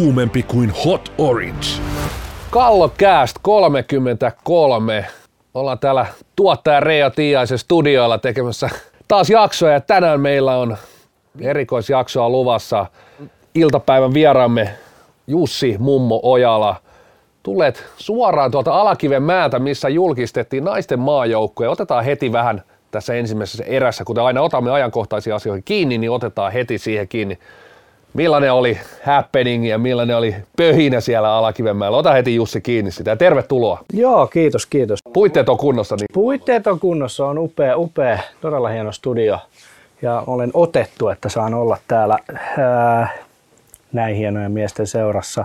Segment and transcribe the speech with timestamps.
[0.00, 1.66] kuumempi kuin hot orange.
[2.50, 5.06] Kallokääst 33.
[5.54, 6.06] Ollaan täällä
[6.36, 8.70] tuottaja Reija Tiaisen studioilla tekemässä
[9.08, 10.76] taas jaksoja ja tänään meillä on
[11.40, 12.86] erikoisjaksoa luvassa.
[13.54, 14.70] Iltapäivän vieraamme
[15.26, 16.76] Jussi Mummo Ojala.
[17.42, 21.70] Tulet suoraan tuolta Alakiven määltä, missä julkistettiin naisten maajoukkoja.
[21.70, 26.78] Otetaan heti vähän tässä ensimmäisessä erässä, kuten aina otamme ajankohtaisiin asioihin kiinni, niin otetaan heti
[26.78, 27.38] siihen kiinni.
[28.14, 31.98] Millainen oli happening ja millainen oli pöhinä siellä Alakivenmäellä?
[31.98, 33.80] Ota heti Jussi kiinni sitä tervetuloa.
[33.92, 34.98] Joo, kiitos, kiitos.
[35.12, 35.96] Puitteet on kunnossa.
[35.96, 36.06] Niin...
[36.12, 39.38] Puitteet on kunnossa, on upea, upea, todella hieno studio.
[40.02, 42.18] Ja olen otettu, että saan olla täällä
[42.58, 43.08] ää,
[43.92, 45.44] näin hienojen miesten seurassa.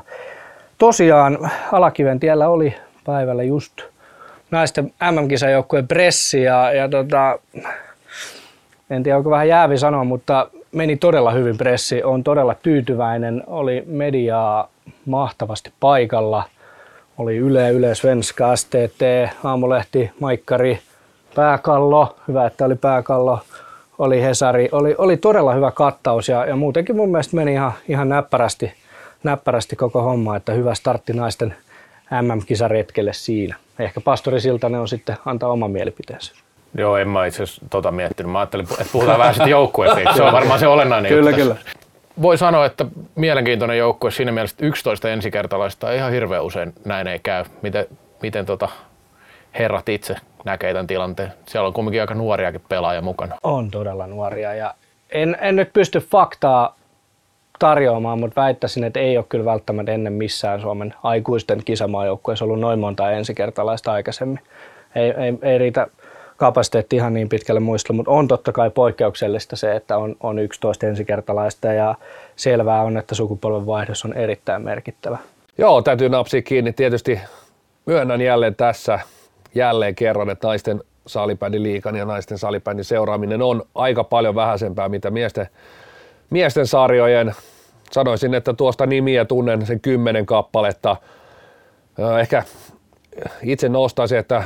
[0.78, 3.74] Tosiaan Alakiven tiellä oli päivällä just
[4.52, 7.40] naisten MM-kisajoukkueen pressi ja, ja tota,
[8.90, 12.04] en tiedä onko vähän jäävi sanoa, mutta meni todella hyvin pressi.
[12.04, 13.44] on todella tyytyväinen.
[13.48, 14.70] Oli mediaa
[15.06, 16.44] mahtavasti paikalla.
[17.18, 19.02] Oli Yle, Yle Svenska, STT,
[19.44, 20.80] Aamulehti, Maikkari,
[21.36, 22.16] Pääkallo.
[22.28, 23.40] Hyvä, että oli Pääkallo.
[23.98, 24.70] Oli Hesari.
[24.72, 28.74] Oli, oli todella hyvä kattaus ja, ja muutenkin mun mielestä meni ihan, ihan näppärästi,
[29.24, 31.56] näppärästi koko homma, että hyvä startti naisten
[32.22, 33.56] MM-kisaretkelle siinä.
[33.80, 36.45] Ehkä pastori Siltanen on sitten antaa oma mielipiteensä.
[36.78, 38.32] Joo, en mä itse asiassa tota miettinyt.
[38.32, 40.14] Mä ajattelin, että puhutaan vähän sitten joukkueesta.
[40.16, 41.56] Se on varmaan se olennainen Kyllä, juttu kyllä.
[42.22, 47.20] Voi sanoa, että mielenkiintoinen joukkue siinä mielessä, että 11 ensikertalaista ihan hirveän usein näin ei
[47.20, 47.46] käy.
[47.62, 47.86] Miten,
[48.22, 48.70] miten tota
[49.60, 50.16] herrat itse
[50.46, 51.34] näkee tämän tilanteen?
[51.46, 53.36] Siellä on kuitenkin aika nuoriakin pelaajia mukana.
[53.44, 54.74] On todella nuoria ja
[55.10, 56.76] en, en nyt pysty faktaa
[57.60, 62.80] tarjoamaan, mutta väittäisin, että ei ole kyllä välttämättä ennen missään Suomen aikuisten kisamaajoukkueessa ollut noin
[62.80, 64.40] monta ensikertalaista aikaisemmin.
[64.96, 65.88] Ei, ei, ei riitä
[66.38, 70.88] kapasiteetti ihan niin pitkälle muistella, mutta on totta kai poikkeuksellista se, että on, on 11
[70.88, 71.96] ensikertalaista ja
[72.36, 75.18] selvää on, että sukupolven vaihdos on erittäin merkittävä.
[75.58, 76.74] Joo, täytyy napsia kiinni.
[76.74, 77.20] Tietysti
[77.86, 79.00] myönnän jälleen tässä
[79.56, 85.12] jälleen kerran, että naisten salibändin liikan ja naisten salibändin seuraaminen on aika paljon vähäisempää, mitä
[85.12, 85.48] miesten,
[86.30, 87.36] miesten sarjojen.
[87.92, 90.96] Sanoisin, että tuosta nimiä tunnen sen kymmenen kappaletta.
[92.20, 92.44] Ehkä
[93.44, 94.44] itse nostaisin, että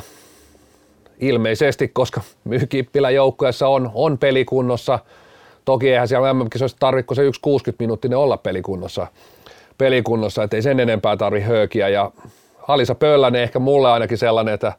[1.19, 4.99] ilmeisesti, koska Mykippilän joukkueessa on, on pelikunnossa.
[5.65, 9.07] Toki eihän siellä MM-kisoissa tarvitse se 1,60 minuuttinen olla pelikunnossa,
[9.77, 11.89] pelikunnossa ettei sen enempää tarvi höökiä.
[11.89, 12.11] Ja
[12.57, 14.73] Halisa Pöllänen ehkä mulle ainakin sellainen, että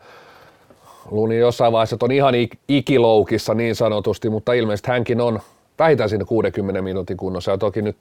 [1.11, 2.35] luulin jossain vaiheessa, että on ihan
[2.69, 5.41] ikiloukissa niin sanotusti, mutta ilmeisesti hänkin on
[5.79, 7.97] vähintään siinä 60 minuutin kunnossa ja toki nyt,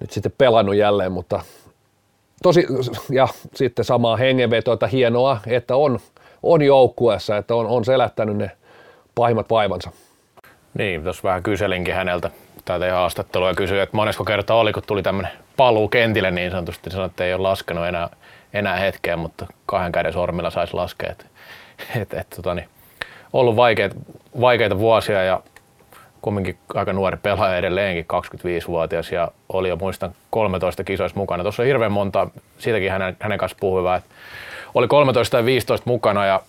[0.00, 1.40] nyt sitten pelannut jälleen, mutta
[2.42, 2.66] tosi,
[3.10, 5.98] ja sitten samaa hengenveto, että hienoa, että on
[6.44, 8.50] on joukkueessa, että on, on selättänyt ne
[9.14, 9.90] pahimmat vaivansa.
[10.78, 12.30] Niin, tuossa vähän kyselinkin häneltä
[12.64, 16.90] tätä haastattelua ja kysyin, että monesko kertaa oli, kun tuli tämmöinen paluu kentille niin sanotusti,
[16.90, 18.08] sanoi, että ei ole laskenut enää,
[18.54, 21.10] enää hetkeä, mutta kahden käden sormilla saisi laskea.
[21.10, 21.26] Et,
[21.96, 22.68] et, et, tota, niin,
[23.32, 23.96] ollut vaikeita,
[24.40, 25.42] vaikeita vuosia ja
[26.22, 31.42] kumminkin aika nuori pelaaja edelleenkin, 25-vuotias ja oli jo muistan 13 kisoissa mukana.
[31.42, 32.28] Tuossa on hirveän monta,
[32.58, 34.10] siitäkin hänen, hänen kanssa puhui että
[34.74, 36.40] oli 13 tai 15 mukana ja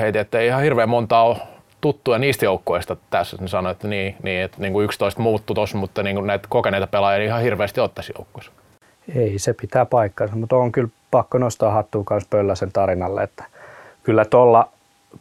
[0.00, 1.36] heiti, että ei ihan hirveän monta ole
[1.80, 3.36] tuttuja niistä joukkoista tässä.
[3.40, 6.46] Ne sanoi, että niin, niin, että niin kuin 11 muuttu tuossa, mutta niin kuin näitä
[6.48, 8.52] kokeneita pelaajia ihan hirveästi ottaisi joukkoissa.
[9.16, 13.44] Ei, se pitää paikkansa, mutta on kyllä pakko nostaa hattua myös Pölläsen tarinalle, että
[14.02, 14.68] kyllä tuolla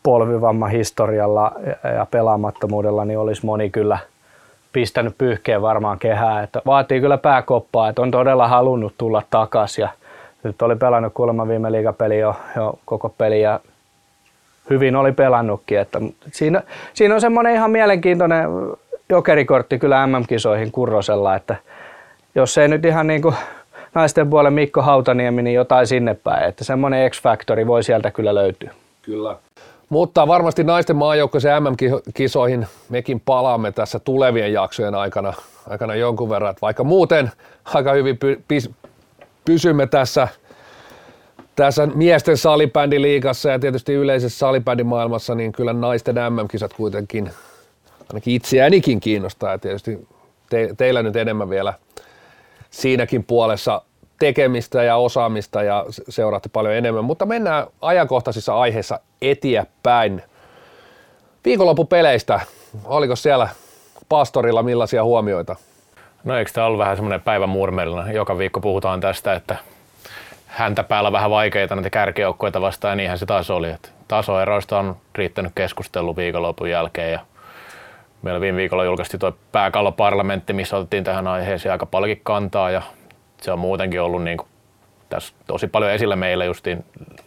[0.03, 1.52] polvivamman historialla
[1.96, 3.97] ja pelaamattomuudella niin olisi moni kyllä
[4.73, 9.90] pistänyt pyyhkeen varmaan kehää, että vaatii kyllä pääkoppaa, että on todella halunnut tulla takaisin ja
[10.44, 13.59] nyt oli pelannut kuulemma viime liigapeli jo, jo koko peli ja
[14.69, 15.79] hyvin oli pelannutkin.
[15.79, 16.00] Että
[16.31, 16.63] siinä,
[16.94, 18.50] siinä on semmoinen ihan mielenkiintoinen
[19.09, 21.56] jokerikortti kyllä MM-kisoihin Kurrosella, että
[22.35, 23.35] jos ei nyt ihan niin kuin
[23.94, 26.50] naisten puolen Mikko Hautaniemi, niin jotain sinne päin.
[26.50, 28.72] Että semmoinen X-faktori voi sieltä kyllä löytyä.
[29.02, 29.35] Kyllä.
[29.90, 35.34] Mutta varmasti naisten maajoukkoisen MM-kisoihin mekin palaamme tässä tulevien jaksojen aikana,
[35.70, 36.55] aikana jonkun verran.
[36.61, 37.32] Vaikka muuten
[37.73, 38.20] aika hyvin
[39.46, 40.28] pysymme tässä,
[41.55, 47.32] tässä miesten salibändiliigassa ja tietysti yleisessä salibändimaailmassa, niin kyllä naisten MM-kisat kuitenkin
[48.09, 50.08] ainakin itseäänikin kiinnostaa ja tietysti
[50.49, 51.73] te, teillä nyt enemmän vielä
[52.70, 53.82] siinäkin puolessa
[54.20, 60.23] tekemistä ja osaamista ja seuraatte paljon enemmän, mutta mennään ajankohtaisissa aiheissa eteenpäin.
[61.46, 62.40] Viikonloppupeleistä,
[62.85, 63.49] oliko siellä
[64.09, 65.55] pastorilla millaisia huomioita?
[66.23, 68.12] No eikö tämä ollut vähän semmoinen päivän murmelina?
[68.12, 69.56] Joka viikko puhutaan tästä, että
[70.47, 73.70] häntä päällä vähän vaikeita näitä kärkijoukkoita vastaan, ja niinhän se taas oli.
[73.70, 77.20] Että tasoeroista on riittänyt keskustelu viikonlopun jälkeen, ja
[78.22, 82.82] meillä viime viikolla julkaistiin tuo pääkalloparlamentti, missä otettiin tähän aiheeseen aika paljonkin kantaa, ja
[83.41, 84.47] se on muutenkin ollut niin kuin,
[85.09, 86.85] tässä tosi paljon esillä meillä justiin.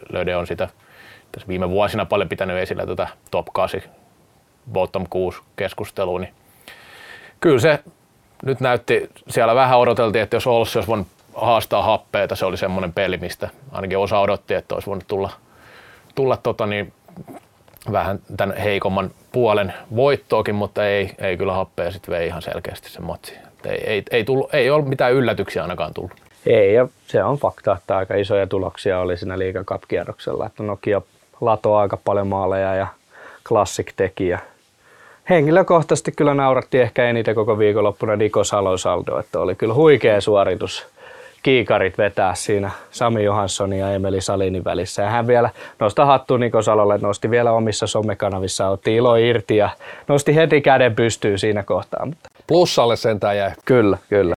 [0.09, 0.67] Löde on sitä
[1.31, 3.81] tässä viime vuosina paljon pitänyt esillä tätä top 8,
[4.71, 6.33] bottom 6 keskustelua, niin
[7.39, 7.79] kyllä se
[8.45, 12.93] nyt näytti, siellä vähän odoteltiin, että jos Olssi olisi voinut haastaa happeita, se oli semmoinen
[12.93, 15.29] peli, mistä ainakin osa odotti, että olisi voinut tulla,
[16.15, 16.93] tulla tota niin,
[17.91, 23.03] vähän tämän heikomman puolen voittoakin, mutta ei, ei kyllä happea sitten vei ihan selkeästi sen
[23.03, 23.33] matsi.
[23.65, 26.13] Ei, ei, ei, tullut, ei ole mitään yllätyksiä ainakaan tullut.
[26.45, 31.01] Ei, ja se on fakta, että aika isoja tuloksia oli siinä liigakap-kierroksella, että Nokia
[31.41, 32.87] latoi aika paljon maaleja ja
[33.47, 34.39] Classic teki ja
[35.29, 40.87] henkilökohtaisesti kyllä nauratti ehkä eniten koko viikonloppuna Niko Salosaldo, että oli kyllä huikea suoritus
[41.43, 45.01] kiikarit vetää siinä Sami Johanssonin ja Emeli Salinin välissä.
[45.01, 45.49] Ja hän vielä
[45.79, 49.69] nosti hattu Niko Salolle, nosti vielä omissa somekanavissa, otti ilo irti ja
[50.07, 52.07] nosti heti käden pystyyn siinä kohtaa.
[52.47, 53.51] Plussalle sentään jäi.
[53.65, 54.35] Kyllä, kyllä.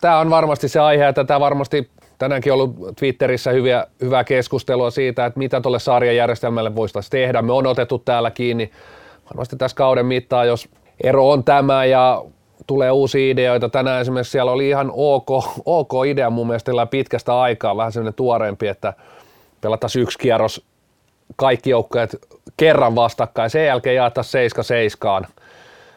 [0.00, 1.88] Tämä on varmasti se aihe, että tämä varmasti
[2.18, 7.42] tänäänkin ollut Twitterissä hyviä, hyvää keskustelua siitä, että mitä tuolle sarjajärjestelmälle voisi tehdä.
[7.42, 8.70] Me on otettu täällä kiinni
[9.30, 10.68] varmasti tässä kauden mittaan, jos
[11.04, 12.24] ero on tämä ja
[12.66, 13.68] tulee uusia ideoita.
[13.68, 15.30] Tänään esimerkiksi siellä oli ihan ok,
[15.64, 18.92] ok idea mun mielestä pitkästä aikaa, vähän sellainen tuoreempi, että
[19.60, 20.66] pelattaisiin yksi kierros
[21.36, 22.16] kaikki joukkueet
[22.56, 25.26] kerran vastakkain, sen jälkeen jaetaan 7 seiskaan.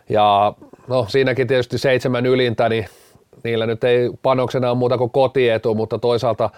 [0.10, 0.54] Ja
[0.88, 2.86] no siinäkin tietysti seitsemän ylintä, niin
[3.44, 6.50] niillä nyt ei panoksena ole muuta kuin kotietu, mutta toisaalta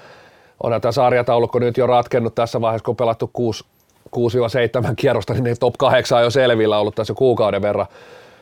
[0.64, 3.32] on tämä sarjataulukko nyt jo ratkennut tässä vaiheessa, kun on pelattu
[4.16, 7.88] 6-7 kierrosta, niin ne top 8 on jo selvillä ollut tässä kuukauden verran.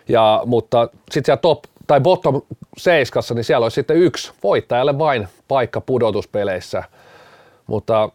[0.08, 2.42] Ja, mutta sitten siellä top tai bottom
[2.78, 6.84] seiskassa, niin siellä olisi sitten yksi voittajalle vain paikka pudotuspeleissä.
[7.68, 8.10] Mutta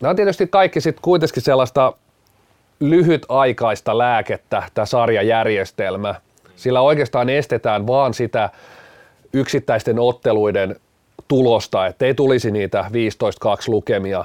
[0.00, 1.92] nämä on tietysti kaikki sitten kuitenkin sellaista
[2.80, 6.14] lyhytaikaista lääkettä, tämä sarjajärjestelmä.
[6.56, 8.50] Sillä oikeastaan estetään vaan sitä
[9.32, 10.76] yksittäisten otteluiden
[11.28, 12.92] tulosta, että ei tulisi niitä 15-2
[13.66, 14.24] lukemia.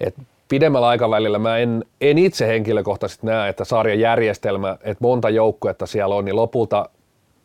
[0.00, 0.14] Et
[0.52, 6.24] pidemmällä aikavälillä mä en, en itse henkilökohtaisesti näe, että sarjajärjestelmä, että monta joukkuetta siellä on,
[6.24, 6.88] niin lopulta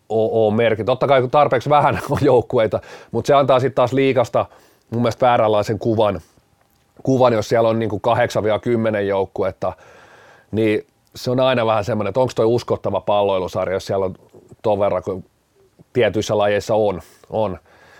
[0.10, 0.84] ole merkki.
[0.84, 2.80] Totta kai tarpeeksi vähän on joukkueita,
[3.12, 4.46] mutta se antaa sitten taas liikasta
[4.90, 6.22] mun mielestä vääränlaisen kuvan,
[7.04, 9.74] kuvan jos siellä on niin 8-10 joukkuetta,
[10.52, 14.16] niin se on aina vähän semmoinen, että onko toi uskottava palloilusarja, jos siellä on
[14.62, 15.26] ton verran kuin
[15.94, 17.02] tietyissä lajeissa on.
[17.30, 17.58] on.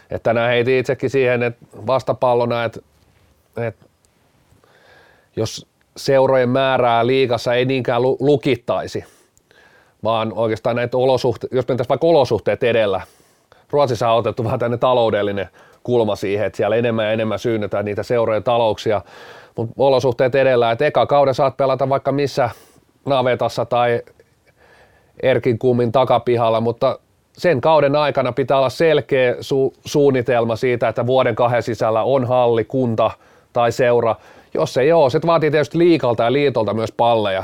[0.10, 2.80] Että tänään heitin itsekin siihen, että vastapallona, että,
[3.58, 3.87] että
[5.38, 5.68] jos
[5.98, 9.04] seurojen määrää liikassa ei niinkään lukittaisi,
[10.04, 13.02] vaan oikeastaan näitä olosuhteita, jos mentäisiin vaikka olosuhteet edellä,
[13.70, 15.50] Ruotsissa on otettu vähän tänne taloudellinen
[15.84, 19.02] kulma siihen, että siellä enemmän ja enemmän synnytään niitä seurojen talouksia,
[19.56, 22.50] mutta olosuhteet edellä, että eka kauden saat pelata vaikka missä
[23.06, 24.02] navetassa tai
[25.24, 27.00] Erkin kummin takapihalla, mutta
[27.38, 32.64] sen kauden aikana pitää olla selkeä su- suunnitelma siitä, että vuoden kahden sisällä on halli,
[32.64, 33.12] kunta
[33.54, 34.16] tai seura.
[34.58, 37.44] Jos ei ole, se vaatii tietysti liikalta ja liitolta myös palleja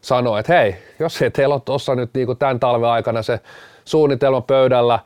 [0.00, 3.40] sanoa, että hei, jos ei teillä ole tuossa nyt niin kuin tämän talven aikana se
[3.84, 4.98] suunnitelma pöydällä,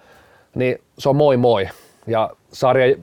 [0.54, 1.68] niin se on moi moi.
[2.06, 2.96] Ja sarja,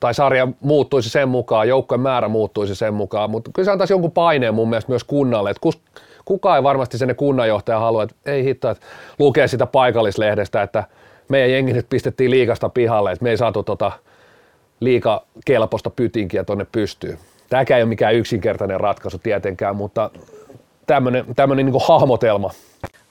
[0.00, 4.12] tai sarja muuttuisi sen mukaan, joukkojen määrä muuttuisi sen mukaan, mutta kyllä se antaisi jonkun
[4.12, 5.80] paineen mun mielestä myös kunnalle, että kus,
[6.24, 8.86] kukaan ei varmasti sen kunnanjohtaja halua, että ei hitto, että
[9.18, 10.84] lukee sitä paikallislehdestä, että
[11.28, 13.92] meidän jengi nyt pistettiin liikasta pihalle, että me ei saatu tota
[14.80, 17.18] liika kelpoista pytinkiä tuonne pystyyn.
[17.50, 20.10] Tämäkään ei ole mikään yksinkertainen ratkaisu tietenkään, mutta
[20.86, 22.50] tämmöinen, tämmöinen niin hahmotelma.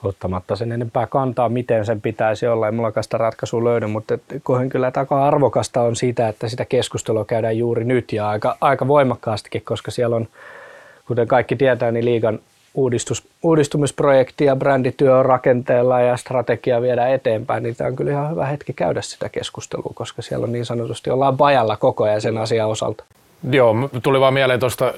[0.04, 2.66] Ottamatta sen enempää kantaa, miten sen pitäisi olla.
[2.66, 7.26] Ei mulla sitä ratkaisua löydy, mutta kohen kyllä aika arvokasta on siitä, että sitä keskustelua
[7.26, 10.28] käydään juuri nyt ja aika, aika voimakkaastikin, koska siellä on,
[11.08, 12.40] kuten kaikki tietää, niin liigan
[12.76, 18.32] uudistus, uudistumisprojekti ja brändityö on rakenteella ja strategia viedään eteenpäin, niin tämä on kyllä ihan
[18.32, 22.38] hyvä hetki käydä sitä keskustelua, koska siellä on niin sanotusti ollaan pajalla koko ajan sen
[22.38, 23.04] asian osalta.
[23.52, 24.94] Joo, tuli vaan mieleen tuosta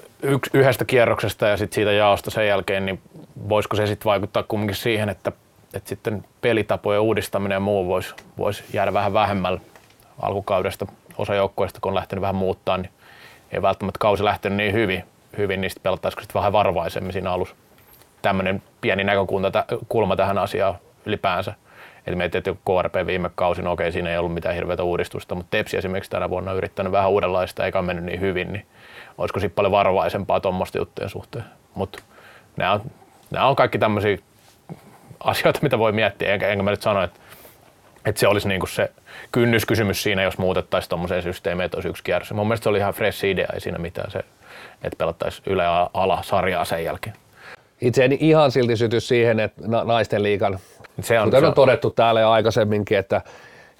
[0.54, 3.00] yhdestä kierroksesta ja sitten siitä jaosta sen jälkeen, niin
[3.50, 5.32] voisiko se sitten vaikuttaa kumminkin siihen, että,
[5.74, 9.60] että sitten pelitapojen uudistaminen ja muu voisi vois jäädä vähän vähemmällä
[10.22, 10.88] alkukaudesta.
[11.18, 12.92] Osa joukkueista, kun on lähtenyt vähän muuttaa, niin
[13.52, 15.04] ei välttämättä kausi lähtenyt niin hyvin,
[15.38, 17.56] hyvin niin sitten pelattaisiko sitten vähän varovaisemmin siinä alussa.
[18.22, 19.52] Tämmöinen pieni näkökulma
[19.90, 21.54] kulma tähän asiaan ylipäänsä.
[22.08, 25.52] Eli mietin, että KRP viime kausi, no okei, siinä ei ollut mitään hirveätä uudistusta, mutta
[25.52, 28.66] Tepsi esimerkiksi tänä vuonna on yrittänyt vähän uudenlaista, eikä mennyt niin hyvin, niin
[29.18, 31.46] olisiko sitten paljon varovaisempaa tuommoista juttujen suhteen.
[31.76, 32.00] Mutta
[32.58, 32.82] nämä on,
[33.32, 34.18] nämä on kaikki tämmöisiä
[35.20, 37.20] asioita, mitä voi miettiä, enkä, enkä mä nyt sano, että,
[38.06, 38.92] että se olisi niinku se
[39.32, 42.34] kynnyskysymys siinä, jos muutettaisiin tuommoiseen systeemiin, että olisi yksi kierros.
[42.34, 44.20] Mun mielestä se oli ihan fresh idea, ei siinä mitään se,
[44.84, 47.16] että pelattaisiin yle- ala sarjaa sen jälkeen.
[47.82, 50.60] Itse en ihan silti syty siihen, että naisten liigan
[51.02, 53.22] se on, Kuten on todettu täällä jo aikaisemminkin, että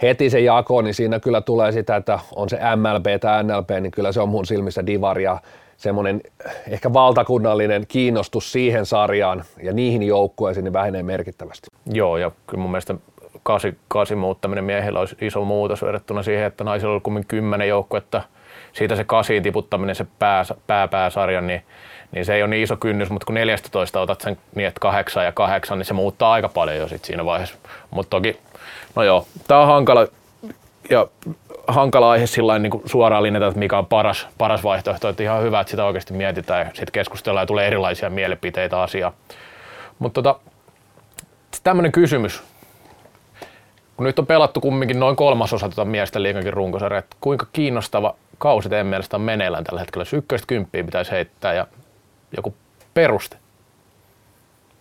[0.02, 3.92] heti se jako, niin siinä kyllä tulee sitä, että on se MLB tai NLP, niin
[3.92, 5.38] kyllä se on mun silmissä divari ja
[5.78, 6.22] semmoinen
[6.68, 11.68] ehkä valtakunnallinen kiinnostus siihen sarjaan ja niihin joukkueisiin niin vähenee merkittävästi.
[11.86, 12.96] Joo, ja kyllä mun mielestä
[13.44, 18.22] kasi, kasi muuttaminen miehillä olisi iso muutos verrattuna siihen, että naisilla on kummin kymmenen joukkuetta,
[18.74, 21.62] siitä se kasiin tiputtaminen, se pää, pääpääsarjan, niin,
[22.12, 25.26] niin se ei ole niin iso kynnys, mutta kun 14 otat sen niin, että kahdeksan
[25.26, 27.56] ja kahdeksan, niin se muuttaa aika paljon jo sit siinä vaiheessa.
[27.92, 28.40] Mutta toki,
[28.96, 30.08] no joo, tämä on hankala
[30.90, 31.08] ja
[31.68, 35.10] hankala aihe sillä niin suoraan linjata, että mikä on paras, paras vaihtoehto.
[35.10, 39.14] Että ihan hyvä, että sitä oikeasti mietitään ja sitten keskustellaan ja tulee erilaisia mielipiteitä asiaa.
[40.00, 40.40] Mutta tota,
[41.64, 42.44] tämmöinen kysymys.
[43.98, 48.70] Kun nyt on pelattu kumminkin noin kolmasosa tuota miesten liikankin runkosarja, että kuinka kiinnostava kausi
[48.70, 50.06] teidän mielestä on meneillään tällä hetkellä?
[50.32, 51.68] Jos kymppiä pitäisi heittää ja
[52.38, 52.56] joku
[52.94, 53.38] peruste.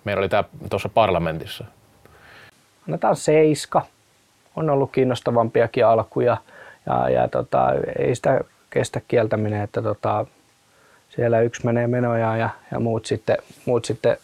[0.04, 1.64] Meillä oli tämä tuossa parlamentissa.
[2.88, 3.82] Annetaan seiska.
[4.56, 6.36] On ollut kiinnostavampiakin alkuja
[6.86, 10.26] ja, ja tota, ei sitä kestä kieltäminen, että tota,
[11.08, 13.36] siellä yksi menee menojaan ja, ja muut, sitten,
[13.66, 14.16] muut sitten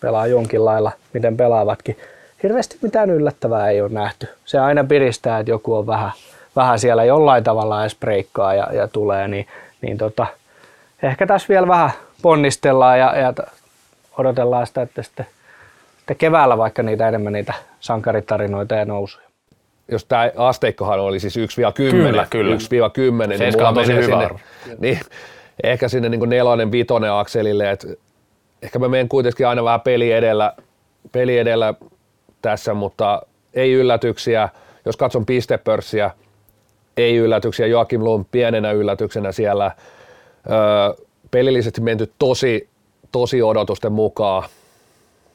[0.00, 1.96] pelaa jonkin lailla, miten pelaavatkin.
[2.42, 4.28] Hirveästi mitään yllättävää ei ole nähty.
[4.44, 6.10] Se aina piristää, että joku on vähän,
[6.56, 7.96] vähän siellä jollain tavalla edes
[8.56, 9.46] ja, ja tulee, niin,
[9.82, 10.26] niin tota,
[11.02, 11.90] ehkä tässä vielä vähän
[12.22, 13.34] ponnistellaan ja, ja
[14.18, 15.26] odotellaan sitä, että sitten,
[15.98, 19.30] sitten keväällä vaikka niitä enemmän niitä sankaritarinoita ja nousuja
[19.90, 21.40] jos tämä asteikkohan oli siis 1-10,
[21.74, 22.56] kyllä, kyllä.
[22.56, 22.58] 1-10,
[23.26, 24.40] niin mulla on tosi hyvä sinne,
[24.78, 25.00] niin,
[25.62, 27.88] ehkä sinne niin nelonen, vitonen akselille, että
[28.62, 30.52] ehkä mä menen kuitenkin aina vähän peli edellä,
[31.12, 31.74] peli edellä
[32.42, 33.22] tässä, mutta
[33.54, 34.48] ei yllätyksiä.
[34.84, 36.10] Jos katson pistepörssiä,
[36.96, 37.66] ei yllätyksiä.
[37.66, 39.70] Joakim Lund pienenä yllätyksenä siellä.
[40.50, 42.68] Öö, pelillisesti menty tosi,
[43.12, 44.48] tosi odotusten mukaan.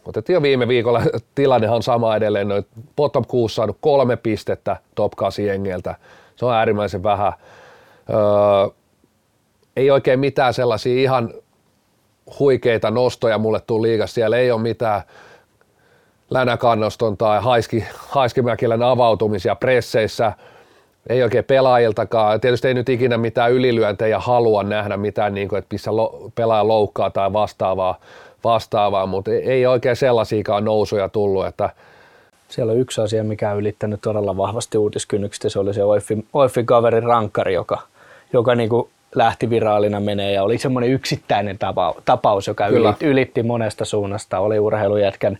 [0.05, 1.01] Otettiin jo viime viikolla,
[1.35, 5.95] tilannehan sama edelleen, noin bottom 6 saanut kolme pistettä top 8 jengeltä.
[6.35, 7.33] Se on äärimmäisen vähän.
[8.09, 8.75] Öö,
[9.75, 11.33] ei oikein mitään sellaisia ihan
[12.39, 14.13] huikeita nostoja mulle tuli liigassa.
[14.13, 15.01] Siellä ei ole mitään
[16.29, 20.33] Länäkannoston tai Haiski, Haiskimäkilän avautumisia presseissä.
[21.09, 22.41] Ei oikein pelaajiltakaan.
[22.41, 26.67] Tietysti ei nyt ikinä mitään ylilyöntejä halua nähdä mitään, niin kuin, että missä lo, pelaaja
[26.67, 27.99] loukkaa tai vastaavaa
[28.45, 31.69] vastaavaa, mutta ei oikein sellaisiakaan nousuja tullut, että
[32.47, 36.65] siellä on yksi asia, mikä on ylittänyt todella vahvasti uutiskynnykset, se oli se OIFin, OIFin
[36.65, 37.81] kaverin rankkari, joka,
[38.33, 41.57] joka niin kuin lähti viraalina menee ja oli semmoinen yksittäinen
[42.05, 44.39] tapaus, joka ylitti, ylitti monesta suunnasta.
[44.39, 45.37] Oli urheilujätkän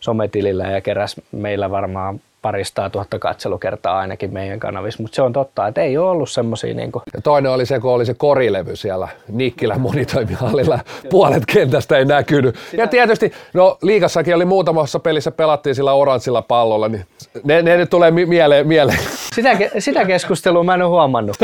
[0.00, 5.66] sometilillä ja keräs meillä varmaan parista tuhatta katselukertaa ainakin meidän kanavissa, mutta se on totta,
[5.66, 6.74] että ei ole ollut semmoisia.
[6.74, 7.02] Niin kuin...
[7.14, 10.78] Ja toinen oli se, kun oli se korilevy siellä Nikkilän monitoimihallilla,
[11.10, 12.56] puolet kentästä ei näkynyt.
[12.70, 12.82] Sitä...
[12.82, 17.06] Ja tietysti, no liikassakin oli muutamassa pelissä pelattiin sillä oranssilla pallolla, niin
[17.44, 18.68] ne, ne nyt tulee mieleen.
[18.68, 18.98] mieleen.
[19.34, 21.36] Sitä, sitä keskustelua mä en ole huomannut.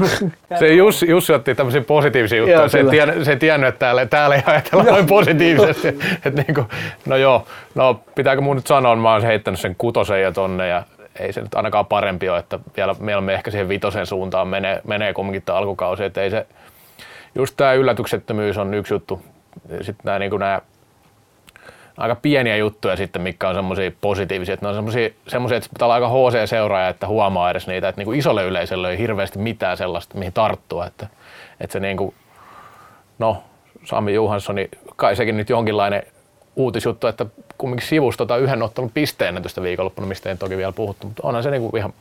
[0.58, 2.58] se Jussi, Jussi otti tämmöisiä positiivisia juttuja.
[2.58, 5.88] Joo, se, ei tiennyt, se ei tiennyt, että täällä, täällä ei ajatella noin positiivisesti.
[6.24, 6.66] että niin kuin,
[7.06, 10.82] no joo, no pitääkö mun nyt sanoa, mä oon heittänyt sen kutosen ja tonne ja
[11.18, 15.12] ei se nyt ainakaan parempi ole, että vielä me ehkä siihen vitosen suuntaan menee, menee
[15.12, 16.46] kumminkin tämä alkukausi, että ei se,
[17.34, 19.22] just tämä yllätyksettömyys on yksi juttu.
[19.68, 20.60] Sitten nämä, niin nämä
[21.96, 24.54] aika pieniä juttuja sitten, mitkä on semmoisia positiivisia.
[24.54, 24.92] Että ne on
[25.28, 27.88] semmoisia, että pitää olla aika HC-seuraaja, että huomaa edes niitä.
[27.88, 30.86] Että niin kuin isolle yleisölle ei hirveästi mitään sellaista, mihin tarttua.
[30.86, 31.06] Että,
[31.60, 32.14] että se niin kuin,
[33.18, 33.42] no,
[33.84, 36.02] Sami Johanssoni, kai sekin nyt jonkinlainen
[36.56, 37.26] uutisjuttu, että
[37.58, 41.50] kumminkin sivusta tota yhden ottelun pisteennätystä viikonloppuna, mistä ei toki vielä puhuttu, mutta onhan se
[41.50, 41.92] niin kuin ihan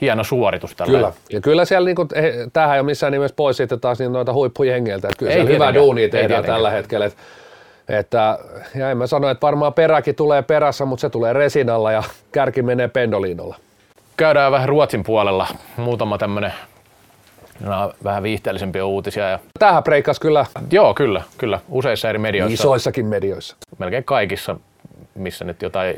[0.00, 0.98] hieno suoritus tällä.
[0.98, 1.12] Kyllä.
[1.32, 2.08] Ja kyllä siellä, niin kuin,
[2.52, 5.08] tämähän ei ole missään nimessä pois sitten taas niin noita huippujengeiltä.
[5.08, 7.06] Että kyllä ei siellä hyvää duunia tehdään tällä hetkellä.
[7.06, 7.18] Että
[7.88, 8.38] että,
[8.74, 12.02] ja en mä sano, että varmaan peräkin tulee perässä, mutta se tulee Resinalla ja
[12.32, 13.56] kärki menee Pendolinolla.
[14.16, 15.46] Käydään vähän Ruotsin puolella.
[15.76, 16.52] Muutama tämmöinen
[17.60, 19.28] no, vähän viihteellisempiä uutisia.
[19.28, 19.38] Ja...
[19.58, 20.46] Tähän breikas kyllä.
[20.70, 21.60] Joo, kyllä, kyllä.
[21.68, 22.54] Useissa eri medioissa.
[22.54, 23.56] Isoissakin medioissa.
[23.78, 24.56] Melkein kaikissa,
[25.14, 25.96] missä nyt jotain,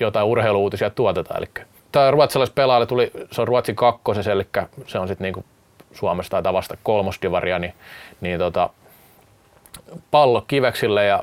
[0.00, 1.38] jotain urheiluuutisia tuotetaan.
[1.38, 4.46] Eli tämä ruotsalaispelaaja tuli, se on Ruotsin kakkosessa, eli
[4.86, 5.44] se on sitten niinku
[5.92, 7.74] Suomesta tai tavasta kolmosdivaria, niin,
[8.20, 8.70] niin tota,
[10.10, 11.22] pallo kiveksille ja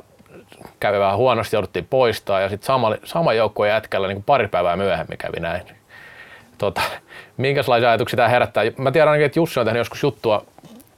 [0.80, 5.18] kävi vähän huonosti, jouduttiin poistaa ja sitten sama, sama joukkue jätkällä niin pari päivää myöhemmin
[5.18, 5.81] kävi näin.
[6.62, 6.82] Tota,
[7.38, 8.64] minkälaisia ajatuksia tämä herättää?
[8.78, 10.46] Mä tiedän ainakin, että Jussi on tehnyt joskus juttua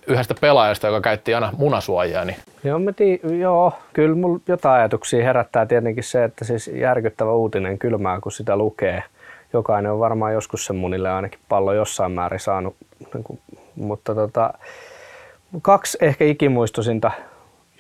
[0.08, 2.26] yhdestä pelaajasta, joka käytti aina munasuojaa.
[2.26, 2.38] Niin...
[2.64, 7.80] Joo, mä tii, joo, kyllä mulla jotain ajatuksia herättää tietenkin se, että siis järkyttävä uutinen
[7.80, 9.04] kylmää, kun sitä lukee.
[9.54, 12.76] Jokainen on varmaan joskus sen munille ainakin pallo jossain määrin saanut,
[13.14, 13.40] niin kuin,
[13.76, 14.54] mutta tota,
[15.62, 17.12] kaksi ehkä ikimuistoisinta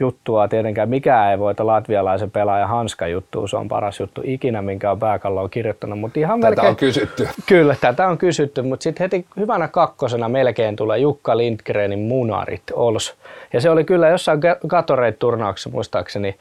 [0.03, 0.89] juttua tietenkään.
[0.89, 3.47] Mikään ei voita latvialaisen pelaajan hanska juttu.
[3.47, 5.99] Se on paras juttu ikinä, minkä on pääkalloon kirjoittanut.
[5.99, 7.27] Mutta ihan Tätä melkein, on kysytty.
[7.49, 13.15] Kyllä, tätä on kysytty, mutta sitten heti hyvänä kakkosena melkein tulee Jukka Lindgrenin Munarit Ols.
[13.53, 16.35] Ja se oli kyllä jossain Gatorade-turnauksessa muistaakseni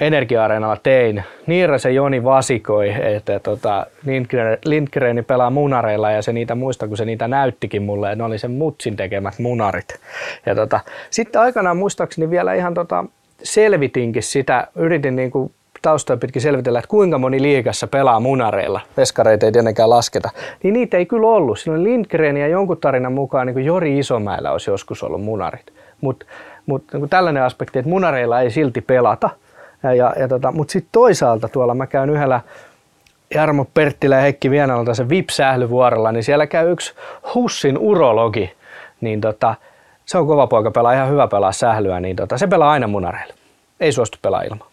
[0.00, 1.24] Energia-areenalla tein.
[1.46, 7.04] Niirasen Joni vasikoi, että tota, Lindgren, Lindgreni pelaa munareilla ja se niitä muista, kun se
[7.04, 8.14] niitä näyttikin mulle.
[8.14, 10.00] Ne oli sen mutsin tekemät munarit.
[10.46, 10.80] Ja tota,
[11.10, 13.04] sitten aikanaan muistaakseni vielä ihan tota,
[13.42, 18.80] selvitinkin sitä, yritin niin kuin taustoja pitkin selvitellä, että kuinka moni liikassa pelaa munareilla.
[18.96, 20.30] Veskareita ei tietenkään lasketa.
[20.62, 21.58] Niin niitä ei kyllä ollut.
[21.70, 25.72] Oli Lindgren ja jonkun tarinan mukaan niin kuin Jori Isomäellä olisi joskus ollut munarit.
[26.00, 26.26] Mutta
[26.66, 29.30] mut, niin tällainen aspekti, että munareilla ei silti pelata–
[29.82, 32.40] ja, ja, ja tota, Mutta sitten toisaalta tuolla mä käyn yhdellä
[33.34, 36.94] Jarmo Perttilä ja Heikki Vienalta se VIP-sählyvuorolla, niin siellä käy yksi
[37.34, 38.52] Hussin urologi,
[39.00, 39.54] niin tota,
[40.06, 43.34] se on kova poika, pelaa ihan hyvä pelaa sählyä, niin tota, se pelaa aina munareilla.
[43.80, 44.68] Ei suostu pelaa ilman.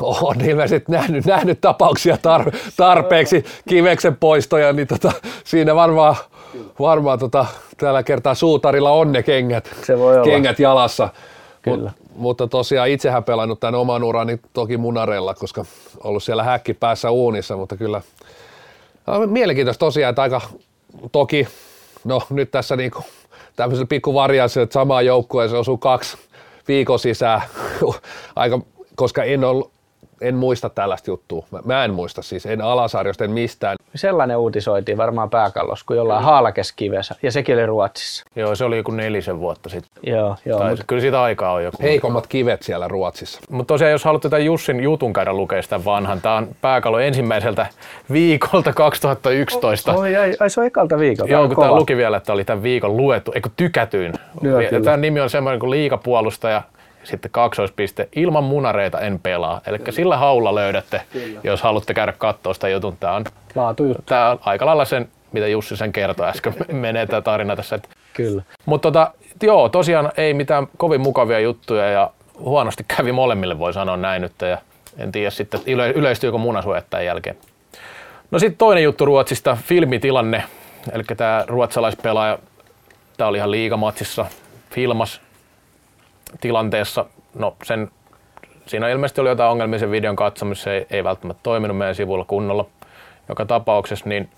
[0.00, 5.12] On ilmeisesti nähnyt, nähnyt tapauksia tar, tarpeeksi kiveksen poistoja, niin tota,
[5.44, 6.16] siinä varmaan,
[6.80, 10.24] varmaan tota, tällä kertaa suutarilla on ne kengät, Se voi olla.
[10.24, 11.08] kengät jalassa.
[11.62, 11.90] Kyllä.
[11.98, 15.64] Mut, mutta tosiaan itsehän pelannut tämän oman urani toki munarella, koska
[16.04, 18.02] ollut siellä häkki päässä uunissa, mutta kyllä
[19.26, 20.40] mielenkiintoista tosiaan, että aika
[21.12, 21.48] toki,
[22.04, 23.04] no nyt tässä niinku
[23.56, 26.16] tämmöisellä pikku varianssi, että samaan joukkueeseen osuu kaksi
[26.68, 27.42] viikon sisään,
[28.36, 28.60] aika,
[28.96, 29.70] koska en ollut,
[30.20, 31.44] en muista tällaista juttua.
[31.50, 33.76] Mä, mä en muista siis, en alasarjosta, en mistään.
[33.94, 38.24] Sellainen uutisoitiin varmaan pääkallossa, kun jollain haalakeskivessä, ja sekin oli Ruotsissa.
[38.36, 40.02] Joo, se oli joku nelisen vuotta sitten.
[40.14, 40.58] Joo, joo.
[40.58, 41.76] Tai Mut, kyllä siitä aikaa on joku.
[41.82, 43.40] Heikommat kivet siellä Ruotsissa.
[43.50, 47.66] Mutta tosiaan, jos haluatte tämän Jussin jutun käydä lukea sitä vanhan, tämä on pääkalo ensimmäiseltä
[48.12, 49.92] viikolta 2011.
[49.92, 51.32] oi, ai, ai, se on ekalta viikolta.
[51.32, 54.12] Joo, kun tämä luki vielä, että oli tämän viikon luettu, eikö tykätyin.
[54.42, 54.84] Joo, Ja kyllä.
[54.84, 56.62] Tämän nimi on semmoinen kuin liikapuolustaja,
[57.06, 59.60] sitten kaksoispiste, ilman munareita en pelaa.
[59.66, 61.00] Eli sillä haulla löydätte,
[61.44, 62.96] jos haluatte käydä katsoa sitä jutun.
[62.96, 63.24] Tämä on,
[64.06, 67.78] tämä on aika lailla sen, mitä Jussi sen kertoi äsken, menee tämä tarina tässä.
[68.14, 68.42] Kyllä.
[68.66, 73.96] mutta tota, joo, tosiaan ei mitään kovin mukavia juttuja ja huonosti kävi molemmille, voi sanoa
[73.96, 74.32] näin nyt.
[74.40, 74.58] Ja
[74.98, 77.36] en tiedä sitten, yle, yleistyykö munasuojat tämän jälkeen.
[78.30, 80.44] No sitten toinen juttu Ruotsista, filmitilanne.
[80.92, 82.38] Eli tämä ruotsalaispelaaja,
[83.16, 84.26] tämä oli ihan liigamatsissa,
[84.70, 85.20] filmas
[86.40, 87.04] tilanteessa.
[87.34, 87.90] No sen,
[88.66, 92.24] siinä ilmeisesti oli jotain ongelmia sen videon katsomisessa, se ei, ei välttämättä toiminut meidän sivulla
[92.24, 92.66] kunnolla
[93.28, 94.28] joka tapauksessa, niin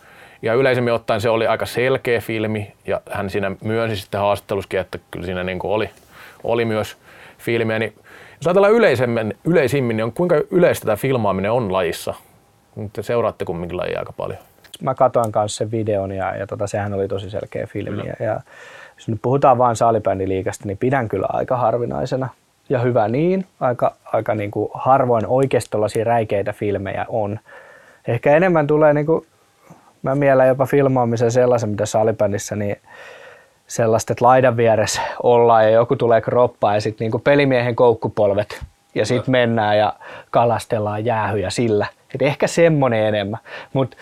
[0.42, 4.98] ja yleisemmin ottaen se oli aika selkeä filmi ja hän siinä myönsi sitten haastattelussakin, että
[5.11, 5.90] kyllä siinä niin kuin oli,
[6.44, 6.96] oli myös
[7.38, 7.79] filmiä.
[7.79, 7.94] Niin
[8.37, 12.14] jos ajatellaan yleisemmin, yleisimmin, niin on, kuinka yleistä tämä filmaaminen on lajissa?
[12.92, 14.38] Te seuraatte kumminkin lajia aika paljon.
[14.83, 18.03] Mä katoin kanssa sen videon ja, ja tota, sehän oli tosi selkeä filmi.
[18.07, 18.40] Ja, ja
[18.98, 22.28] jos nyt puhutaan vain salibändiliigasta, niin pidän kyllä aika harvinaisena.
[22.68, 27.40] Ja hyvä niin, aika, aika niin kuin harvoin oikeasti räikeitä filmejä on.
[28.08, 29.26] Ehkä enemmän tulee, niin kuin,
[30.02, 32.76] mä mielen jopa filmaamisen sellaisen, mitä salibändissä, niin
[33.66, 39.06] sellaista, että laidan vieressä ollaan ja joku tulee kroppaan ja sitten niinku pelimiehen koukkupolvet ja
[39.06, 39.92] sitten mennään ja
[40.30, 41.87] kalastellaan jäähyjä sillä.
[42.14, 43.40] Et ehkä semmonen enemmän.
[43.72, 43.96] Mutta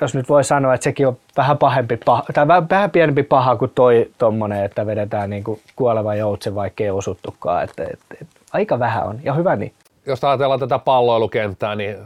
[0.00, 3.72] jos nyt voi sanoa, että sekin on vähän pahempi paha, tai vähän, pienempi paha kuin
[3.74, 7.64] toi tommonen, että vedetään niinku kuoleva joutsen, vaikka ei osuttukaan.
[7.64, 9.72] Et, et, et, aika vähän on ja hyvä niin.
[10.06, 11.96] Jos ajatellaan tätä palloilukenttää, niin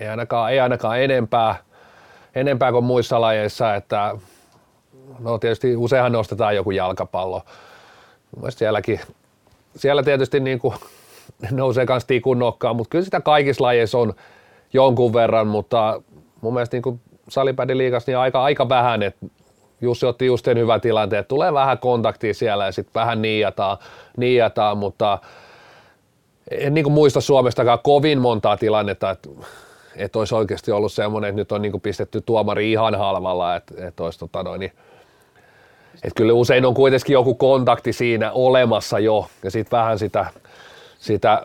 [0.00, 1.56] ei ainakaan, ei ainakaan enempää,
[2.34, 4.16] enempää kuin muissa lajeissa, että
[5.18, 7.42] no tietysti useinhan nostetaan joku jalkapallo.
[8.48, 9.00] Sielläkin,
[9.76, 10.74] siellä tietysti niin kuin
[11.50, 14.14] nousee myös tikun nokkaan, mutta kyllä sitä kaikissa lajeissa on
[14.72, 16.02] jonkun verran, mutta
[16.40, 19.26] mun mielestä niin kuin salibändiliigassa niin aika, aika vähän, että
[19.80, 23.78] Jussi otti just sen hyvän tilanteen, että tulee vähän kontaktia siellä ja sitten vähän niijataan,
[24.16, 25.18] niijataan, mutta
[26.50, 29.28] en niin muista Suomestakaan kovin montaa tilannetta, että,
[29.96, 34.02] että olisi oikeasti ollut semmoinen, että nyt on niin pistetty tuomari ihan halvalla, että, että
[34.02, 34.72] olisi tota noin, niin,
[35.94, 40.26] että kyllä usein on kuitenkin joku kontakti siinä olemassa jo ja sitten vähän sitä,
[40.98, 41.42] sitä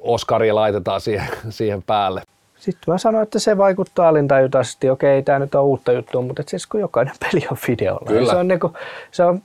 [0.00, 2.22] Oskaria laitetaan siihen, siihen päälle.
[2.66, 4.90] Sitten mä sanoin, että se vaikuttaa alintajutaisesti.
[4.90, 8.06] Okei, tämä nyt on uutta juttua, mutta et siis kun jokainen peli on videolla.
[8.08, 8.32] Kyllä.
[8.32, 8.72] Se, on niinku,
[9.10, 9.42] se, on,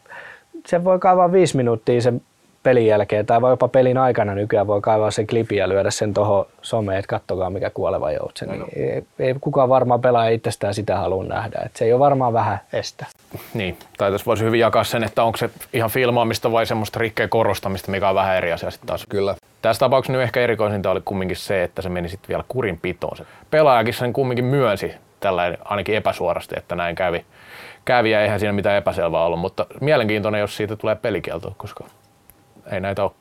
[0.68, 2.22] se voi kaivaa viisi minuuttia sen
[2.64, 6.14] pelin jälkeen, tai voi jopa pelin aikana nykyään voi kaivaa sen klipin ja lyödä sen
[6.14, 8.50] tuohon someen, että kattokaa mikä kuoleva joutsen.
[8.50, 11.62] Niin ei, ei, kukaan varmaan pelaa itsestään sitä halua nähdä.
[11.66, 13.06] Et se ei ole varmaan vähän estä.
[13.54, 17.30] Niin, tai tässä voisi hyvin jakaa sen, että onko se ihan filmaamista vai semmoista rikkeen
[17.30, 19.06] korostamista, mikä on vähän eri asia sitten taas.
[19.10, 19.36] Kyllä.
[19.62, 23.18] Tässä tapauksessa nyt ehkä erikoisinta oli kumminkin se, että se meni sitten vielä kurinpitoon.
[23.18, 27.26] Se pelaajakin sen kumminkin myönsi tällä ainakin epäsuorasti, että näin kävi.
[27.86, 31.84] kävi ja eihän siinä mitään epäselvää ollut, mutta mielenkiintoinen, jos siitä tulee pelikielto, koska
[32.72, 33.12] ei näitä ole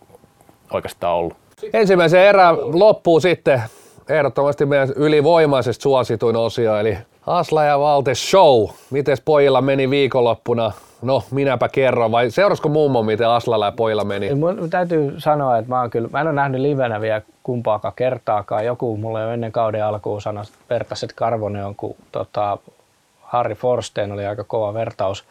[0.72, 1.36] oikeastaan ollut.
[1.72, 3.62] Ensimmäisen erään loppuu sitten
[4.08, 8.68] ehdottomasti meidän ylivoimaisesti suosituin osio, eli Asla ja Valte Show.
[8.90, 10.72] Mites pojilla meni viikonloppuna?
[11.02, 14.34] No, minäpä kerron, vai seurasko mummo, miten Aslalla ja pojilla meni?
[14.34, 18.64] Mun täytyy sanoa, että mä, oon kyllä, mä en ole nähnyt livenä vielä kumpaakaan kertaakaan.
[18.66, 22.58] Joku mulle jo ennen kauden alkuun sanoi, että vertaiset Karvonen on, kun tota,
[23.20, 25.24] Harry Forstein oli aika kova vertaus.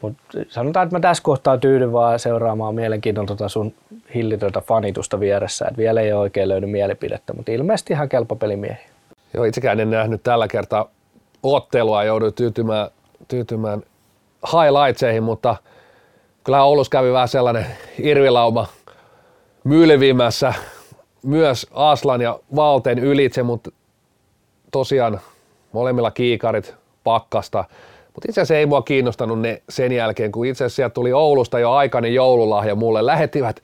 [0.00, 3.74] Mutta sanotaan, että mä tässä kohtaa tyydyn vaan seuraamaan mielenkiinnolla tota sun
[4.14, 5.66] hillitöntä fanitusta vieressä.
[5.70, 8.88] Et vielä ei ole oikein löydy mielipidettä, mutta ilmeisesti ihan kelpo pelimiehiä.
[9.34, 10.88] Joo, itsekään en nähnyt tällä kertaa
[11.42, 12.88] ottelua, joudun tyytymään,
[13.28, 13.82] tyytymään
[14.52, 15.56] highlightseihin, mutta
[16.44, 17.66] kyllä Oulus kävi vähän sellainen
[17.98, 18.66] irvilauma
[19.64, 20.54] mylvimässä
[21.22, 23.70] myös Aslan ja Valten ylitse, mutta
[24.72, 25.20] tosiaan
[25.72, 27.64] molemmilla kiikarit pakkasta.
[28.14, 31.72] Mutta itse asiassa ei mua kiinnostanut ne sen jälkeen, kun itse asiassa tuli Oulusta jo
[31.72, 33.06] aikainen joululahja mulle.
[33.06, 33.60] Lähettivät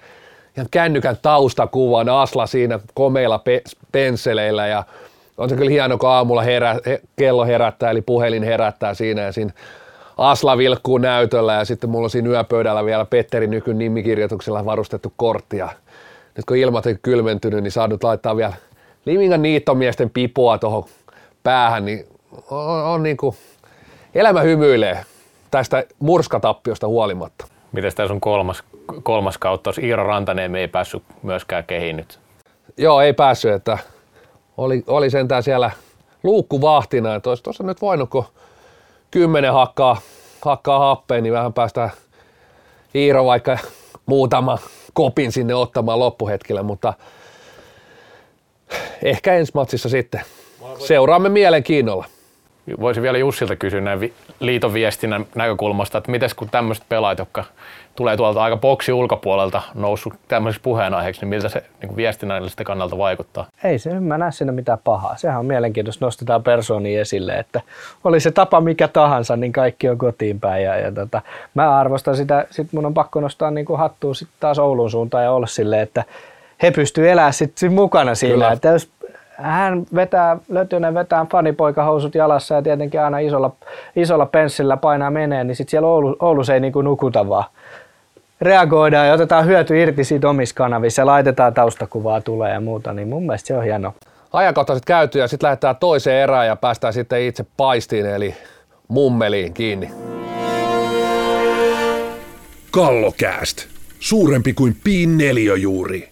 [0.57, 3.63] ihan kännykän taustakuvan Asla siinä komeilla pe-
[3.93, 4.85] pensseleillä ja
[5.39, 9.33] on se kyllä hieno, kun aamulla herä, he, kello herättää, eli puhelin herättää siinä ja
[9.33, 9.53] siinä
[10.21, 15.57] Asla vilkkuu näytöllä ja sitten mulla on siinä yöpöydällä vielä Petteri Nykyn nimikirjoituksella varustettu kortti
[15.57, 15.69] ja
[16.37, 18.55] nyt kun ilmat on kylmentynyt, niin saadut laittaa vielä
[19.05, 20.85] Limingan niittomiesten pipoa tuohon
[21.43, 22.07] päähän, niin
[22.51, 23.37] on, on niin kuin,
[24.15, 25.05] elämä hymyilee
[25.51, 27.47] tästä murskatappiosta huolimatta.
[27.73, 28.63] Miten tämä sun kolmas,
[29.03, 32.19] kolmas kautta, jos Iiro Rantanen ei päässyt myöskään kehiin nyt?
[32.77, 33.79] Joo, ei päässyt, että
[34.57, 35.71] oli, oli sentään siellä
[36.23, 38.25] luukkuvahtina, että olisi tuossa nyt voinut, kun
[39.11, 40.01] kymmenen hakkaa,
[40.45, 41.91] hakkaa happeen, niin vähän päästä
[42.95, 43.59] Iiro vaikka
[44.07, 44.59] muutama
[44.93, 46.95] kopin sinne ottamaan loppuhetkellä, mutta
[49.03, 50.21] ehkä ensi matsissa sitten.
[50.79, 52.05] Seuraamme mielenkiinnolla.
[52.81, 57.45] Voisin vielä Jussilta kysyä näin liiton viestinnän näkökulmasta, että miten kun tämmöiset pelaajat, jotka
[57.97, 63.47] tulee tuolta aika boksi ulkopuolelta noussut tämmöiseksi puheenaiheeksi, niin miltä se niin viestinnällisestä kannalta vaikuttaa?
[63.65, 65.17] Ei se, mä näe siinä mitään pahaa.
[65.17, 67.61] Sehän on mielenkiintoista, nostetaan persoonia esille, että
[68.05, 70.65] oli se tapa mikä tahansa, niin kaikki on kotiin päin.
[70.65, 71.23] Ja, ja tota,
[71.55, 75.33] mä arvostan sitä, sit mun on pakko nostaa niin hattua sit taas Oulun suuntaan ja
[75.33, 76.05] olla silleen, että
[76.63, 78.35] he pystyvät elämään sit, sit mukana siinä.
[78.35, 78.53] Kyllä.
[78.53, 78.91] Että jos
[79.43, 83.51] hän vetää, Lötynen vetää fanipoikahousut jalassa ja tietenkin aina isolla,
[83.97, 87.45] isolla penssillä painaa menee, niin sitten siellä Oulu, Oulus ei niinku nukuta vaan.
[88.41, 93.09] Reagoidaan ja otetaan hyöty irti siitä omissa kanavissa ja laitetaan taustakuvaa tulee ja muuta, niin
[93.09, 93.95] mun mielestä se on hieno.
[94.33, 98.35] Ajankohtaiset käyty ja sitten lähdetään toiseen erään ja päästään sitten itse paistiin eli
[98.89, 99.91] mummeliin kiinni.
[102.71, 103.67] Kallokääst.
[104.01, 105.19] Suurempi kuin piin
[105.61, 106.09] juuri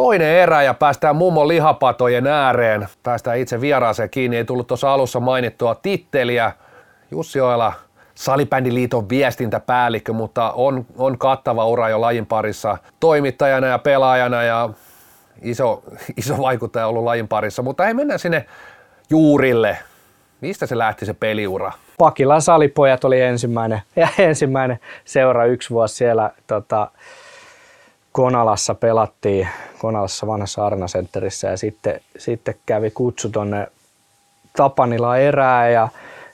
[0.00, 2.88] toinen erä ja päästään mummon lihapatojen ääreen.
[3.02, 4.36] Päästään itse vieraaseen kiinni.
[4.36, 6.52] Ei tullut tuossa alussa mainittua titteliä.
[7.10, 7.72] Jussi Oela,
[8.14, 14.70] Salibändiliiton viestintäpäällikkö, mutta on, on kattava ura jo lajin parissa toimittajana ja pelaajana ja
[15.42, 15.82] iso,
[16.16, 17.62] iso vaikuttaja ollut lajin parissa.
[17.62, 18.46] Mutta ei mennä sinne
[19.10, 19.78] juurille.
[20.40, 21.72] Mistä se lähti se peliura?
[21.98, 26.90] Pakilan salipojat oli ensimmäinen, ja ensimmäinen seura yksi vuosi siellä tota,
[28.12, 33.66] Konalassa pelattiin, Konalassa vanhassa Arna Centerissä ja sitten, sitten kävi kutsu tonne
[34.56, 35.88] Tapanila erää ja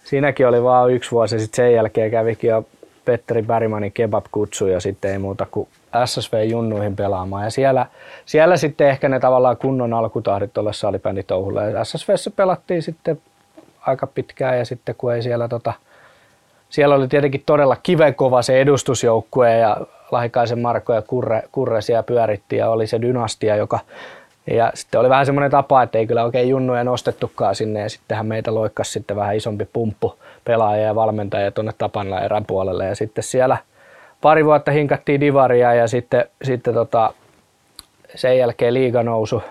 [0.05, 2.65] siinäkin oli vain yksi vuosi ja sitten sen jälkeen kävikin jo
[3.05, 5.69] Petteri Bergmanin kebab-kutsu ja sitten ei muuta kuin
[6.05, 7.45] SSV-junnuihin pelaamaan.
[7.45, 7.87] Ja siellä,
[8.27, 11.71] siellä sitten ehkä ne tavallaan kunnon alkutahdit tuolle salibänditouhulle.
[11.71, 13.21] Ja SSVssä pelattiin sitten
[13.81, 15.73] aika pitkään ja sitten kun ei siellä tota,
[16.69, 19.77] siellä oli tietenkin todella kivenkova se edustusjoukkue ja
[20.11, 23.79] Lahikaisen Marko ja Kurre, Kurre siellä pyöritti ja oli se dynastia, joka
[24.51, 28.27] ja sitten oli vähän semmoinen tapa, että ei kyllä oikein junnuja nostettukaan sinne ja sittenhän
[28.27, 33.25] meitä loikkasi sitten vähän isompi pumppu pelaajia ja valmentajia tuonne Tapanla erän puolelle ja sitten
[33.25, 33.57] siellä
[34.21, 37.13] pari vuotta hinkattiin divaria ja sitten, sitten tota,
[38.15, 39.43] sen jälkeen liiganousu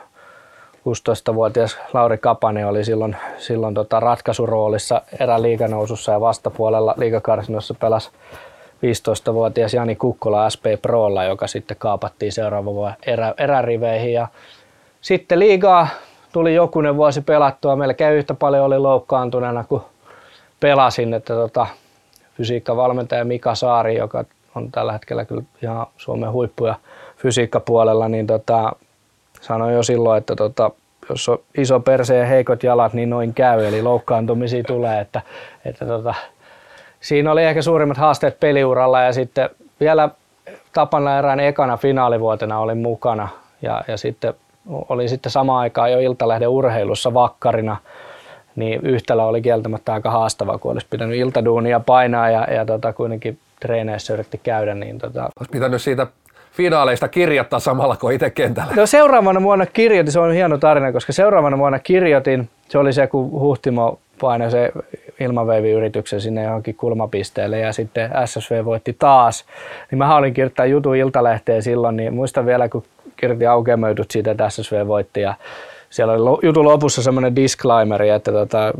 [0.85, 8.09] 16-vuotias Lauri Kapanen oli silloin, silloin tota ratkaisuroolissa erän liiganousussa ja vastapuolella liigakarsinossa pelasi
[8.75, 14.13] 15-vuotias Jani Kukkola SP Prolla, joka sitten kaapattiin seuraava vuonna erä, eräriveihin.
[14.13, 14.27] Ja
[15.01, 15.87] sitten liigaa
[16.31, 17.75] tuli jokunen vuosi pelattua.
[17.75, 19.81] Melkein yhtä paljon oli loukkaantuneena kuin
[20.59, 21.13] pelasin.
[21.13, 21.67] Että tota,
[22.37, 26.75] fysiikkavalmentaja Mika Saari, joka on tällä hetkellä kyllä ihan Suomen huippuja
[27.17, 28.71] fysiikkapuolella, niin tota,
[29.45, 30.71] sanoi jo silloin, että tota,
[31.09, 35.21] jos on iso perse ja heikot jalat, niin noin käy, eli loukkaantumisia tulee, että,
[35.65, 36.13] että tota,
[36.99, 39.01] siinä oli ehkä suurimmat haasteet peliuralla.
[39.01, 40.09] Ja sitten vielä
[40.73, 43.27] Tapana erään ekana finaalivuotena olin mukana.
[43.61, 44.33] Ja, ja sitten
[44.89, 47.77] oli sitten samaan aikaan jo Iltalehden urheilussa vakkarina,
[48.55, 53.39] niin yhtälö oli kieltämättä aika haastava, kun olisi pitänyt iltaduunia painaa ja, ja tota, kuitenkin
[53.59, 55.29] treeneissä yritti käydä, niin tota...
[55.39, 56.07] Olisi pitänyt siitä
[56.55, 58.73] finaaleista kirjoittaa samalla kuin itse kentällä.
[58.75, 63.07] No seuraavana vuonna kirjoitin, se on hieno tarina, koska seuraavana vuonna kirjoitin, se oli se,
[63.07, 64.71] kun Huhtimo painoi se
[65.19, 69.45] ilmaveiviyrityksen sinne johonkin kulmapisteelle ja sitten SSV voitti taas.
[69.91, 72.83] Niin mä olin kirjoittaa jutun Iltalehteen silloin, niin muistan vielä, kun
[73.15, 75.33] kirjoitin aukeamöidyt siitä, että SSV voitti ja
[75.89, 78.73] siellä oli jutun lopussa semmoinen disclaimer, että tota,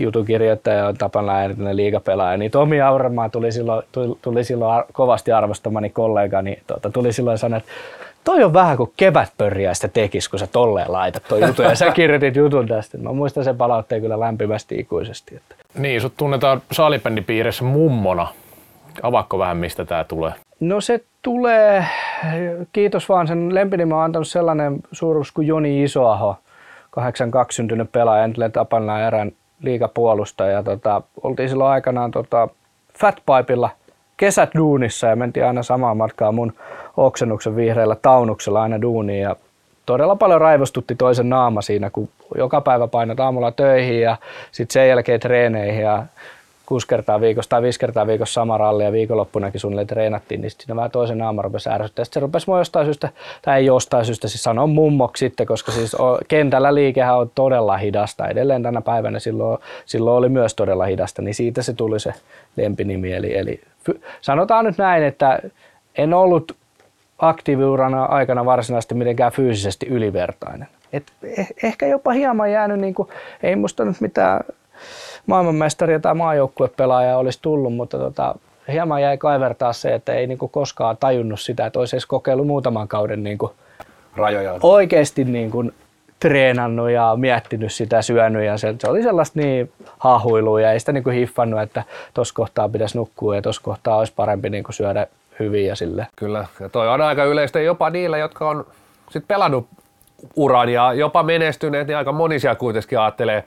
[0.00, 5.90] jutukirjoittaja on tapana erityinen liigapelaaja, niin Tomi Auramaa tuli silloin, tuli, tuli silloin kovasti arvostamani
[5.90, 7.70] kollega, niin tuota, tuli silloin sanoa, että
[8.24, 11.64] toi on vähän kuin kevätpörjäistä tekis, kun sä tolleen laitat toi jutun.
[11.64, 12.98] Ja sä kirjoitit jutun tästä.
[12.98, 15.36] Mä muistan sen palautteen kyllä lämpimästi ikuisesti.
[15.36, 15.54] Että.
[15.78, 18.26] Niin, sut tunnetaan salibändipiirissä mummona.
[19.02, 20.32] Avaakko vähän, mistä tää tulee?
[20.60, 21.86] No se tulee,
[22.72, 26.36] kiitos vaan sen lempinimi on antanut sellainen suuruus kuin Joni Isoaho,
[26.90, 29.32] 82 syntynyt pelaaja, entinen tapana erään
[29.64, 30.50] liikapuolustaja.
[30.50, 32.48] Ja tota, oltiin silloin aikanaan tota,
[32.98, 33.70] Fatpipella
[34.16, 36.52] kesät duunissa ja mentiin aina samaan matkaan mun
[36.96, 39.22] oksennuksen vihreällä taunuksella aina duuniin.
[39.22, 39.36] Ja
[39.86, 44.16] todella paljon raivostutti toisen naama siinä, kun joka päivä painat aamulla töihin ja
[44.52, 46.02] sitten sen jälkeen treeneihin ja
[46.66, 50.76] kuusi kertaa viikossa tai viisi kertaa viikossa sama ralli ja viikonloppunakin suunnilleen treenattiin, niin sitten
[50.76, 52.04] vähän toisen naama rupesi ärsyttää.
[52.04, 53.08] Sitten se rupesi mua jostain syystä,
[53.42, 55.96] tai ei jostain syystä, siis sanoa mummoksi sitten, koska siis
[56.28, 58.28] kentällä liikehän on todella hidasta.
[58.28, 62.12] Edelleen tänä päivänä silloin, silloin oli myös todella hidasta, niin siitä se tuli se
[62.56, 63.12] lempinimi.
[63.12, 63.60] Eli, eli
[64.20, 65.38] sanotaan nyt näin, että
[65.98, 66.56] en ollut
[67.18, 70.68] aktiiviurana aikana varsinaisesti mitenkään fyysisesti ylivertainen.
[70.92, 73.08] Et eh, ehkä jopa hieman jäänyt, niin kuin,
[73.42, 74.40] ei musta nyt mitään
[75.26, 78.34] maailmanmestaria tai maajoukkuepelaajaa olisi tullut, mutta tota,
[78.72, 82.88] hieman jäi kaivertaa se, että ei niinku koskaan tajunnut sitä, että olisi edes kokeillut muutaman
[82.88, 83.52] kauden niinku
[84.16, 84.58] rajoja.
[84.62, 85.64] oikeasti niinku
[86.20, 90.92] treenannut ja miettinyt sitä, syönyt ja se, se oli sellaista niin hahuilua ja ei sitä
[90.92, 91.82] niinku hiffannut, että
[92.14, 95.06] tuossa kohtaa pitäisi nukkua ja tuossa kohtaa olisi parempi niinku syödä
[95.38, 96.06] hyvin ja sille.
[96.16, 98.66] Kyllä, ja toi on aika yleistä jopa niillä, jotka on
[99.10, 99.66] sit pelannut
[100.36, 103.44] uran ja jopa menestyneet, niin aika moni siellä kuitenkin ajattelee,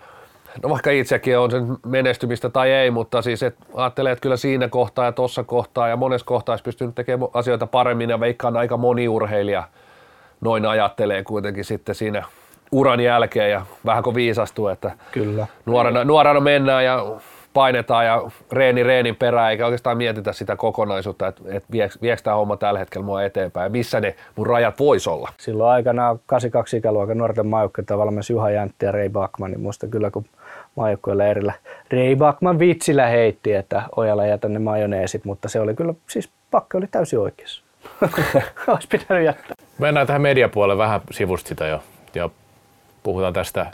[0.63, 4.67] no vaikka itsekin on sen menestymistä tai ei, mutta siis et ajattelee, että kyllä siinä
[4.67, 8.77] kohtaa ja tuossa kohtaa ja monessa kohtaa olisi pystynyt tekemään asioita paremmin ja veikkaan aika
[8.77, 9.63] moni urheilija
[10.41, 12.23] noin ajattelee kuitenkin sitten siinä
[12.71, 15.47] uran jälkeen ja vähän kuin viisastuu, että Kyllä.
[15.65, 17.05] Nuorena, nuorena mennään ja
[17.53, 21.69] painetaan ja reeni reenin perään, eikä oikeastaan mietitä sitä kokonaisuutta, että, että
[22.01, 25.29] viekö tämä homma tällä hetkellä mua eteenpäin ja missä ne mun rajat vois olla.
[25.37, 30.11] Silloin aikana 82 ikäluokan nuorten maajoukkueita valmensi Juha Jäntti ja Rei Backman, niin muista kyllä
[30.11, 30.25] kun
[30.77, 31.53] maajoukkueella erillä
[31.91, 36.77] Rei Backman vitsillä heitti, että ojalla jätä ne majoneesit, mutta se oli kyllä, siis Pakke
[36.77, 37.63] oli täysin oikeassa.
[38.67, 39.55] Olisi pitänyt jättää.
[39.77, 41.83] Mennään tähän mediapuolelle vähän sivusta sitä jo.
[42.15, 42.29] Ja
[43.03, 43.65] puhutaan tästä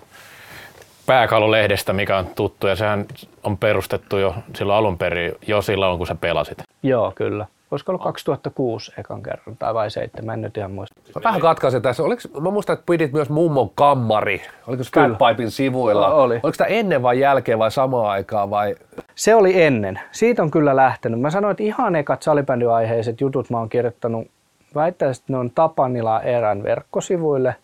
[1.06, 3.06] pääkalolehdestä, mikä on tuttu ja sehän
[3.44, 6.58] on perustettu jo silloin alun perin, jo silloin kun sä pelasit.
[6.84, 7.46] Joo, kyllä.
[7.74, 11.02] Olisiko ollut 2006 ekan kerran tai vai seitsemän, en nyt ihan muista.
[11.16, 12.04] Mä vähän katkaisen tässä.
[12.04, 14.42] Oliko, mä muistan, että pidit myös mummon kammari.
[14.68, 16.14] Oliko se Fatpipein sivuilla?
[16.14, 16.34] O- oli.
[16.44, 18.76] Oliko tämä ennen vai jälkeen vai samaan aikaan vai?
[19.16, 20.00] Se oli ennen.
[20.12, 21.22] Siitä on kyllä lähtenyt.
[21.22, 24.28] Mä sanoin, että ihan ekat salibändyaiheiset jutut mä oon kirjoittanut,
[24.76, 27.56] väittäisin, että ne on Tapanila erän verkkosivuille.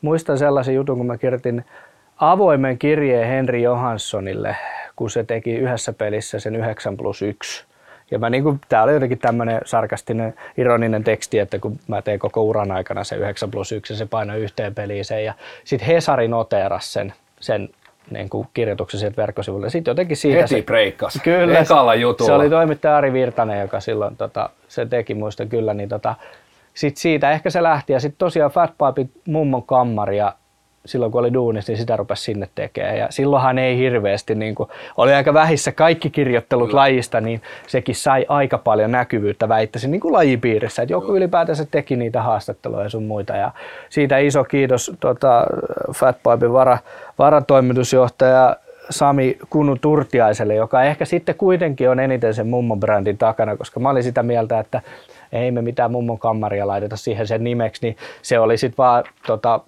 [0.00, 1.64] Muistan sellaisen jutun, kun mä kirjoitin
[2.16, 4.56] avoimen kirjeen Henri Johanssonille,
[4.96, 7.64] kun se teki yhdessä pelissä sen 9 plus 1.
[8.10, 12.18] Ja mä niin kuin, tää oli jotenkin tämmöinen sarkastinen, ironinen teksti, että kun mä tein
[12.18, 15.24] koko uran aikana se 9 plus 1 ja se painoi yhteen peliin sen.
[15.24, 17.68] Ja sitten Hesari noteeras sen, sen
[18.10, 19.70] niin kuin kirjoituksen sieltä verkkosivuille.
[19.70, 21.18] Sitten jotenkin siitä Heti se, breikkas.
[21.24, 21.58] Kyllä.
[21.58, 22.28] Ekalla jutulla.
[22.28, 26.14] Se oli toimittaja Ari Virtanen, joka silloin tota, se teki, muista kyllä, niin tota,
[26.74, 27.92] sit siitä ehkä se lähti.
[27.92, 30.34] Ja sitten tosiaan Fat Pipe mummon kammari ja
[30.86, 32.98] silloin kun oli duunissa, niin sitä rupesi sinne tekemään.
[32.98, 36.80] Ja silloinhan ei hirveästi, niin kuin, oli aika vähissä kaikki kirjoittelut Kyllä.
[36.80, 40.82] lajista, niin sekin sai aika paljon näkyvyyttä väittäisin niin kuin lajipiirissä.
[40.82, 43.36] Että joku ylipäätänsä teki niitä haastatteluja sun muita.
[43.36, 43.50] Ja
[43.88, 45.46] siitä iso kiitos tota,
[45.94, 46.78] Fatpipen vara,
[47.18, 48.56] varatoimitusjohtaja
[48.90, 53.90] Sami Kunu Turtiaiselle, joka ehkä sitten kuitenkin on eniten sen mummon brändin takana, koska mä
[53.90, 54.80] olin sitä mieltä, että
[55.32, 59.60] ei me mitään mummon kammaria laiteta siihen sen nimeksi, niin se oli sitten vaan tota,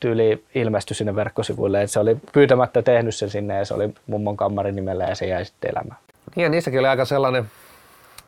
[0.00, 4.36] tyyli ilmestyi sinne verkkosivuille, että se oli pyytämättä tehnyt sen sinne ja se oli mummon
[4.36, 6.00] kammarin nimellä ja se jäi sitten elämään.
[6.36, 7.44] Niin ja niissäkin oli aika sellainen,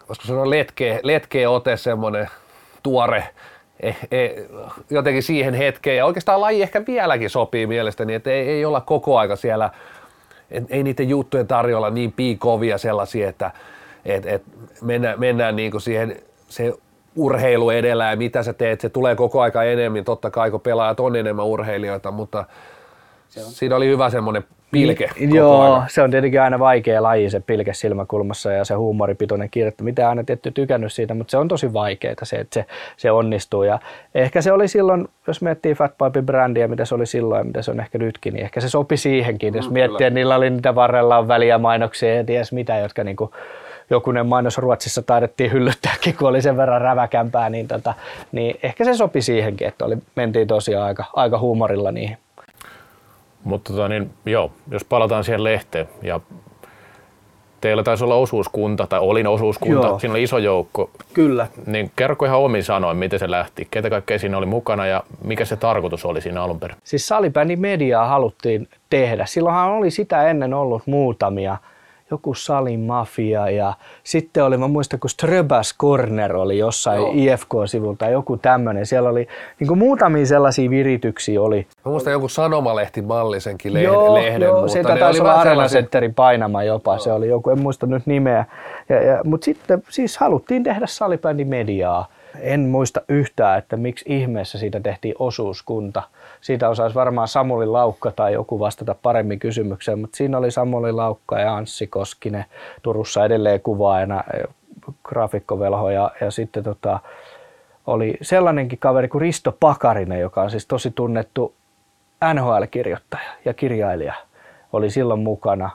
[0.08, 2.28] voisiko sanoa letkeä, letkeä ote, semmoinen
[2.82, 3.24] tuore,
[3.80, 4.32] eh, eh,
[4.90, 5.96] jotenkin siihen hetkeen.
[5.96, 9.70] Ja oikeastaan laji ehkä vieläkin sopii mielestäni, että ei, ei olla koko aika siellä,
[10.50, 13.50] et, ei niiden juttujen tarjolla niin piikovia sellaisia, että
[14.04, 14.42] et, et
[14.82, 16.16] mennään, mennään niin kuin siihen
[16.48, 16.72] se
[17.16, 21.00] urheilu edellä ja mitä sä teet, se tulee koko aika enemmän, totta kai kun pelaajat
[21.00, 22.44] on enemmän urheilijoita, mutta
[23.28, 25.86] Siinä oli hyvä semmoinen pilke Niin, koko Joo, ajan.
[25.90, 29.84] se on tietenkin aina vaikea laji se pilke silmäkulmassa ja se huumoripitoinen kirjoittu.
[29.84, 32.64] Mitä aina tietty tykännyt siitä, mutta se on tosi vaikeaa se, että se,
[32.96, 33.62] se onnistuu.
[33.62, 33.78] Ja
[34.14, 37.62] ehkä se oli silloin, jos miettii Fat Pipe brändiä, mitä se oli silloin ja mitä
[37.62, 39.54] se on ehkä nytkin, niin ehkä se sopi siihenkin.
[39.54, 40.06] Jos Mm, miettii, kyllä.
[40.08, 43.30] että niillä oli niitä varrellaan väliä mainoksia ja ties mitä, jotka niinku,
[43.94, 47.94] jokunen mainos Ruotsissa taidettiin hyllyttääkin, kun oli sen verran räväkämpää, niin, tota,
[48.32, 52.16] niin ehkä se sopi siihenkin, että oli, mentiin tosiaan aika, aika huumorilla niihin.
[53.44, 56.20] Mutta tota, niin, joo, jos palataan siihen lehteen ja
[57.62, 59.98] teillä taisi olla osuuskunta, tai olin osuuskunta, Joo.
[59.98, 61.46] siinä oli iso joukko, Kyllä.
[61.66, 65.44] niin kerro ihan omin sanoin, miten se lähti, ketä kaikkea siinä oli mukana ja mikä
[65.44, 66.76] se tarkoitus oli siinä alun perin?
[66.84, 69.26] Siis salibändin mediaa haluttiin tehdä.
[69.26, 71.56] Silloinhan oli sitä ennen ollut muutamia.
[72.12, 77.12] Joku salimafia ja sitten oli, mä muistan, kun Ströbas Corner oli jossain Joo.
[77.14, 78.86] IFK-sivulta, joku tämmöinen.
[78.86, 79.28] Siellä oli
[79.60, 81.66] niin kuin muutamia sellaisia virityksiä oli.
[81.84, 86.14] Mä muistan joku sanomalehti mallisenkin lehden, lehden joo mutta sitä ne taisi oli olla Centerin
[86.14, 88.44] painama jopa, se oli joku, en muista nyt nimeä.
[88.88, 92.06] Ja, ja, Mutta sitten siis haluttiin tehdä salibändin mediaa.
[92.40, 96.02] En muista yhtään, että miksi ihmeessä siitä tehtiin osuuskunta.
[96.42, 101.40] Siitä osaisi varmaan Samuli Laukka tai joku vastata paremmin kysymykseen, mutta siinä oli Samuli Laukka
[101.40, 102.44] ja Anssi Koskinen
[102.82, 104.42] Turussa edelleen kuvaajana, eh,
[105.04, 107.00] graafikkovelho ja, ja sitten tota,
[107.86, 111.54] oli sellainenkin kaveri kuin Risto Pakarinen, joka on siis tosi tunnettu
[112.34, 114.14] NHL-kirjoittaja ja kirjailija
[114.72, 115.70] oli silloin mukana.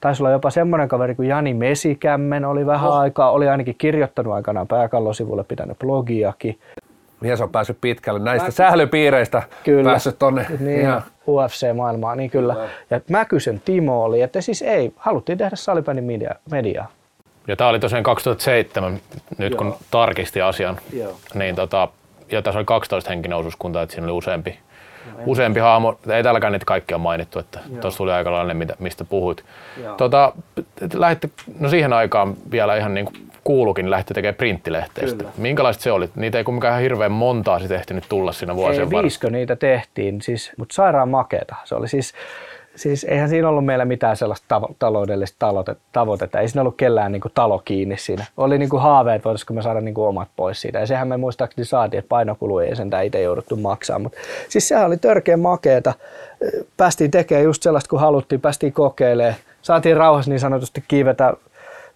[0.00, 2.96] Taisi olla jopa semmoinen kaveri kuin Jani Mesikämmen, oli vähän oh.
[2.96, 6.58] aikaa, oli ainkin kirjoittanut aikanaan pääkallosivulle, pitänyt blogiakin.
[7.20, 9.90] Mies on päässyt pitkälle näistä sählypiireistä Kyllä.
[9.90, 10.46] päässyt tonne.
[10.60, 12.56] Niin, ihan- UFC-maailmaan, niin kyllä.
[12.90, 16.90] Ja Mäkysen Timo oli, että siis ei, haluttiin tehdä salibändin media, mediaa.
[17.48, 19.00] Ja tämä oli tosiaan 2007,
[19.38, 21.12] nyt kun tarkisti asian, Joo.
[21.34, 21.88] niin tota,
[22.30, 24.58] ja tässä oli 12 henkinen osuuskunta, että siinä oli useampi,
[25.26, 25.98] useampi hahmo.
[26.12, 29.44] Ei täälläkään niitä kaikkia mainittu, että tuossa tuli aika lailla mistä puhuit.
[29.82, 29.96] Joo.
[29.96, 30.32] Tota,
[30.94, 31.28] lähditte,
[31.58, 33.16] no siihen aikaan vielä ihan niin kuin
[33.48, 35.18] kuulukin, lähti tekemään printtilehteistä.
[35.18, 35.30] Kyllä.
[35.36, 36.10] Minkälaiset se oli?
[36.16, 39.02] Niitä ei kumminkaan ihan hirveän montaa sit ehtinyt tulla siinä vuosien Ei, varrella.
[39.02, 41.56] viiskö niitä tehtiin, siis, mutta sairaan makeeta.
[41.64, 42.12] Se oli siis,
[42.76, 45.46] siis eihän siinä ollut meillä mitään sellaista tavo- taloudellista
[45.92, 46.40] tavoitetta.
[46.40, 48.24] Ei siinä ollut kellään niin kuin, talo kiinni siinä.
[48.36, 50.78] Oli niin kuin, haaveet, että voitaisiko me saada niin kuin, omat pois siitä.
[50.78, 53.98] Ja sehän me muistaakseni saatiin, että painokulu ei sentään itse jouduttu maksaa.
[53.98, 55.94] Mutta siis sehän oli törkeä makeeta.
[56.76, 58.40] Päästiin tekemään just sellaista, kun haluttiin.
[58.40, 59.34] Päästiin kokeilemaan.
[59.62, 61.34] Saatiin rauhassa niin sanotusti kiivetä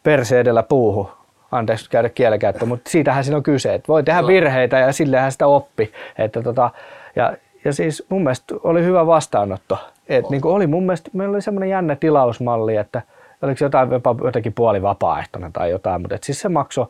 [0.02, 1.08] perse edellä puuhun
[1.52, 5.46] anteeksi käydä kielenkäyttö, mutta siitähän siinä on kyse, että voi tehdä virheitä ja sillehän sitä
[5.46, 5.92] oppi.
[6.18, 6.70] Että tota,
[7.16, 9.78] ja, ja siis mun mielestä oli hyvä vastaanotto.
[10.08, 13.02] Et niin oli mun mielestä, meillä oli semmoinen jännä tilausmalli, että
[13.42, 16.88] oliko se jotain jopa jotenkin puoli vapaaehtoinen tai jotain, mutta et siis se makso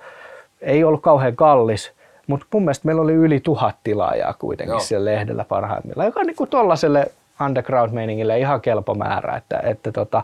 [0.60, 1.92] ei ollut kauhean kallis,
[2.26, 4.80] mutta mun mielestä meillä oli yli tuhat tilaajaa kuitenkin Joo.
[4.80, 7.06] siellä lehdellä parhaimmillaan, joka on niin tuollaiselle
[7.46, 9.36] underground-meiningille ihan kelpo määrä.
[9.36, 10.22] Että, että tota,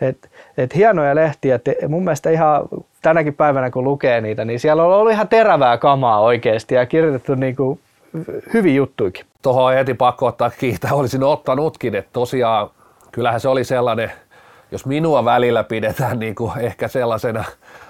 [0.00, 1.54] et, et hienoja lehtiä.
[1.54, 2.62] Et mun mielestä ihan
[3.02, 7.34] tänäkin päivänä kun lukee niitä, niin siellä on ollut ihan terävää kamaa oikeasti ja kirjoitettu
[7.34, 7.80] niin kuin
[8.54, 9.26] hyviä juttuikin.
[9.42, 12.70] Tuohon on heti pakko ottaa kiittää, olisin ottanutkin, että tosiaan
[13.12, 14.12] kyllähän se oli sellainen,
[14.70, 17.44] jos minua välillä pidetään niin kuin ehkä sellaisena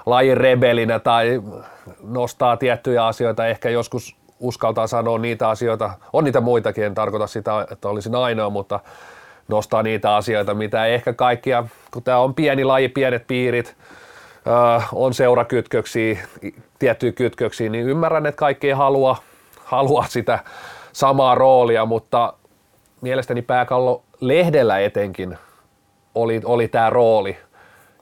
[0.06, 1.42] lajin rebelinä tai
[2.02, 7.66] nostaa tiettyjä asioita, ehkä joskus uskaltaa sanoa niitä asioita, on niitä muitakin, en tarkoita sitä,
[7.70, 8.80] että olisin ainoa, mutta
[9.48, 13.76] nostaa niitä asioita, mitä ei ehkä kaikkia, kun tämä on pieni laji, pienet piirit,
[14.46, 14.54] öö,
[14.92, 16.18] on seurakytköksiä,
[16.78, 19.16] tiettyjä kytköksiä, niin ymmärrän, että kaikki ei halua,
[19.64, 20.38] halua sitä
[20.92, 22.32] samaa roolia, mutta
[23.00, 25.38] mielestäni pääkallo lehdellä etenkin
[26.14, 27.36] oli, oli tämä rooli.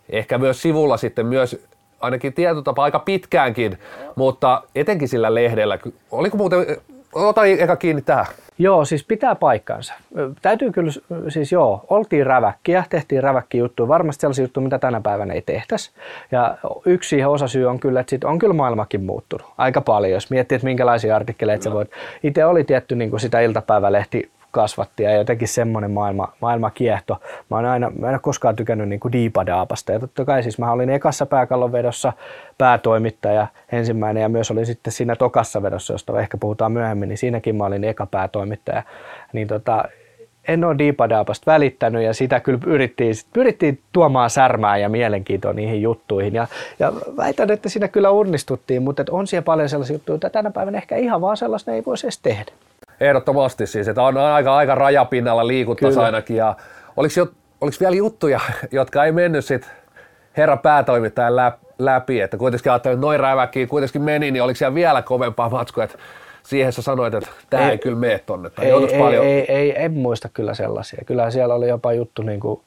[0.09, 1.67] Ehkä myös sivulla sitten myös
[2.01, 3.79] ainakin tietotapa aika pitkäänkin,
[4.17, 5.79] mutta etenkin sillä lehdellä.
[6.11, 6.77] Oliko muuten,
[7.13, 8.27] ota eka kiinni tähän.
[8.59, 9.95] Joo, siis pitää paikkansa.
[10.43, 10.93] Täytyy kyllä,
[11.29, 15.91] siis joo, oltiin räväkkiä, tehtiin räväkki juttuja, varmasti sellaisia juttuja, mitä tänä päivänä ei tehtäisi.
[16.33, 20.31] Ja yksi siihen osasyy on kyllä, että sit on kyllä maailmakin muuttunut aika paljon, jos
[20.31, 21.91] miettii, että minkälaisia artikkeleita sä voit.
[22.23, 27.21] Itse oli tietty niin kuin sitä iltapäivälehti kasvatti ja jotenkin semmoinen maailma, maailma kiehto.
[27.51, 29.93] Mä, oon aina, mä en ole koskaan tykännyt niin kuin diipadaapasta.
[29.93, 32.13] Ja totta kai siis mä olin ekassa pääkallonvedossa
[32.59, 37.57] päätoimittaja ensimmäinen ja myös olin sitten siinä tokassa vedossa, josta ehkä puhutaan myöhemmin, niin siinäkin
[37.57, 38.83] mä olin eka päätoimittaja.
[39.33, 39.85] Niin tota,
[40.49, 46.35] en ole diipadaapasta välittänyt ja sitä kyllä pyrittiin, pyrittiin tuomaan särmää ja mielenkiintoa niihin juttuihin.
[46.35, 46.47] Ja,
[46.79, 50.79] ja väitän, että siinä kyllä onnistuttiin, mutta on siellä paljon sellaisia juttuja, joita tänä päivänä
[50.79, 52.53] ehkä ihan vaan sellaista ei voisi edes tehdä.
[53.01, 56.07] Ehdottomasti siis, että on aika, aika rajapinnalla liikuttaisi Kyllä.
[56.07, 56.37] ainakin.
[56.37, 56.57] Ja
[56.97, 57.27] oliko, jo,
[57.61, 58.41] oliko vielä juttuja,
[58.73, 59.71] jotka ei mennyt sit
[60.37, 64.75] herra päätoimittajan läp- läpi, että kuitenkin ajattelin, että noin räväkkiä kuitenkin meni, niin oliko siellä
[64.75, 65.99] vielä kovempaa matskua, että
[66.43, 68.51] siihen sä sanoit, että tämä ei, ei kyllä mene tonne?
[68.51, 69.25] Tai ei, ei, paljon?
[69.25, 71.03] ei, ei, en muista kyllä sellaisia.
[71.07, 72.61] Kyllä siellä oli jopa juttu niin kuin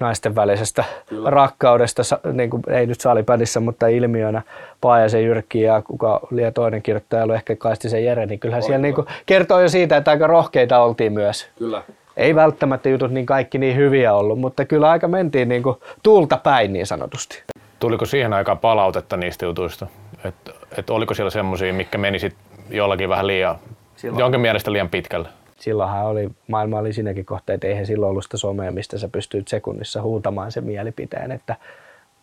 [0.00, 1.30] naisten välisestä kyllä.
[1.30, 4.42] rakkaudesta, niin kuin, ei nyt saalipädissä, mutta ilmiönä
[4.80, 8.94] Paajasen Jyrkki ja kuka liian toinen kirjoittaja oli ehkä Kaistisen Jere, niin kyllähän siellä niin
[8.94, 11.48] kuin, kertoo jo siitä, että aika rohkeita oltiin myös.
[11.58, 11.82] Kyllä.
[12.16, 16.36] Ei välttämättä jutut niin kaikki niin hyviä ollut, mutta kyllä aika mentiin niin kuin tuulta
[16.36, 17.42] päin niin sanotusti.
[17.78, 19.86] Tuliko siihen aikaan palautetta niistä jutuista?
[20.24, 22.34] Että et oliko siellä semmoisia, mikä meni sit
[22.70, 23.56] jollakin vähän liian,
[23.96, 25.28] Silloin- jonkin mielestä liian pitkälle?
[25.58, 29.48] Silloinhan oli, maailma oli siinäkin kohtaa, että eihän silloin ollut sitä somea, mistä sä pystyt
[29.48, 31.56] sekunnissa huutamaan sen mielipiteen, että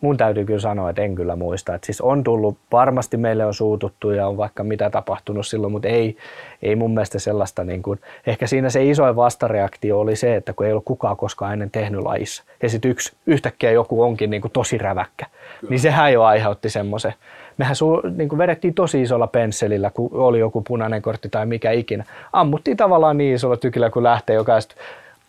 [0.00, 1.74] mun täytyy kyllä sanoa, että en kyllä muista.
[1.74, 5.88] Että siis on tullut, varmasti meille on suututtu ja on vaikka mitä tapahtunut silloin, mutta
[5.88, 6.16] ei,
[6.62, 10.66] ei mun mielestä sellaista, niin kuin, ehkä siinä se isoin vastareaktio oli se, että kun
[10.66, 14.52] ei ollut kukaan koskaan ennen tehnyt lajissa ja sitten yksi, yhtäkkiä joku onkin niin kuin
[14.52, 15.26] tosi räväkkä,
[15.60, 15.70] kyllä.
[15.70, 17.14] niin sehän jo aiheutti semmoisen.
[17.58, 21.70] Mehän su, niin kuin vedettiin tosi isolla pensselillä, kun oli joku punainen kortti tai mikä
[21.70, 22.04] ikinä.
[22.32, 24.74] Ammuttiin tavallaan niin isolla tykillä, kun lähtee jokaista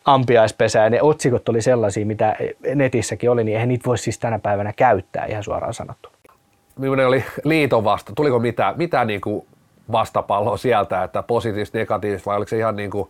[0.08, 2.36] ampiaispesää ja ne otsikot oli sellaisia, mitä
[2.76, 6.10] netissäkin oli, niin eihän niitä voi siis tänä päivänä käyttää ihan suoraan sanottu.
[6.80, 8.14] Millainen oli liiton vasta?
[8.16, 9.48] Tuliko mitään, mitään niin kuin
[9.92, 13.10] vastapalloa sieltä, että positiivista, negatiivista vai oliko se ihan niin kuin,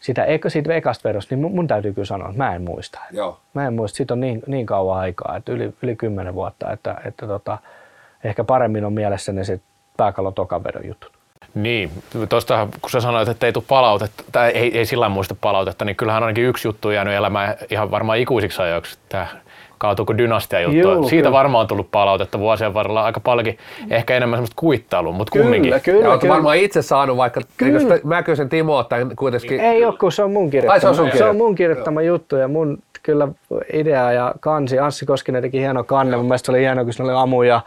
[0.00, 3.00] Sitä, eikö siitä ekasta vedosta, niin mun, täytyy kyllä sanoa, että mä en muista.
[3.10, 6.72] joo, Mä en muista, siitä on niin, niin kauan aikaa, että yli, yli kymmenen vuotta,
[6.72, 7.58] että, että tota,
[8.24, 9.60] ehkä paremmin on mielessä ne se
[9.96, 11.19] pääkallon tokan vedon jutut.
[11.54, 11.90] Niin,
[12.28, 15.96] tuosta kun sä sanoit, että ei tule palautetta, tai ei, ei sillä muista palautetta, niin
[15.96, 18.98] kyllähän ainakin yksi juttu on jäänyt elämään ihan varmaan ikuisiksi ajoiksi.
[19.08, 19.26] Tämä
[19.78, 20.78] kaatuuko dynastia juttu.
[20.78, 21.38] Juu, Siitä kyllä.
[21.38, 23.58] varmaan on tullut palautetta vuosien varrella aika paljonkin,
[23.90, 25.62] ehkä enemmän semmoista kuittailua, mutta kumminkin.
[25.62, 26.34] Kyllä, kyllä, ja kyllä.
[26.34, 27.98] varmaan itse saanut, vaikka Kyllä.
[28.04, 31.18] Mäkösen Timo ottaa kuitenkin, Ei ole, kun se on mun kirjoittama, Ai, se on sun
[31.18, 33.28] se on mun kirjoittama juttu ja mun kyllä
[33.72, 34.78] idea ja kansi.
[34.78, 36.16] Anssi Koskinen teki hieno kanne.
[36.16, 37.60] Mun mielestä se oli hieno, kun siinä oli Amu ja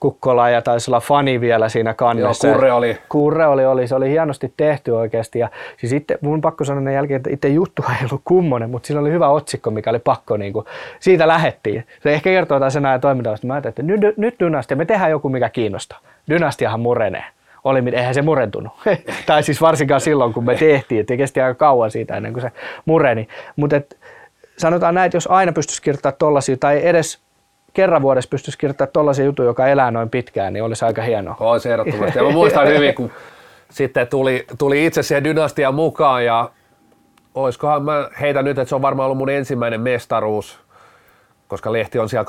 [0.00, 2.46] Kukkola ja taisi olla fani vielä siinä kannessa.
[2.48, 2.98] Joo, Kurre oli.
[3.08, 5.38] Kurre oli, oli, se oli hienosti tehty oikeasti.
[5.38, 8.86] Ja siis itse, mun pakko sanoa ne jälkeen, että itse juttu ei ollut kummonen, mutta
[8.86, 10.66] siinä oli hyvä otsikko, mikä oli pakko, niin kuin,
[11.00, 11.86] siitä lähettiin.
[12.02, 13.46] Se ehkä kertoo jotain sen ajan toimintavasta.
[13.46, 15.98] Mä ajattelin, että nyt, nyt dynastia, me tehdään joku, mikä kiinnostaa.
[16.30, 17.24] Dynastiahan murenee.
[17.64, 18.72] Oli, eihän se murentunut.
[19.26, 22.52] tai siis varsinkaan silloin, kun me tehtiin, että kesti aika kauan siitä ennen kuin se
[22.84, 23.28] mureni.
[23.56, 23.80] Mutta
[24.56, 27.27] sanotaan näin, että jos aina pystyisi kirjoittamaan tollasia, tai edes
[27.78, 31.36] kerran vuodessa pystyisi kirjoittamaan tollaisia juttuja, joka elää noin pitkään, niin olisi aika hienoa.
[31.40, 32.18] on se ehdottomasti.
[32.18, 33.10] Ja mä muistan hyvin, kun
[33.70, 36.50] sitten tuli, tuli itse siihen dynastiaan mukaan ja
[37.34, 40.60] olisikohan mä heitän nyt, että se on varmaan ollut mun ensimmäinen mestaruus,
[41.48, 42.26] koska lehti on siellä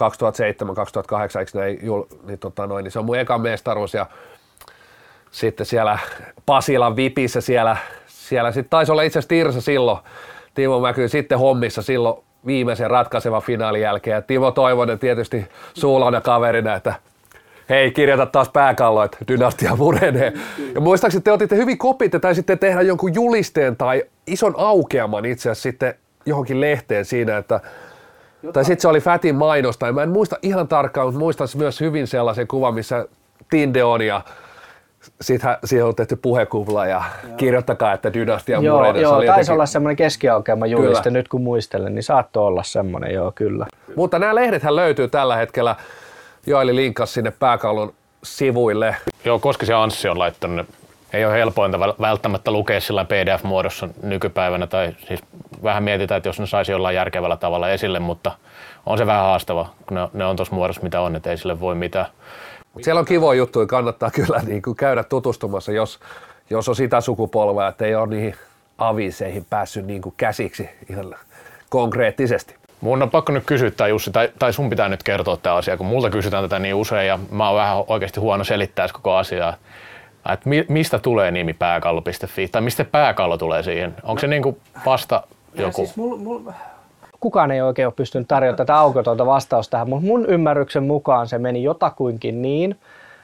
[1.36, 4.06] 2007-2008, eikö näin, jul, niin, tota noin, niin se on mun eka mestaruus ja
[5.32, 6.00] sitten siellä
[6.46, 7.78] Pasilan vipissä siellä,
[8.08, 9.98] siellä sitten taisi olla itse asiassa Tirsa silloin,
[10.54, 16.76] Timo Mäky sitten hommissa silloin viimeisen ratkaisevan finaalin jälkeen ja Timo Toivonen tietysti suulana kaverina,
[16.76, 16.94] että
[17.70, 20.34] hei kirjoita taas pääkallo, että dynastia murenee.
[20.76, 25.50] Ja muistaakseni te otitte hyvin kopit ja taisitte tehdä jonkun julisteen tai ison aukeaman itse
[25.50, 25.94] asiassa sitten
[26.26, 27.60] johonkin lehteen siinä, että
[28.54, 31.80] tai sitten se oli Fatin mainos, tai mä en muista ihan tarkkaan, mutta muistan myös
[31.82, 33.08] hyvin sellaisen kuvan, missä
[33.50, 34.22] Tinde on ja
[35.22, 37.04] sitten siihen on tehty puhekuvla ja
[37.38, 38.94] kirjoittakaa, että dynastia Joo, murenee.
[38.94, 41.18] Se joo oli taisi jotenkin- olla semmoinen keskiaukeama juliste, Kyllä.
[41.20, 43.66] nyt kun muistelen, niin saattoi olla semmoinen, joo kyllä.
[43.96, 45.76] Mutta nämä lehdethän löytyy tällä hetkellä.
[46.48, 47.94] Joeli linkas sinne pääkallon
[48.24, 48.96] sivuille.
[49.26, 50.66] Joo, Koskisen Anssi on laittanut ne.
[51.14, 55.20] Ei ole helpointa väl- välttämättä lukea sillä PDF-muodossa nykypäivänä, tai siis
[55.64, 58.32] vähän mietitään, että jos ne saisi jollain järkevällä tavalla esille, mutta
[58.86, 61.60] on se vähän haastava, kun ne, ne on tuossa muodossa mitä on, että ei sille
[61.60, 62.06] voi mitään.
[62.74, 66.00] Mut siellä on kivoja juttuja, kannattaa kyllä niin kuin käydä tutustumassa, jos,
[66.50, 68.36] jos on sitä sukupolvea, että ei ole niihin
[68.78, 71.16] aviseihin päässyt niin kuin käsiksi ihan
[71.70, 72.56] konkreettisesti.
[72.82, 75.78] Mun on pakko nyt kysyä tämä Jussi, tai, tai sun pitää nyt kertoa tämä asia,
[75.78, 79.54] kun multa kysytään tätä niin usein ja mä oon vähän oikeasti huono selittää koko asiaa.
[80.34, 83.96] Että mi, mistä tulee nimi pääkallo.fi tai mistä pääkallo tulee siihen?
[84.04, 85.86] Onko se niinku vasta joku?
[85.86, 86.40] Siis mul, mul,
[87.20, 91.38] kukaan ei oikein ole pystynyt tarjoamaan tätä aukotonta vastausta tähän, mutta mun ymmärryksen mukaan se
[91.38, 92.76] meni jotakuinkin niin,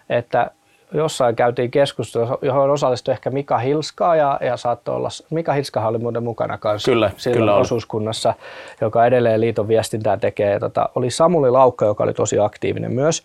[0.10, 0.52] että
[0.92, 5.98] jossain käytiin keskustelua, johon osallistui ehkä Mika Hilskaa ja, ja saattoi olla, Mika Hilskahan oli
[5.98, 7.62] muuten mukana kanssa Kyllä, kyllä oli.
[7.62, 8.34] osuuskunnassa,
[8.82, 10.52] joka edelleen liiton viestintää tekee.
[10.52, 13.24] Ja tota, oli Samuli Laukka, joka oli tosi aktiivinen myös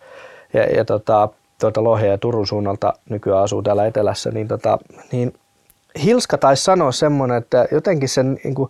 [0.53, 1.29] ja, ja tota,
[1.61, 4.77] tuota Lohja ja Turun suunnalta nykyään asuu täällä etelässä, niin, tota,
[5.11, 5.33] niin
[6.03, 8.69] Hilska taisi sanoa semmoinen, että jotenkin sen niin kuin,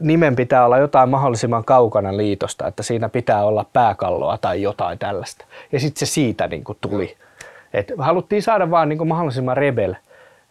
[0.00, 5.44] nimen pitää olla jotain mahdollisimman kaukana liitosta, että siinä pitää olla pääkalloa tai jotain tällaista.
[5.72, 7.16] Ja sitten se siitä niin kuin, tuli.
[7.74, 9.94] Et haluttiin saada vaan niin kuin, mahdollisimman rebel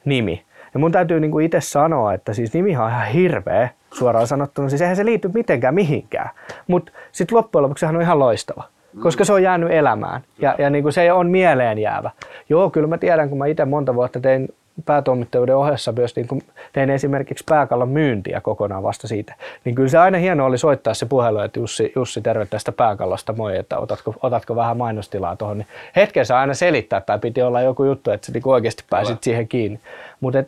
[0.05, 0.43] nimi.
[0.73, 4.69] Ja mun täytyy niin kuin itse sanoa, että siis nimihan on ihan hirveä suoraan sanottuna.
[4.69, 6.29] Siis eihän se liity mitenkään mihinkään.
[6.67, 8.63] Mutta sitten loppujen lopuksi sehän on ihan loistava.
[9.01, 12.11] Koska se on jäänyt elämään ja, ja niin kuin se on mieleen jäävä.
[12.49, 14.53] Joo, kyllä mä tiedän, kun mä itse monta vuotta tein
[14.85, 16.41] päätoimittajuuden ohessa myös niin kuin
[16.73, 19.35] tein esimerkiksi pääkallon myyntiä kokonaan vasta siitä.
[19.65, 23.33] Niin kyllä se aina hieno oli soittaa se puhelu, että Jussi, Jussi terve tästä pääkallosta,
[23.33, 25.57] moi, että otatko, otatko vähän mainostilaa tuohon.
[25.57, 29.11] Niin hetken saa aina selittää tai piti olla joku juttu, että sä niin oikeasti pääsit
[29.11, 29.19] Ole.
[29.21, 29.79] siihen kiinni.
[30.21, 30.43] Mutta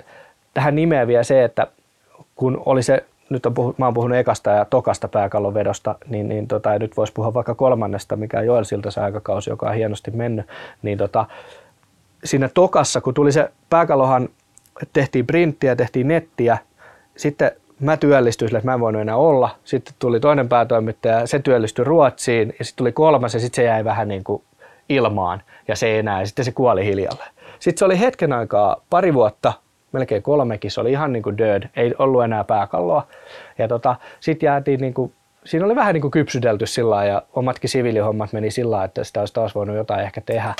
[0.53, 1.67] tähän nimeä vielä se, että
[2.36, 6.30] kun oli se nyt on puhut, mä oon puhunut ekasta ja tokasta pääkallon vedosta, niin,
[6.30, 9.76] niin tota, ja nyt voisi puhua vaikka kolmannesta, mikä on Joel Siltasen aikakausi, joka on
[9.76, 10.45] hienosti mennyt,
[10.82, 11.26] niin tota,
[12.26, 14.30] siinä tokassa, kun tuli se pääkallohan,
[14.93, 16.57] tehtiin printtiä, tehtiin nettiä,
[17.17, 19.49] sitten mä työllistyin sille, että mä en voinut enää olla.
[19.63, 23.86] Sitten tuli toinen päätoimittaja, se työllistyi Ruotsiin ja sitten tuli kolmas ja sitten se jäi
[23.86, 24.43] vähän niin kuin
[24.89, 27.23] ilmaan ja se ei enää ja sitten se kuoli hiljalle.
[27.59, 29.53] Sitten se oli hetken aikaa, pari vuotta,
[29.91, 33.07] melkein kolmekin, se oli ihan niin kuin dead, ei ollut enää pääkalloa.
[33.57, 35.13] Ja tota, sitten jäätiin niin kuin,
[35.45, 39.34] siinä oli vähän niin kuin kypsytelty sillä ja omatkin siviilihommat meni sillä että sitä olisi
[39.34, 40.53] taas voinut jotain ehkä tehdä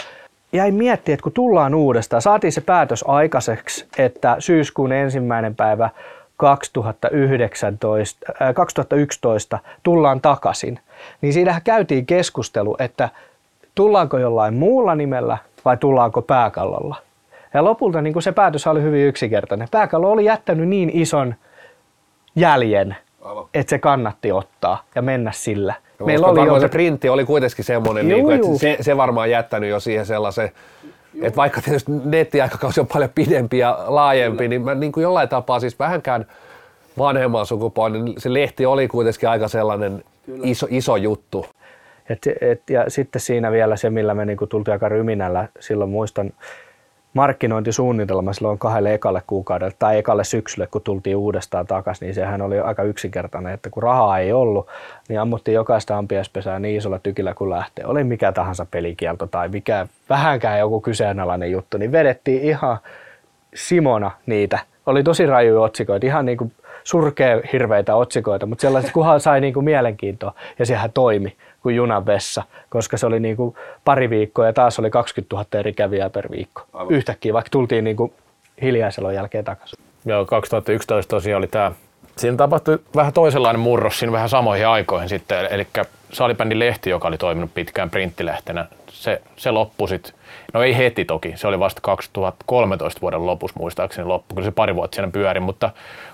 [0.54, 5.90] jäi miettiä, että kun tullaan uudestaan, saatiin se päätös aikaiseksi, että syyskuun ensimmäinen päivä
[6.38, 10.80] 2019, äh, 2011 tullaan takaisin,
[11.22, 13.10] niin siinähän käytiin keskustelu, että
[13.76, 16.96] tullaanko jollain muulla nimellä vai tullaanko pääkallolla.
[17.54, 19.68] Ja lopulta niin se päätös oli hyvin yksinkertainen.
[19.72, 21.36] Pääkallo oli jättänyt niin ison
[22.36, 22.96] jäljen,
[23.54, 25.74] että se kannatti ottaa ja mennä sillä.
[26.00, 26.60] Ja Meillä oli jo...
[26.60, 30.52] se printti oli kuitenkin semmoinen, niin kuin, että se, se varmaan jättänyt jo siihen sellaisen,
[31.14, 31.26] Juu.
[31.26, 34.50] että vaikka tietysti nettiaikakausi on paljon pidempi ja laajempi, Kyllä.
[34.50, 36.26] niin mä niin kuin jollain tapaa siis vähänkään
[36.98, 40.04] vanhemman sukupolven, niin se lehti oli kuitenkin aika sellainen
[40.44, 41.46] iso, iso juttu.
[42.10, 46.32] Et, et, ja sitten siinä vielä se, millä me niin tultiin aika ryminällä, silloin muistan,
[47.16, 52.60] markkinointisuunnitelma silloin kahdelle ekalle kuukaudelle tai ekalle syksylle, kun tultiin uudestaan takaisin, niin sehän oli
[52.60, 54.68] aika yksinkertainen, että kun rahaa ei ollut,
[55.10, 57.86] niin ammuttiin jokaista ampiaispesää niin isolla tykillä kuin lähtee.
[57.86, 62.78] Oli mikä tahansa pelikielto tai mikä vähänkään joku kyseenalainen juttu, niin vedettiin ihan
[63.56, 64.60] Simona niitä.
[64.86, 66.52] Oli tosi rajuja otsikoita, ihan niin kuin
[66.84, 71.36] surkea hirveitä otsikoita, mutta sellaiset, kunhan sai niin kuin mielenkiintoa ja sehän toimi
[71.66, 73.56] kuin junan vessa, koska se oli niin kuin
[73.86, 76.62] pari viikkoa ja taas oli 20 000 eri kävijää per viikko.
[76.74, 76.94] Aivan.
[76.94, 78.14] Yhtäkkiä, vaikka tultiin niin kuin
[78.62, 79.80] hiljaiselon jälkeen takaisin.
[80.06, 81.72] Joo, 2011 tosiaan oli tämä
[82.18, 85.68] Siinä tapahtui vähän toisenlainen murros siinä vähän samoihin aikoihin sitten, eli
[86.12, 90.14] Salibändin lehti, joka oli toiminut pitkään printtilehtenä, se, se loppui sitten,
[90.54, 94.76] no ei heti toki, se oli vasta 2013 vuoden lopussa muistaakseni loppu, kyllä se pari
[94.76, 95.70] vuotta siinä pyöri, mutta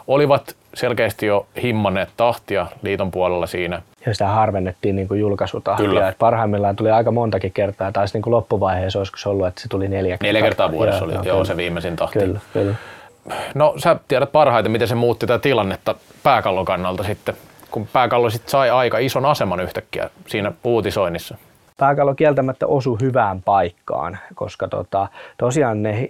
[0.07, 3.81] olivat selkeästi jo himmanneet tahtia liiton puolella siinä.
[4.05, 5.85] Ja sitä harvennettiin niin kuin julkaisutahtia.
[5.85, 6.09] Kyllä.
[6.09, 9.67] Et parhaimmillaan tuli aika montakin kertaa, taisi niin kuin loppuvaiheessa olisiko se ollut, että se
[9.67, 10.27] tuli neljä kertaa.
[10.27, 12.19] Neljä kertaa vuodessa joo, oli joo, joo se viimeisin tahti.
[12.19, 12.75] Kyllä, kyllä.
[13.55, 17.35] No sä tiedät parhaiten, miten se muutti tätä tilannetta pääkallon kannalta sitten,
[17.71, 21.37] kun pääkallo sitten sai aika ison aseman yhtäkkiä siinä uutisoinnissa.
[21.81, 25.07] Pääkallo kieltämättä osui hyvään paikkaan, koska tota,
[25.37, 26.09] tosiaan ne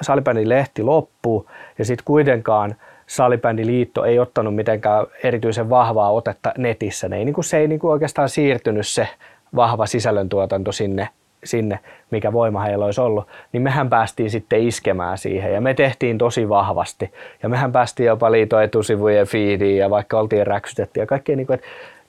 [0.00, 2.74] salibändin lehti loppuu ja sitten kuitenkaan
[3.06, 7.08] salibändiliitto ei ottanut mitenkään erityisen vahvaa otetta netissä.
[7.08, 9.08] Ne ei, niin kuin, se ei niin kuin oikeastaan siirtynyt se
[9.56, 11.08] vahva sisällöntuotanto sinne
[11.44, 11.78] sinne,
[12.10, 16.48] mikä voima heillä olisi ollut, niin mehän päästiin sitten iskemään siihen ja me tehtiin tosi
[16.48, 17.12] vahvasti.
[17.42, 21.54] Ja mehän päästiin jopa liiton etusivujen feediin ja vaikka oltiin räksytetty ja kaikkea, niin kuin,
[21.54, 21.66] että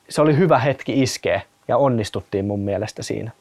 [0.10, 1.42] se oli hyvä hetki iskeä
[1.72, 3.32] ja onnistuttiin mun mielestä siinä.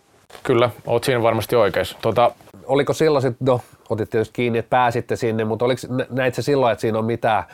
[0.43, 1.99] Kyllä, oot siinä varmasti oikeassa.
[2.03, 2.33] Tuota,
[2.67, 6.81] oliko silloin no otit tietysti kiinni, että pääsitte sinne, mutta oliko, näit se silloin, että
[6.81, 7.45] siinä on mitään,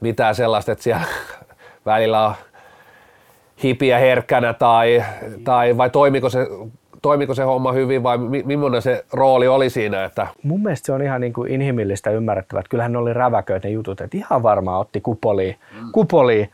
[0.00, 1.04] mitään sellaista, että siellä
[1.86, 2.34] välillä on
[3.62, 5.04] hipiä herkkänä tai,
[5.44, 6.46] tai vai toimiko se
[7.02, 10.04] toimiko se homma hyvin vai millainen se rooli oli siinä?
[10.04, 10.26] Että...
[10.42, 12.62] Mun mielestä se on ihan niin kuin inhimillistä ymmärrettävää.
[12.70, 15.92] Kyllähän ne oli räväköitä ne jutut, että ihan varmaan otti kupoliin, mm.
[15.92, 16.50] kupoliin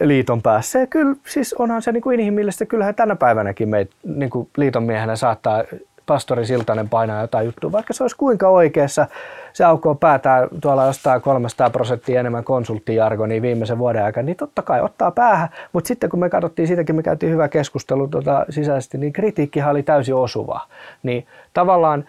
[0.00, 0.78] liiton päässä.
[0.78, 2.66] Ja kyllä, siis onhan se niin kuin inhimillistä.
[2.66, 5.64] Kyllähän tänä päivänäkin meitä niin kuin liiton miehenä saattaa
[6.10, 9.06] pastori Siltanen painaa jotain juttua, vaikka se olisi kuinka oikeassa.
[9.52, 14.80] Se aukoo päätään tuolla jostain 300 prosenttia enemmän konsulttijargonia viimeisen vuoden aikana, niin totta kai
[14.80, 15.48] ottaa päähän.
[15.72, 19.82] Mutta sitten kun me katsottiin siitäkin, me käytiin hyvä keskustelu tuota sisäisesti, niin kritiikkihan oli
[19.82, 20.60] täysin osuva.
[21.02, 22.04] Niin tavallaan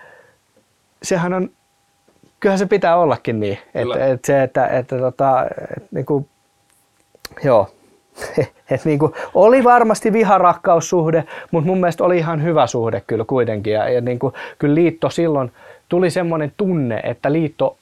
[1.03, 1.49] sehän on,
[2.39, 5.45] kyllähän se pitää ollakin niin, että, että se, että, että, tota,
[5.77, 6.29] että niin kuin,
[7.43, 7.69] joo,
[8.71, 13.73] et niin kuin, oli varmasti viharakkaussuhde, mutta mun mielestä oli ihan hyvä suhde kyllä kuitenkin.
[13.73, 15.51] Ja, ja niin kuin, kyllä liitto silloin
[15.89, 17.77] tuli semmoinen tunne, että liitto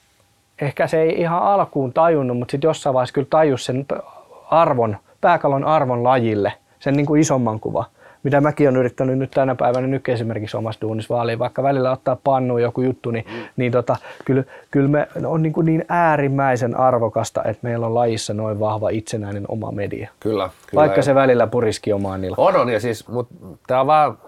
[0.60, 3.86] ehkä se ei ihan alkuun tajunnut, mutta sitten jossain vaiheessa kyllä tajus sen
[4.50, 7.84] arvon, pääkalon arvon lajille, sen niin kuin isomman kuvan
[8.22, 12.16] mitä mäkin olen yrittänyt nyt tänä päivänä nyt esimerkiksi omassa duunissa vaaliin, vaikka välillä ottaa
[12.24, 13.42] pannuun joku juttu, niin, mm.
[13.56, 18.34] niin tota, kyllä, kyllä me on niin, kuin niin äärimmäisen arvokasta, että meillä on lajissa
[18.34, 20.10] noin vahva itsenäinen oma media.
[20.20, 20.50] Kyllä.
[20.66, 22.34] kyllä vaikka se välillä puriski omaan niillä.
[22.38, 23.34] On, on, ja siis, mutta
[23.66, 24.18] tämä on vaan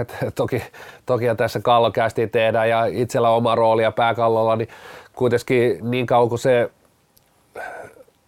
[0.00, 0.62] et toki,
[1.06, 4.68] toki tässä kallokästi tehdään ja itsellä oma rooli ja pääkallolla, niin
[5.12, 6.70] kuitenkin niin kauan kuin se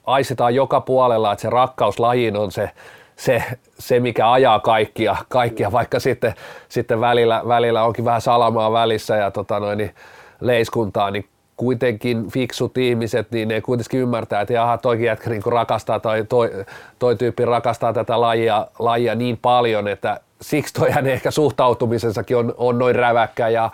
[0.06, 2.70] aistetaan joka puolella, että se rakkaus lajiin on se,
[3.18, 3.42] se,
[3.78, 6.34] se mikä ajaa kaikkia, kaikkia vaikka sitten,
[6.68, 9.94] sitten välillä, välillä onkin vähän salamaa välissä ja tota noin, niin
[10.40, 11.24] leiskuntaa, niin
[11.56, 16.50] kuitenkin fiksut ihmiset, niin ne kuitenkin ymmärtää, että jaha, toikin jätkä niin rakastaa tai toi,
[16.98, 22.54] toi tyyppi rakastaa tätä lajia, lajia niin paljon, että siksi toi hänen ehkä suhtautumisensakin on,
[22.56, 23.70] on noin räväkkä ja,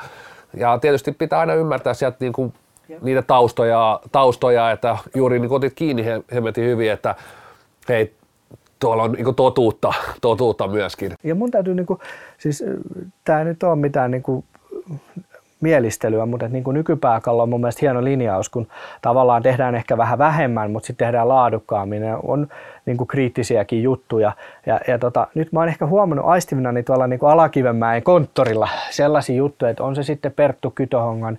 [0.56, 2.52] ja tietysti pitää aina ymmärtää sieltä niin kuin
[3.02, 7.14] niitä taustoja, taustoja, että juuri niin otit kiinni hemmetin hyvin, että
[7.88, 8.14] hei,
[8.78, 11.12] tuolla on niin totuutta, totuutta myöskin.
[11.22, 11.98] Ja mun täytyy, niin kuin,
[12.38, 12.64] siis
[13.24, 14.44] tämä ei nyt ole mitään niin kuin,
[15.64, 18.66] mielistelyä, mutta niin kuin nykypääkallo on mun mielestä hieno linjaus, kun
[19.02, 22.02] tavallaan tehdään ehkä vähän vähemmän, mutta sitten tehdään laadukkaammin.
[22.02, 22.48] Ja on
[22.86, 24.32] niin kuin kriittisiäkin juttuja.
[24.66, 28.68] Ja, ja tota, nyt mä oon ehkä huomannut aistivina niin tuolla niin kuin Alakivenmäen konttorilla
[28.90, 31.38] sellaisia juttuja, että on se sitten Perttu Kytohongan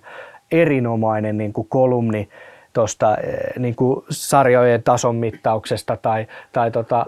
[0.52, 2.28] erinomainen niin kuin kolumni
[2.76, 3.16] tuosta
[3.58, 3.76] niin
[4.10, 7.06] sarjojen tason mittauksesta tai, tai, tota,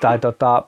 [0.00, 0.62] tai tota,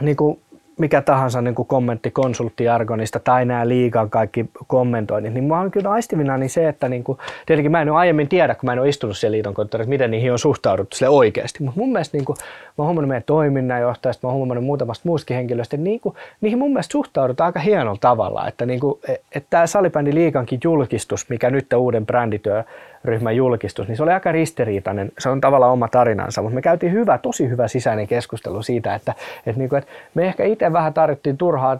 [0.00, 0.40] niin kuin
[0.78, 5.90] mikä tahansa niin kuin kommentti konsulttiargonista tai nämä liigan kaikki kommentoinnit, niin mä oon kyllä
[5.90, 8.78] aistivina niin se, että niin kuin, tietenkin mä en ole aiemmin tiedä, kun mä en
[8.78, 11.62] ole istunut siellä liiton konttorissa, miten niihin on suhtauduttu sille oikeasti.
[11.62, 15.36] Mutta mun mielestä niin kuin, mä oon huomannut meidän toiminnanjohtajasta, mä oon huomannut muutamasta muustakin
[15.36, 18.48] henkilöistä, että niin kuin, niihin mun mielestä suhtaudutaan aika hienolla tavalla.
[18.48, 22.64] Että, niin kuin, että tämä salibändi liikankin julkistus, mikä nyt uuden brändityö
[23.04, 25.12] ryhmän julkistus, niin se oli aika ristiriitainen.
[25.18, 29.14] Se on tavallaan oma tarinansa, mutta me käytiin hyvä, tosi hyvä sisäinen keskustelu siitä, että,
[29.46, 31.78] että, niin kuin, että me ehkä itse vähän tarvittiin turhaa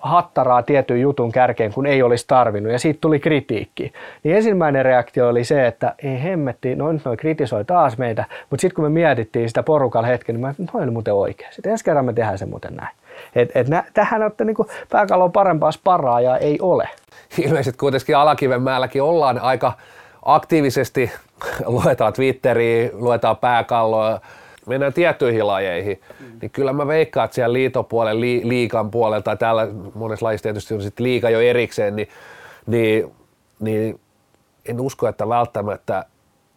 [0.00, 3.92] hattaraa tietyn jutun kärkeen, kun ei olisi tarvinnut, ja siitä tuli kritiikki.
[4.22, 8.60] Niin ensimmäinen reaktio oli se, että ei hemmetti, no nyt noi kritisoi taas meitä, mutta
[8.60, 11.52] sitten kun me mietittiin sitä porukalla hetken, niin mä, noin oli muuten oikein.
[11.52, 12.96] Sitten ensi kerran me tehdään se muuten näin.
[13.34, 14.56] Et, et nä, tähän olette niin
[14.90, 16.88] pääkallon parempaa sparaa ja ei ole.
[17.38, 19.72] Ilmeisesti kuitenkin Alakivenmäelläkin ollaan aika
[20.22, 21.10] aktiivisesti
[21.66, 24.20] luetaan Twitteriä, luetaan pääkalloa,
[24.66, 26.38] mennään tiettyihin lajeihin, mm.
[26.42, 30.74] niin kyllä mä veikkaan, että siellä liitopuolen, li, liikan puolella tai täällä monessa lajissa tietysti
[30.74, 32.08] on sitten liika jo erikseen, niin,
[32.66, 33.14] niin,
[33.60, 34.00] niin
[34.66, 36.04] en usko, että välttämättä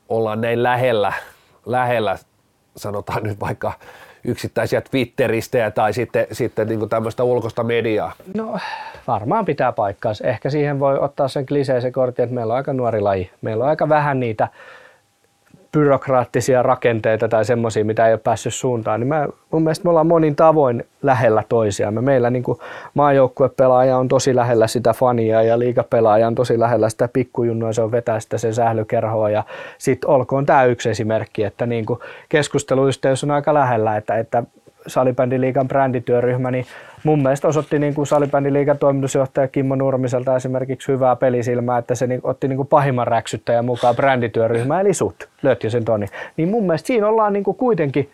[0.09, 1.14] ollaan näin lähellä,
[1.66, 2.18] lähellä
[2.78, 3.74] sanotaan nyt vaikka
[4.24, 8.11] yksittäisiä Twitteristejä tai sitten, sitten niin tämmöistä ulkoista mediaa?
[8.36, 8.59] No
[9.07, 10.28] varmaan pitää paikkaansa.
[10.28, 13.32] Ehkä siihen voi ottaa sen kliseisen kortin, että meillä on aika nuori laji.
[13.41, 14.47] Meillä on aika vähän niitä
[15.72, 20.07] byrokraattisia rakenteita tai semmoisia, mitä ei ole päässyt suuntaan, niin mä, mun mielestä me ollaan
[20.07, 22.01] monin tavoin lähellä toisiamme.
[22.01, 22.43] Meillä niin
[22.93, 27.91] maajoukkuepelaaja on tosi lähellä sitä fania ja liigapelaaja on tosi lähellä sitä pikkujunnua, se on
[27.91, 29.43] vetää sitä sen sählykerhoa ja
[29.78, 31.99] sitten olkoon tämä yksi esimerkki, että niin kuin
[32.30, 34.43] keskusteluyhteys on aika lähellä, että, että
[34.88, 36.65] salibändiliigan brändityöryhmä, niin
[37.03, 42.21] mun mielestä osoitti niin kuin salibändiliigan toimitusjohtaja Kimmo Nurmiselta esimerkiksi hyvää pelisilmää, että se niin,
[42.23, 45.29] otti niin kuin pahimman räksyttäjän mukaan brändityöryhmä, eli sut,
[45.67, 46.05] sen Toni.
[46.38, 48.09] Niin mun mielestä siinä ollaan niin kuin kuitenkin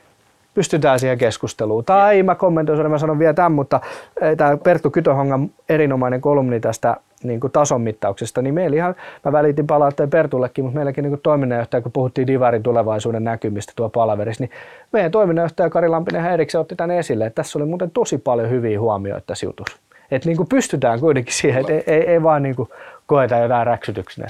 [0.57, 1.85] pystytään siihen keskusteluun.
[1.85, 3.81] Tai mä kommentoin, mä sanon vielä tämän, mutta
[4.21, 8.95] eh, tämä Perttu Kytohongan erinomainen kolumni tästä niin kuin tason mittauksesta, niin meillä ihan,
[9.25, 13.89] mä välitin palautteen Pertullekin, mutta meilläkin niin kuin toiminnanjohtaja, kun puhuttiin Divarin tulevaisuuden näkymistä tuo
[13.89, 14.51] palaverissa, niin
[14.93, 18.79] meidän toiminnanjohtaja Kari Lampinen Häiriksen otti tänne esille, että tässä oli muuten tosi paljon hyviä
[18.79, 19.77] huomioita tässä jutussa.
[20.11, 22.69] Että niin kuin pystytään kuitenkin siihen, että ei, ei, ei vaan niin kuin
[23.05, 24.27] koeta jotain räksytyksenä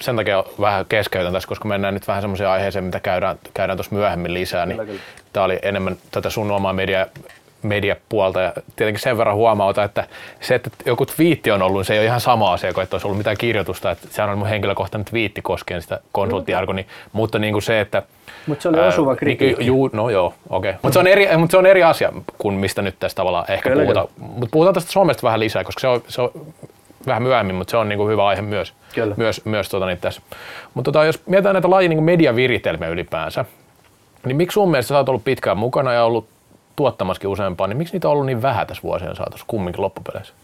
[0.00, 3.94] sen takia vähän keskeytän tässä, koska mennään nyt vähän semmoisia aiheeseen, mitä käydään, käydään tuossa
[3.94, 4.66] myöhemmin lisää.
[4.66, 5.00] Niin
[5.32, 7.06] Tämä oli enemmän tätä sun omaa media,
[7.62, 10.06] mediapuolta ja tietenkin sen verran huomauta, että
[10.40, 12.94] se, että joku twiitti on ollut, niin se ei ole ihan sama asia kuin, että
[12.94, 13.90] olisi ollut mitään kirjoitusta.
[13.90, 18.02] Että sehän on mun henkilökohtainen twiitti koskien sitä konsulttiargoni, mutta niin kuin se, että
[18.46, 19.58] mutta se oli osuva niin kritiikki.
[19.58, 20.70] Niin, juu, no joo, okei.
[20.70, 20.80] Okay.
[20.82, 23.70] Mutta se, on eri, mut se on eri asia kuin mistä nyt tästä tavallaan ehkä
[23.70, 24.08] kyllä, puhutaan.
[24.18, 26.30] Mutta puhutaan tästä somesta vähän lisää, koska se on, se on
[27.06, 29.14] vähän myöhemmin, mutta se on niinku hyvä aihe myös, Kyllä.
[29.18, 30.22] myös, myös tota, niin tässä.
[30.74, 33.44] Mutta tota, jos mietitään näitä lajin niin mediaviritelmiä ylipäänsä,
[34.24, 36.28] niin miksi sun mielestä sä oot ollut pitkään mukana ja ollut
[36.76, 40.34] tuottamaskin useampaa, niin miksi niitä on ollut niin vähän tässä vuosien saatossa kumminkin loppupeleissä?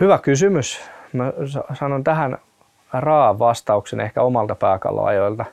[0.00, 0.80] Hyvä kysymys.
[1.12, 1.32] Mä
[1.74, 2.38] sanon tähän
[2.92, 5.44] raa vastauksen ehkä omalta pääkalloajoilta.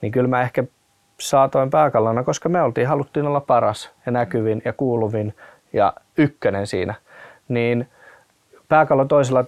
[0.00, 0.64] Niin kyllä mä ehkä
[1.20, 5.34] saatoin pääkallona, koska me oltiin, haluttiin olla paras ja näkyvin ja kuuluvin
[5.72, 6.94] ja ykkönen siinä.
[7.48, 7.88] Niin
[8.68, 9.44] pääkallon toisella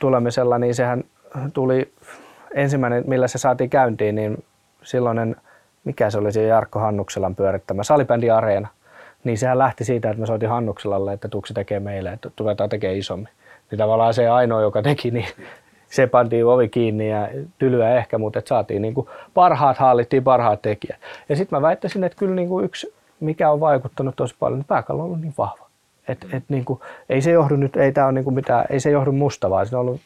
[0.00, 1.04] tulemisella, niin sehän
[1.52, 1.92] tuli
[2.54, 4.44] ensimmäinen, millä se saatiin käyntiin, niin
[4.82, 5.36] silloinen,
[5.84, 8.68] mikä se oli se Jarkko Hannukselan pyörittämä, Salibändi Areena
[9.24, 12.98] niin sehän lähti siitä, että mä soitin Hannukselalle, että tuuksi tekee meille, että ruvetaan tekemään
[12.98, 13.28] isommin.
[13.70, 15.26] Niin tavallaan se ainoa, joka teki, niin
[15.86, 20.62] se pantiin ovi kiinni ja tylyä ehkä, mutta että saatiin niin kuin parhaat hallittiin parhaat
[20.62, 20.98] tekijät.
[21.28, 24.66] Ja sitten mä väittäisin, että kyllä niin kuin yksi, mikä on vaikuttanut tosi paljon, niin
[24.68, 25.67] pääkallo on ollut niin vahva.
[26.08, 28.80] Et, et niin kuin, ei se johdu nyt, ei, tää on niin kuin mitään, ei
[28.80, 30.00] se johdu musta, vaan siinä on ollut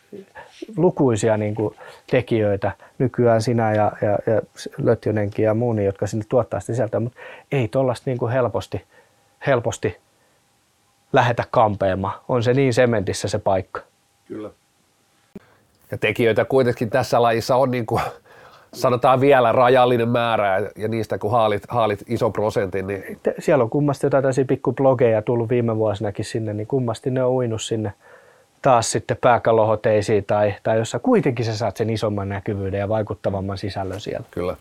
[0.77, 1.75] lukuisia niin kuin
[2.11, 4.43] tekijöitä, nykyään sinä ja, ja, ja
[4.79, 7.19] Lötjönenkin ja muuni, jotka sinne tuottaa sitä sisältöä, mutta
[7.53, 8.85] ei tuollaista niin helposti,
[9.47, 9.97] helposti
[11.13, 12.21] lähetä kampeamaan.
[12.29, 13.81] On se niin sementissä se paikka.
[14.29, 14.51] Kyllä.
[15.91, 18.03] Ja tekijöitä kuitenkin tässä lajissa on niin kuin,
[18.75, 24.07] sanotaan vielä rajallinen määrä ja niistä kun haalit, haalit iso prosentin, niin Siellä on kummasti
[24.07, 27.93] jotain tällaisia pikkublogeja tullut viime vuosinakin sinne, niin kummasti ne on uinut sinne
[28.63, 34.01] taas sitten pääkallohoteisiin tai, tai jossa kuitenkin sä saat sen isomman näkyvyyden ja vaikuttavamman sisällön
[34.01, 34.27] siellä.
[34.31, 34.57] kyllä.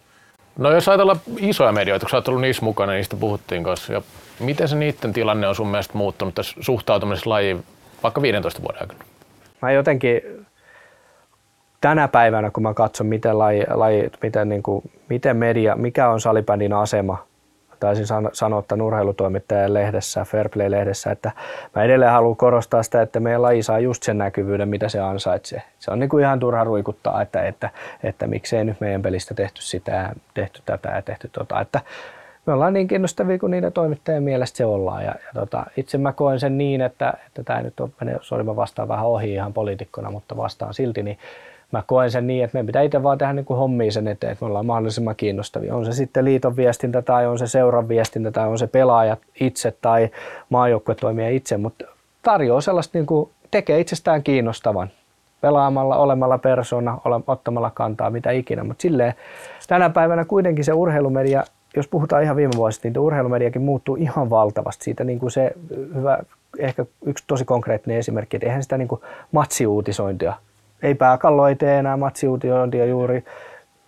[0.57, 3.93] No jos ajatellaan isoja medioita, kun sä oot ollut niissä mukana, niin niistä puhuttiin kanssa.
[3.93, 4.01] Ja
[4.39, 7.64] miten se niiden tilanne on sun mielestä muuttunut tässä suhtautumisessa lajiin
[8.03, 9.03] vaikka 15 vuoden aikana?
[9.62, 10.22] Mä jotenkin
[11.82, 16.21] tänä päivänä, kun mä katson, miten, laji, laji, miten, niin kuin, miten media, mikä on
[16.21, 17.25] salibändin asema,
[17.79, 21.32] taisin san- sanoa tämän urheilutoimittajan lehdessä, Fairplay-lehdessä, että
[21.75, 25.61] mä edelleen haluan korostaa sitä, että meidän laji saa just sen näkyvyyden, mitä se ansaitsee.
[25.79, 27.69] Se on niin kuin ihan turha ruikuttaa, että, että,
[28.03, 31.61] että miksei nyt meidän pelistä tehty sitä tehty tätä ja tehty tota.
[31.61, 31.82] Että
[32.45, 35.03] me ollaan niin kiinnostavia kuin niiden toimittajien mielestä se ollaan.
[35.03, 38.55] Ja, ja tota, itse mä koen sen niin, että, että tämä nyt on, sori mä
[38.55, 41.17] vastaan vähän ohi ihan poliitikkona, mutta vastaan silti, niin
[41.72, 44.32] mä koen sen niin, että meidän pitää itse vaan tehdä niin kuin hommia sen eteen,
[44.32, 45.76] että me ollaan mahdollisimman kiinnostavia.
[45.76, 49.74] On se sitten liiton viestintä tai on se seuran viestintä tai on se pelaajat itse
[49.82, 50.09] tai
[50.49, 51.86] maajoukkuetoimija itse, mutta
[52.22, 54.89] tarjoaa sellaista, niin kuin, tekee itsestään kiinnostavan
[55.41, 58.63] pelaamalla, olemalla persona, ole, ottamalla kantaa, mitä ikinä.
[58.63, 59.13] Mutta silleen
[59.67, 61.43] tänä päivänä kuitenkin se urheilumedia,
[61.76, 64.84] jos puhutaan ihan viime vuosista, niin urheilumediakin muuttuu ihan valtavasti.
[64.84, 65.51] Siitä niin kuin se
[65.95, 66.19] hyvä,
[66.59, 69.01] ehkä yksi tosi konkreettinen esimerkki, että eihän sitä niin kuin
[69.32, 70.34] matsiuutisointia,
[70.84, 73.23] ei pääkallo ei tee enää matsiuutisointia juuri.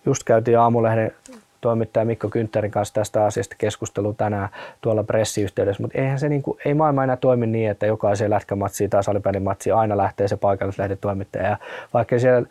[0.06, 1.12] Just käytiin aamulehden
[1.60, 4.48] toimittaja Mikko Kyntterin kanssa tästä asiasta keskustelu tänään
[4.80, 8.90] tuolla pressiyhteydessä, mutta eihän se niin kuin, ei maailma enää toimi niin, että jokaiseen lätkämatsiin
[8.90, 11.48] tai salibändin matsiin aina lähtee se paikallislehden toimittaja.
[11.48, 11.56] Ja
[11.94, 12.48] vaikka siellä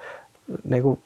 [0.64, 1.00] niin kuin,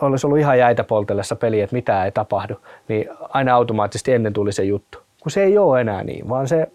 [0.00, 2.54] olisi ollut ihan jäitä poltellessa peli, että mitään ei tapahdu,
[2.88, 4.98] niin aina automaattisesti ennen tuli se juttu.
[5.22, 6.68] Kun se ei ole enää niin, vaan se,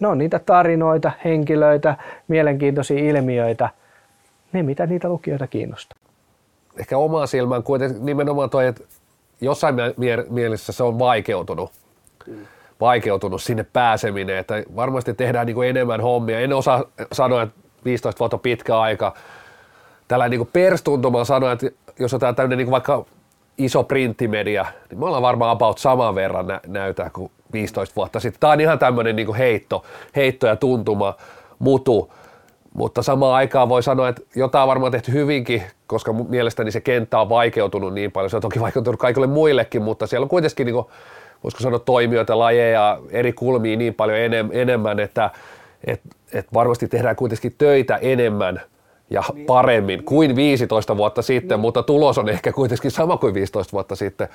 [0.00, 1.96] ne on niitä tarinoita, henkilöitä,
[2.28, 3.68] mielenkiintoisia ilmiöitä,
[4.54, 5.98] ne mitä niitä lukijoita kiinnostaa.
[6.78, 8.84] Ehkä omaan silmään kuitenkin nimenomaan toi, että
[9.40, 11.72] jossain mie- mie- mielessä se on vaikeutunut.
[12.80, 16.40] Vaikeutunut sinne pääseminen, että varmasti tehdään niin kuin enemmän hommia.
[16.40, 19.14] En osaa sanoa, että 15 vuotta pitkä aika.
[20.08, 21.66] Tällä niin perstuntuma sanoa, että
[21.98, 23.04] jos otetaan tämmöinen niin vaikka
[23.58, 28.40] iso printtimedia, niin me ollaan varmaan about saman verran nä- näytä kuin 15 vuotta sitten.
[28.40, 29.84] Tämä on ihan tämmöinen niin heitto,
[30.16, 31.14] heitto ja tuntuma,
[31.58, 32.12] mutu.
[32.74, 37.28] Mutta samaan aikaan voi sanoa, että jotain varmaan tehty hyvinkin, koska mielestäni se kenttä on
[37.28, 38.30] vaikeutunut niin paljon.
[38.30, 40.86] Se on toki vaikeutunut kaikille muillekin, mutta siellä on kuitenkin, niin kuin,
[41.44, 45.30] voisiko sanoa, toimijoita, lajeja, eri kulmia niin paljon enem, enemmän, että
[45.84, 46.00] et,
[46.32, 48.60] et varmasti tehdään kuitenkin töitä enemmän
[49.14, 53.96] ja paremmin kuin 15 vuotta sitten, mutta tulos on ehkä kuitenkin sama kuin 15 vuotta
[53.96, 54.28] sitten.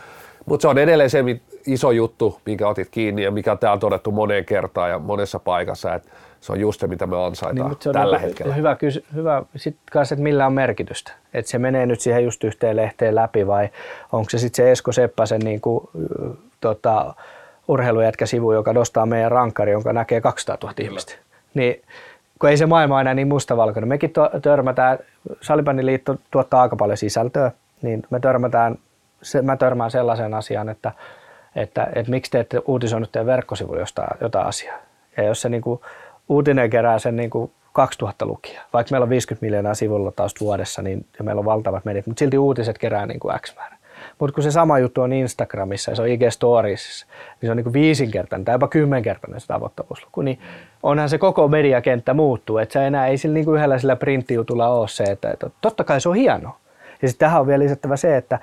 [0.45, 1.23] Mutta se on edelleen se
[1.67, 5.93] iso juttu, minkä otit kiinni ja mikä täällä on todettu moneen kertaan ja monessa paikassa,
[5.93, 6.09] että
[6.41, 8.55] se on just se, mitä me ansaitaan mutta se on tällä niinku hetkellä.
[8.55, 11.11] Hyvä, kysy- hyvä sitten kanssa, että millä on merkitystä.
[11.33, 13.69] Että se menee nyt siihen just yhteen lehteen läpi vai
[14.11, 15.89] onko se sitten se Esko Seppäsen niin kuin,
[16.61, 17.13] tota,
[17.67, 21.13] urheilujätkäsivu, joka nostaa meidän rankkari, jonka näkee 200 000 ihmistä.
[21.53, 21.81] Niin
[22.39, 23.87] kun ei se maailma enää niin mustavalkoinen.
[23.87, 24.99] Mekin törmätään,
[25.41, 28.75] Salibändin liitto tuottaa aika paljon sisältöä, niin me törmätään,
[29.41, 30.91] mä törmään sellaisen asian, että,
[31.55, 34.77] että, että miksi te ette uutisoinut teidän verkkosivuilla jostain, jotain asiaa.
[35.17, 35.81] Ja jos se niin kuin,
[36.29, 40.81] uutinen kerää sen niin kuin 2000 lukijaa, vaikka meillä on 50 miljoonaa sivulla taas vuodessa,
[40.81, 43.79] niin, ja meillä on valtavat mediat, mutta silti uutiset kerää niin kuin X määrä.
[44.19, 47.05] Mutta kun se sama juttu on Instagramissa ja se on IG Storiesissa,
[47.41, 50.39] niin se on niin kuin viisinkertainen tai jopa kymmenkertainen se tavoittavuusluku, niin
[50.83, 54.67] onhan se koko mediakenttä muuttuu, että se enää ei sillä niin kuin yhdellä sillä printtijutulla
[54.67, 56.55] ole se, että, että totta kai se on hieno.
[57.01, 58.39] Ja sitten tähän on vielä lisättävä se, että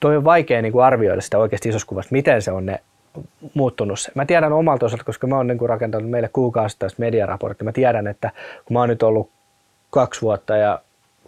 [0.00, 2.80] toi on vaikea niin kuin arvioida sitä oikeasti isossa kuvassa, miten se on ne
[3.54, 3.98] muuttunut.
[4.14, 7.64] Mä tiedän omalta osalta, koska mä oon niin kuin rakentanut meille kuukausittaista mediaraporttia.
[7.64, 8.30] Mä tiedän, että
[8.64, 9.30] kun mä oon nyt ollut
[9.90, 10.80] kaksi vuotta ja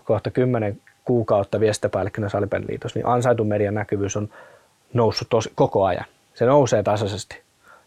[0.04, 4.28] kohta kymmenen kuukautta viestintäpäällikkönä Salibändiliitossa, niin ansaitun median näkyvyys on
[4.92, 6.04] noussut tosi, koko ajan.
[6.34, 7.40] Se nousee tasaisesti.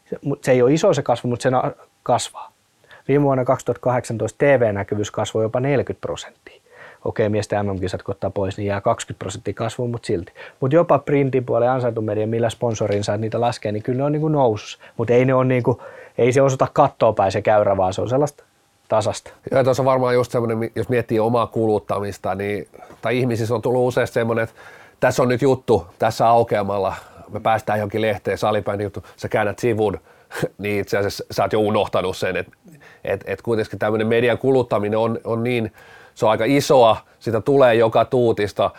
[0.10, 1.72] Se, se ei ole iso se kasvu, mutta se na-
[2.04, 2.52] kasvaa.
[3.08, 6.62] Viime vuonna 2018 TV-näkyvyys kasvoi jopa 40 prosenttia.
[7.06, 10.34] Okei, miesten MM-kisat ottaa pois, niin jää 20 prosenttia kasvua, mutta silti.
[10.60, 14.04] Mutta jopa printin puolen ja ansaitun median, millä sponsorin saa niitä laskea, niin kyllä ne
[14.04, 14.78] on niin nousussa.
[14.98, 15.78] Mutta ei, ne on niin kuin,
[16.18, 18.44] ei se osoita kattoa päin se käyrä, vaan se on sellaista
[18.88, 19.32] tasasta.
[19.52, 22.68] Joo, tuossa on varmaan just semmoinen, jos miettii omaa kuluttamista, niin,
[23.02, 24.56] tai ihmisissä on tullut useasti semmoinen, että
[25.00, 26.96] tässä on nyt juttu tässä aukeamalla,
[27.30, 30.00] me päästään johonkin lehteen, salibändin juttu, sä käännät sivun,
[30.58, 32.52] niin itse asiassa sä oot jo unohtanut sen, että
[33.04, 35.74] et, et kuitenkin tämmöinen median kuluttaminen on, on niin,
[36.16, 38.72] se on aika isoa, sitä tulee joka tuutista,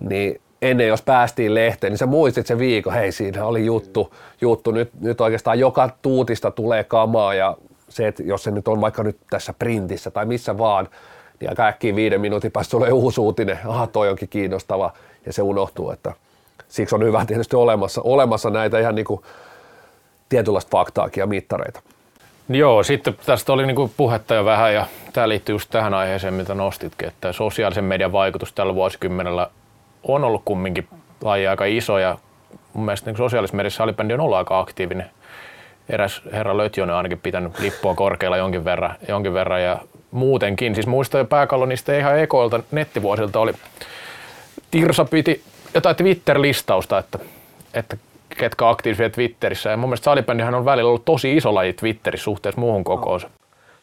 [0.00, 4.70] niin ennen jos päästiin lehteen, niin sä muistit sen viikon, hei siinä oli juttu, juttu.
[4.70, 7.56] Nyt, nyt oikeastaan joka tuutista tulee kamaa ja
[7.88, 10.88] se, että jos se nyt on vaikka nyt tässä printissä tai missä vaan,
[11.40, 14.92] niin aika äkkiä viiden minuutin päästä tulee uusi uutinen, aha toi onkin kiinnostava
[15.26, 16.12] ja se unohtuu, että
[16.68, 19.20] siksi on hyvä tietysti olemassa, olemassa näitä ihan niin kuin
[20.28, 21.80] tietynlaista faktaakin ja mittareita.
[22.48, 26.54] Joo, sitten tästä oli niin puhetta jo vähän ja tämä liittyy just tähän aiheeseen, mitä
[26.54, 29.50] nostitkin, että sosiaalisen median vaikutus tällä vuosikymmenellä
[30.02, 30.88] on ollut kumminkin
[31.20, 32.18] laji aika iso ja
[32.72, 35.10] mun mielestä niin sosiaalisessa mediassa salibändi on ollut aika aktiivinen.
[35.88, 39.78] Eräs herra Lötjonen on ainakin pitänyt lippua korkealla jonkin verran, jonkin verran ja
[40.10, 40.74] muutenkin.
[40.74, 43.52] Siis muistan jo pääkallo niistä ihan ekoilta nettivuosilta oli,
[44.70, 45.42] Tirsa piti
[45.74, 47.18] jotain Twitter-listausta, että,
[47.74, 47.96] että
[48.38, 49.70] ketkä aktiivisia Twitterissä.
[49.70, 53.30] Ja mun mielestä salibändihän on välillä ollut tosi iso laji Twitterissä suhteessa muuhun kokoonsa.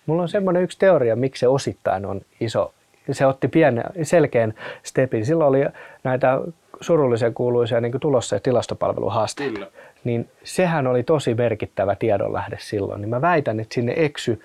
[0.05, 2.73] Mulla on semmoinen yksi teoria, miksi se osittain on iso.
[3.11, 5.25] Se otti pienen, selkeän stepin.
[5.25, 5.65] Silloin oli
[6.03, 6.39] näitä
[6.81, 9.67] surullisen kuuluisia niin tulossa tilastopalveluhaasteita.
[10.03, 13.01] Niin sehän oli tosi merkittävä tiedonlähde silloin.
[13.01, 14.41] Niin mä väitän, että sinne eksy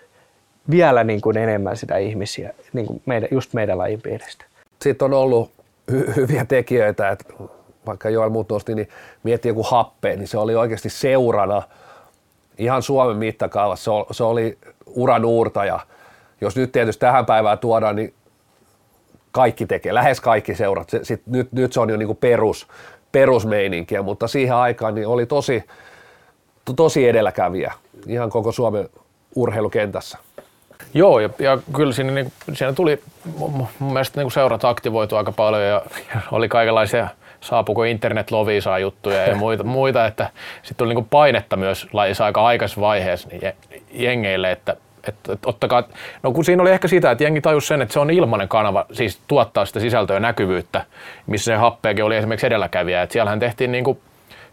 [0.70, 4.44] vielä niin kuin enemmän sitä ihmisiä, niin kuin meidän, just meidän lajin piiristä.
[4.82, 5.50] Sitten on ollut
[5.92, 7.24] hy- hyviä tekijöitä, että
[7.86, 8.88] vaikka Joel muut nosti, niin
[9.22, 11.62] mietti joku happe, niin se oli oikeasti seurana
[12.58, 13.90] ihan Suomen mittakaavassa.
[14.10, 15.80] Se oli uran uurtaja.
[16.40, 18.14] Jos nyt tietysti tähän päivään tuodaan, niin
[19.32, 20.90] kaikki tekee, lähes kaikki seurat.
[20.90, 22.68] Se, sit, nyt, nyt se on jo niin kuin perus,
[23.12, 25.64] perusmeininkiä, mutta siihen aikaan niin oli tosi,
[26.64, 27.72] to, tosi edelläkävijä
[28.06, 28.88] ihan koko Suomen
[29.34, 30.18] urheilukentässä.
[30.94, 33.02] Joo, ja, ja kyllä siinä, niin, siinä tuli
[33.38, 35.82] mun mielestä niin seurat aktivoitu aika paljon ja,
[36.14, 37.08] ja oli kaikenlaisia
[37.46, 40.30] saapuko internet loviisaa juttuja ja muita, muita että
[40.62, 43.52] sitten tuli niin painetta myös lajissa aika aikaisessa vaiheessa niin
[43.92, 44.76] jengeille, että
[45.08, 45.82] että, että ottakaa,
[46.22, 48.86] no kun siinä oli ehkä sitä, että jengi tajus sen, että se on ilmainen kanava,
[48.92, 50.84] siis tuottaa sitä sisältöä ja näkyvyyttä,
[51.26, 53.98] missä se happeakin oli esimerkiksi edelläkävijä, että siellähän tehtiin niin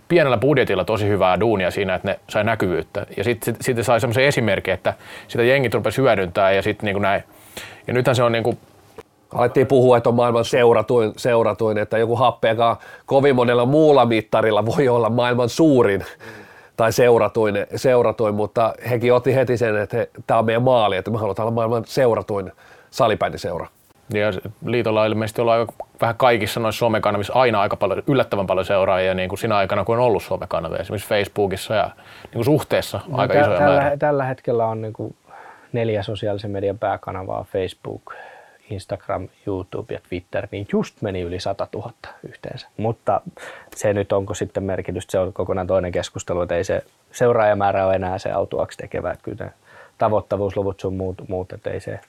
[0.08, 3.06] pienellä budjetilla tosi hyvää duunia siinä, että ne sai näkyvyyttä.
[3.18, 4.94] Ja sitten sit, sit sai semmoisen esimerkin, että
[5.28, 7.24] sitä jengi rupesi hyödyntää ja sitten niin näin.
[7.88, 8.58] Ja nythän se on niin kuin
[9.34, 14.88] alettiin puhua, että on maailman seuratuin, seuratuin että joku happeakaan kovin monella muulla mittarilla voi
[14.88, 16.06] olla maailman suurin
[16.78, 21.12] tai seuratuin, seuratuin mutta hekin otti heti sen, että he, tämä on meidän maali, että
[21.12, 22.52] me halutaan olla maailman seuratuin
[22.92, 23.68] salibändiseura.
[24.14, 24.32] Ja
[24.66, 25.68] liitolla ilmeisesti ollaan
[26.02, 29.98] vähän kaikissa noissa somekanavissa aina aika paljon, yllättävän paljon seuraajia niin kuin siinä aikana, kun
[29.98, 31.92] on ollut somekanavia, esimerkiksi Facebookissa ja
[32.24, 33.98] niin kuin suhteessa no, aika tä- isoja tällä, määrä.
[33.98, 35.16] tällä hetkellä on niin kuin
[35.74, 38.14] neljä sosiaalisen median pääkanavaa, Facebook,
[38.74, 41.92] Instagram, YouTube ja Twitter, niin just meni yli 100 000
[42.30, 42.68] yhteensä.
[42.78, 43.22] Mutta
[43.76, 47.96] se nyt onko sitten merkitystä, se on kokonaan toinen keskustelu, että ei se seuraajamäärä ole
[47.96, 49.54] enää se autuaksi tekevä, että kyllä ne
[49.98, 52.00] tavoittavuusluvut sun muut, muut että ei se,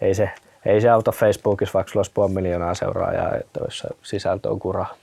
[0.00, 0.30] ei se,
[0.66, 4.94] ei se auta Facebookissa, vaikka sulla olisi puoli miljoonaa seuraajaa, että jos sisältö on kuraa.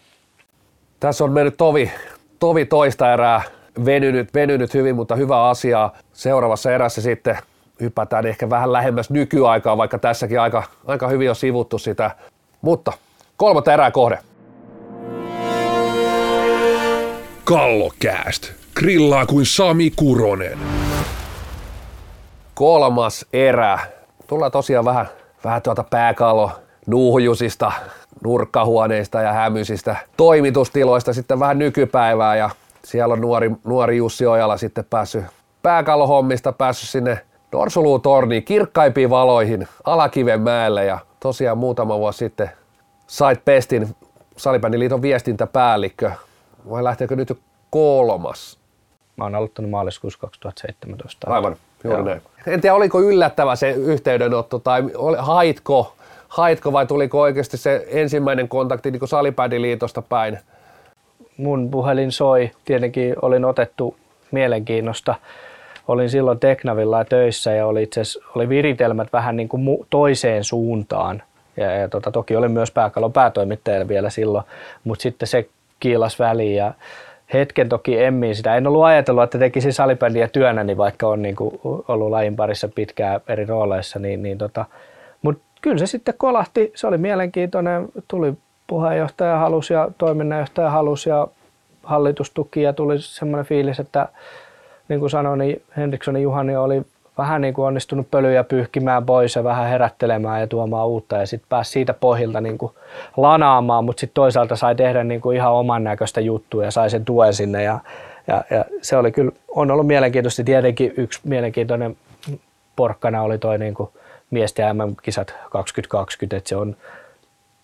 [0.99, 1.91] Tässä on mennyt tovi,
[2.39, 3.41] tovi toista erää,
[3.86, 5.89] venynyt, venynyt hyvin, mutta hyvä asia.
[6.13, 7.38] Seuraavassa erässä sitten
[7.82, 12.11] hypätään ehkä vähän lähemmäs nykyaikaa, vaikka tässäkin aika, aika hyvin on sivuttu sitä.
[12.61, 12.93] Mutta
[13.38, 14.19] kolmatta erää kohde.
[17.43, 18.51] Kallokääst.
[18.76, 20.59] Grillaa kuin Sami Kuronen.
[22.53, 23.80] Kolmas erä.
[24.28, 25.09] Tullaan tosiaan vähän,
[25.43, 26.51] vähän tuota pääkallo
[26.88, 27.71] nuuhjusista,
[28.23, 32.49] nurkkahuoneista ja hämysistä toimitustiloista sitten vähän nykypäivää ja
[32.84, 35.26] siellä on nuori, nuori Jussi Ojala sitten päässyt
[35.61, 37.19] pääkallohommista päässyt sinne
[37.52, 42.50] Norsuluutorniin kirkkaimpiin valoihin Alakivenmäelle ja tosiaan muutama vuosi sitten
[43.08, 43.96] sait pestin
[44.38, 46.12] Salibändiliiton viestintäpäällikkö.
[46.70, 47.36] Vai lähteekö nyt jo
[47.70, 48.60] kolmas?
[49.18, 51.28] Mä oon aloittanut maaliskuussa 2017.
[51.30, 52.22] Aivan, juuri näin.
[52.48, 54.84] En tiedä, oliko yllättävä se yhteydenotto tai
[55.18, 55.93] haitko,
[56.28, 60.39] haitko vai tuliko oikeasti se ensimmäinen kontakti niin Salibändiliitosta päin?
[61.38, 62.52] Mun puhelin soi.
[62.66, 63.96] Tietenkin olin otettu
[64.32, 65.16] mielenkiinnosta
[65.88, 68.01] olin silloin Teknavilla töissä ja oli itse
[68.36, 71.23] oli viritelmät vähän niin kuin toiseen suuntaan.
[71.57, 74.45] Ja, ja tota, toki olin myös pääkallon päätoimittaja vielä silloin,
[74.83, 75.47] mutta sitten se
[75.79, 76.73] kiilas väliin ja
[77.33, 78.55] hetken toki emmin sitä.
[78.55, 83.21] En ollut ajatellut, että tekisin salibändiä työnäni, vaikka on niin kuin ollut lajin parissa pitkään
[83.27, 84.65] eri rooleissa, niin, niin tota,
[85.21, 88.33] mutta kyllä se sitten kolahti, se oli mielenkiintoinen, tuli
[88.67, 91.27] puheenjohtaja halus ja toiminnanjohtaja halus ja
[91.83, 94.07] hallitustuki ja tuli semmoinen fiilis, että
[94.88, 96.81] niin kuin sanoin, niin Henrikssonin Juhani oli
[97.17, 101.49] vähän niin kuin onnistunut pölyjä pyyhkimään pois ja vähän herättelemään ja tuomaan uutta ja sitten
[101.49, 102.71] pääsi siitä pohjilta niin kuin
[103.17, 107.05] lanaamaan, mutta sitten toisaalta sai tehdä niin kuin ihan oman näköistä juttua ja sai sen
[107.05, 107.79] tuen sinne ja,
[108.27, 110.43] Ja, ja se oli kyllä, on ollut mielenkiintoista.
[110.43, 111.97] Tietenkin yksi mielenkiintoinen
[112.75, 113.89] porkkana oli toi niin kuin
[114.31, 116.75] miesten MM-kisat 2020, että se on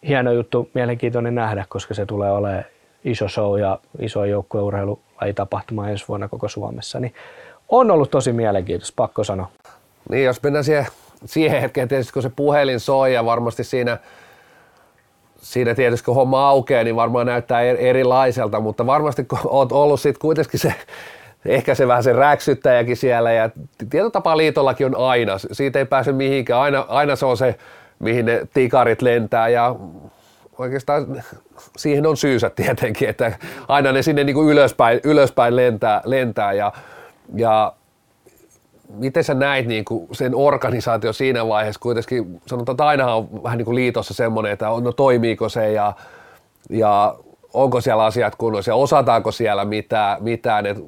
[0.08, 2.64] hieno juttu, mielenkiintoinen nähdä, koska se tulee olemaan
[3.04, 7.14] iso show ja iso joukkueurheilulajitapahtuma ensi vuonna koko Suomessa, niin
[7.70, 9.48] on ollut tosi mielenkiintoista, pakko sanoa.
[10.10, 10.88] Niin, jos mennään siihen,
[11.26, 13.98] siihen hetkeen, tietysti kun se puhelin soi ja varmasti siinä,
[15.36, 20.22] siinä tietysti kun homma aukeaa, niin varmaan näyttää erilaiselta, mutta varmasti kun olet ollut sitten
[20.22, 20.74] kuitenkin se
[21.46, 23.50] ehkä se vähän se räksyttäjäkin siellä ja
[24.36, 27.56] liitollakin on aina, siitä ei pääse mihinkään, aina, aina se on se,
[28.00, 29.76] mihin ne tikarit lentää ja
[30.58, 31.24] oikeastaan
[31.78, 33.38] siihen on syysä tietenkin, että
[33.68, 36.54] aina ne sinne niin kuin ylöspäin, ylöspäin lentää, lentää.
[36.54, 36.74] Ja,
[37.36, 37.74] ja
[38.94, 41.80] miten sä näit niin kuin sen organisaatio siinä vaiheessa?
[41.82, 45.94] Kuitenkin, sanotaan, että aina on vähän niin kuin liitossa semmoinen, että no toimiiko se ja,
[46.70, 47.16] ja
[47.54, 50.66] onko siellä asiat kunnossa ja osataanko siellä mitään, mitään.
[50.66, 50.84] Että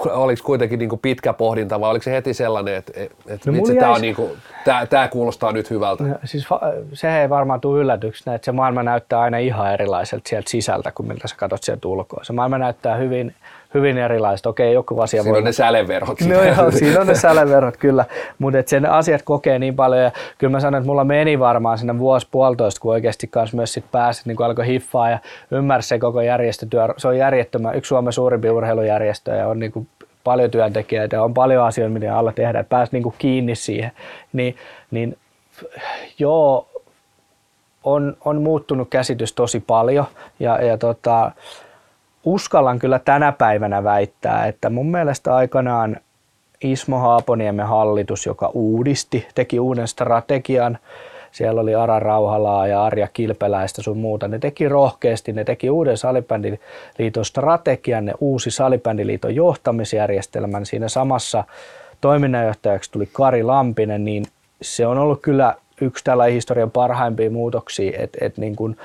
[0.00, 3.80] oliko kuitenkin niin kuin pitkä pohdinta vai oliko se heti sellainen, että, että no, tämä,
[3.80, 4.00] jäisi...
[4.00, 4.30] niin kuin,
[4.64, 6.04] tämä, tämä kuulostaa nyt hyvältä?
[6.04, 6.46] No, siis
[6.92, 11.06] se ei varmaan tule yllätyksenä, että se maailma näyttää aina ihan erilaiselta sieltä sisältä kuin
[11.06, 12.24] miltä sä katsot sieltä ulkoa.
[12.24, 13.34] Se maailma näyttää hyvin,
[13.74, 14.48] hyvin erilaista.
[14.48, 15.38] Okei, joku asia Siinä voi...
[15.38, 16.20] on ne säleverhot.
[16.20, 18.04] No joo, siinä on ne säleverhot kyllä,
[18.38, 21.98] mutta sen asiat kokee niin paljon ja kyllä mä sanon, että mulla meni varmaan sinne
[21.98, 25.18] vuosi puolitoista, kun oikeasti kanssa myös sit pääsi, niin kun alkoi hiffaa ja
[25.50, 26.88] ymmärsi se koko järjestötyö.
[26.96, 29.88] Se on järjettömän, yksi Suomen suurimpia urheilujärjestöjä on niin kuin
[30.24, 33.92] paljon työntekijöitä ja on paljon asioita, mitä alla tehdään, että pääsi niin kuin kiinni siihen,
[34.32, 34.56] niin,
[34.90, 35.16] niin
[36.18, 36.68] joo,
[37.84, 40.04] on, on muuttunut käsitys tosi paljon
[40.40, 41.32] ja, ja tota,
[42.24, 45.96] uskallan kyllä tänä päivänä väittää, että mun mielestä aikanaan
[46.64, 50.78] Ismo Haaponiemen hallitus, joka uudisti, teki uuden strategian,
[51.32, 54.28] siellä oli Ara Rauhalaa ja Arja Kilpeläistä sun muuta.
[54.28, 60.66] Ne teki rohkeasti, ne teki uuden salibändiliiton strategian, ne uusi salibändiliiton johtamisjärjestelmän.
[60.66, 61.44] Siinä samassa
[62.00, 64.24] toiminnanjohtajaksi tuli Kari Lampinen, niin
[64.62, 68.76] se on ollut kyllä yksi tällä historian parhaimpia muutoksia, että et niin kun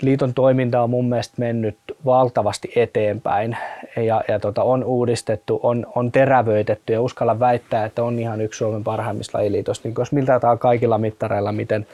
[0.00, 3.56] liiton toiminta on mun mielestä mennyt valtavasti eteenpäin
[3.96, 8.58] ja, ja tota, on uudistettu, on, on terävöitetty ja uskalla väittää, että on ihan yksi
[8.58, 11.86] Suomen parhaimmista lajiliitosta, niin jos miltä kaikilla mittareilla, miten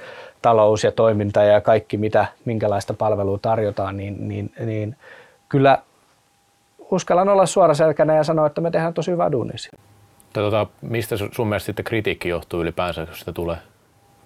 [0.42, 4.96] talous ja toiminta ja kaikki, mitä, minkälaista palvelua tarjotaan, niin, niin, niin
[5.48, 5.78] kyllä
[6.90, 9.72] uskallan olla suoraselkänä ja sanoa, että me tehdään tosi hyvää duunisia.
[10.32, 13.56] Tota, mistä sun mielestä sitten kritiikki johtuu ylipäänsä, jos sitä tulee?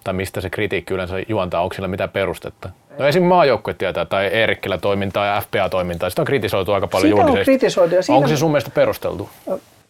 [0.03, 1.61] Tai mistä se kritiikki yleensä juontaa?
[1.61, 2.69] Onko sillä mitä perustetta?
[2.99, 6.09] No esimerkiksi maajoukkue tietää tai Eerikkilä toimintaa ja FPA-toimintaa.
[6.09, 7.51] Sitä on kritisoitu aika paljon Sitä julkisesti.
[7.51, 8.17] On kritisoitu ja siinä...
[8.17, 9.29] Onko se sun mielestä perusteltu?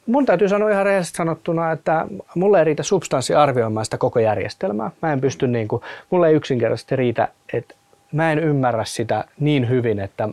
[0.05, 2.05] Mun täytyy sanoa ihan rehellisesti sanottuna, että
[2.35, 4.91] mulle ei riitä substanssi arvioimaan sitä koko järjestelmää.
[5.01, 7.75] Mä en pysty, niin kuin, mulle ei yksinkertaisesti riitä, että
[8.11, 10.29] mä en ymmärrä sitä niin hyvin, että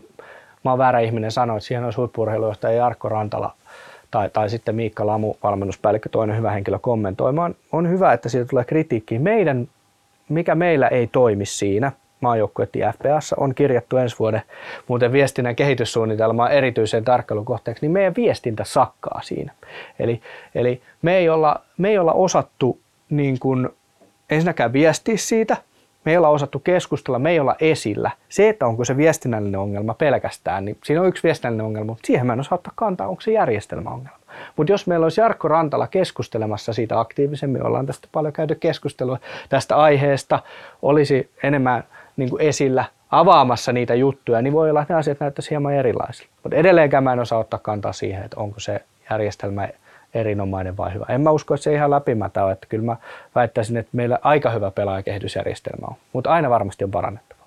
[0.64, 3.52] mä oon väärä ihminen sanoa, että siihen olisi huippurheilujohtaja Jarkko Rantala
[4.10, 7.54] tai, tai sitten Miikka Lamu, valmennuspäällikkö, toinen hyvä henkilö kommentoimaan.
[7.72, 9.18] On hyvä, että siitä tulee kritiikki.
[9.18, 9.68] Meidän,
[10.28, 14.42] mikä meillä ei toimi siinä, maajoukkueet FPS on kirjattu ensi vuoden
[14.88, 19.52] muuten viestinnän kehityssuunnitelmaa erityisen tarkkailukohteeksi, niin meidän viestintä sakkaa siinä.
[19.98, 20.20] Eli,
[20.54, 22.80] eli me, ei olla, me ei olla osattu
[23.10, 23.68] niin kuin
[24.30, 25.56] ensinnäkään viestiä siitä,
[26.08, 28.10] me ei olla osattu keskustella, me ei olla esillä.
[28.28, 32.26] Se, että onko se viestinnällinen ongelma pelkästään, niin siinä on yksi viestinnällinen ongelma, mutta siihen
[32.26, 34.18] mä en osaa ottaa kantaa, onko se järjestelmäongelma.
[34.56, 39.76] Mutta jos meillä olisi Jarkko Rantala keskustelemassa siitä aktiivisemmin, ollaan tästä paljon käyty keskustelua tästä
[39.76, 40.42] aiheesta,
[40.82, 41.84] olisi enemmän
[42.16, 46.32] niin kuin esillä avaamassa niitä juttuja, niin voi olla, että ne asiat näyttäisi hieman erilaisilta.
[46.42, 48.80] Mutta edelleenkään mä en osaa ottaa kantaa siihen, että onko se
[49.10, 49.68] järjestelmä
[50.14, 51.06] erinomainen vai hyvä.
[51.08, 52.96] En mä usko, että se ihan läpimätä on, että kyllä mä
[53.34, 57.40] väittäisin, että meillä aika hyvä pelaajakehitysjärjestelmä on, mutta aina varmasti on parannettava.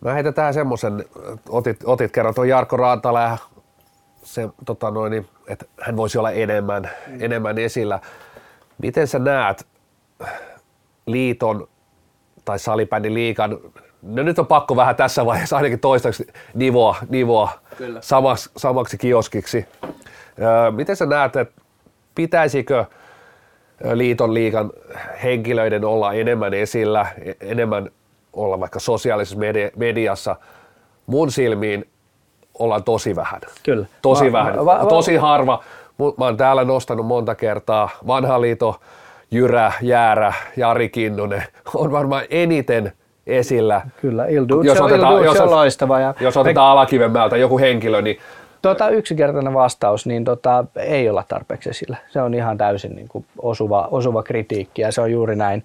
[0.00, 1.04] Mä heitän tähän semmoisen,
[1.48, 3.38] otit, otit kerran tuon Jarkko Rantala ja
[4.22, 7.16] se, tota noin, että hän voisi olla enemmän, mm.
[7.20, 8.00] enemmän esillä.
[8.78, 9.66] Miten sä näet
[11.06, 11.68] liiton
[12.44, 13.58] tai salibändin liikan
[14.02, 17.50] no nyt on pakko vähän tässä vaiheessa ainakin toistaiseksi nivoa, nivoa
[18.00, 19.66] samaksi, samaksi kioskiksi.
[20.76, 21.60] miten sä näet, että
[22.18, 22.84] pitäisikö
[23.92, 24.70] liiton liikan
[25.22, 27.90] henkilöiden olla enemmän esillä, e-, enemmän
[28.32, 29.38] olla vaikka sosiaalisessa
[29.76, 30.36] mediassa?
[31.06, 31.88] Mun silmiin
[32.58, 33.40] ollaan tosi vähän.
[33.62, 33.86] Kyllä.
[34.02, 34.56] Tosi va, vähän.
[34.56, 35.62] Va, va, tosi harva.
[36.18, 38.80] Mä oon täällä nostanut monta kertaa vanha liito,
[39.30, 41.44] Jyrä, Jäärä, Jari Kinnunen
[41.74, 42.92] on varmaan eniten
[43.26, 43.82] esillä.
[44.00, 46.00] Kyllä, Ildu, jos otetaan, jos, on loistava.
[46.00, 48.18] Ja jos otetaan Alakivenmäeltä joku henkilö, niin
[48.62, 51.96] Tota, yksinkertainen vastaus, niin tota, ei olla tarpeeksi esillä.
[52.08, 55.64] Se on ihan täysin niin kuin osuva, osuva kritiikki ja se on juuri näin.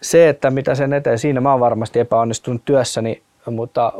[0.00, 3.92] Se, että mitä sen eteen, siinä mä oon varmasti epäonnistunut työssäni, mutta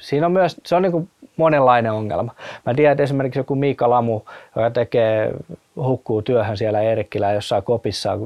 [0.00, 2.34] siinä on myös, se on niin kuin monenlainen ongelma.
[2.66, 4.20] Mä tiedän, että esimerkiksi joku Miika Lamu,
[4.56, 5.32] joka tekee,
[5.76, 8.18] hukkuu työhön siellä Eerikkilä jossain kopissa,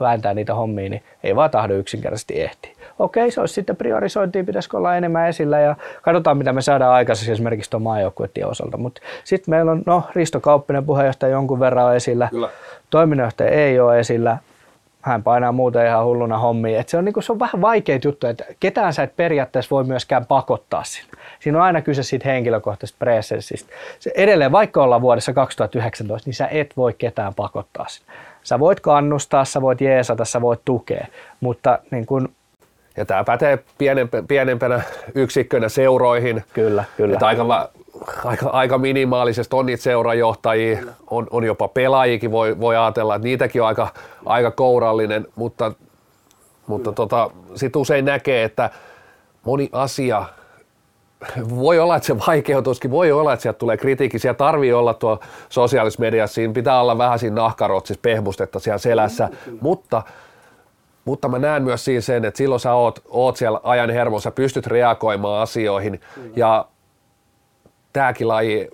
[0.00, 2.72] vääntää niitä hommia, niin ei vaan tahdo yksinkertaisesti ehtiä.
[2.98, 7.32] Okei, se olisi sitten priorisointiin, pitäisikö olla enemmän esillä ja katsotaan, mitä me saadaan aikaiseksi
[7.32, 8.76] esimerkiksi tuon maajoukkuetien osalta.
[8.76, 12.48] Mutta sitten meillä on, no Risto Kauppinen puheenjohtaja jonkun verran on esillä, Kyllä.
[12.90, 14.38] toiminnanjohtaja ei ole esillä,
[15.02, 16.80] hän painaa muuten ihan hulluna hommia.
[16.80, 19.84] Et se, on, niin se on vähän vaikea juttu, että ketään sä et periaatteessa voi
[19.84, 21.10] myöskään pakottaa sinne.
[21.40, 23.72] Siinä on aina kyse siitä henkilökohtaisesta presenssistä.
[23.98, 28.12] Se edelleen, vaikka ollaan vuodessa 2019, niin sä et voi ketään pakottaa sinne.
[28.42, 31.06] Sä voit kannustaa, sä voit jeesata, sä voit tukea,
[31.40, 32.28] mutta niin kun
[32.98, 33.58] ja tämä pätee
[34.28, 34.82] pienempänä
[35.14, 36.44] yksikkönä seuroihin.
[36.52, 37.12] Kyllä, kyllä.
[37.12, 37.70] Että aika,
[38.24, 40.78] aika, aika minimaalisesti on niitä seurajohtajia,
[41.10, 43.88] on, on jopa pelaajikin, voi, voi ajatella, että niitäkin on aika,
[44.26, 45.72] aika kourallinen, mutta,
[46.66, 48.70] mutta tota, sitten usein näkee, että
[49.44, 50.24] moni asia,
[51.50, 55.20] voi olla, että se vaikeutuskin, voi olla, että sieltä tulee kritiikki, siellä tarvii olla tuo
[55.48, 59.28] sosiaalisessa mediassa, siinä pitää olla vähän siinä nahkarotsissa pehmustetta siellä selässä,
[59.60, 60.02] mutta
[61.04, 64.66] mutta mä näen myös siinä sen, että silloin sä oot, oot siellä ajan hermossa, pystyt
[64.66, 66.00] reagoimaan asioihin.
[66.36, 66.66] Ja
[67.92, 68.68] tämäkin laji,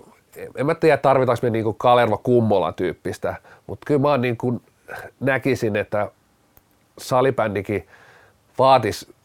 [0.55, 3.35] en mä tiedä tarvitaanko me niinku Kalerva Kummola tyyppistä,
[3.67, 4.61] mutta kyllä mä oon niinku
[5.19, 6.11] näkisin, että
[6.97, 7.87] salibändikin
[8.59, 9.15] vaatisi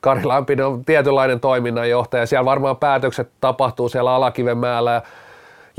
[0.00, 2.26] Kari Lampinen on tietynlainen toiminnanjohtaja.
[2.26, 5.02] Siellä varmaan päätökset tapahtuu siellä Alakivenmäellä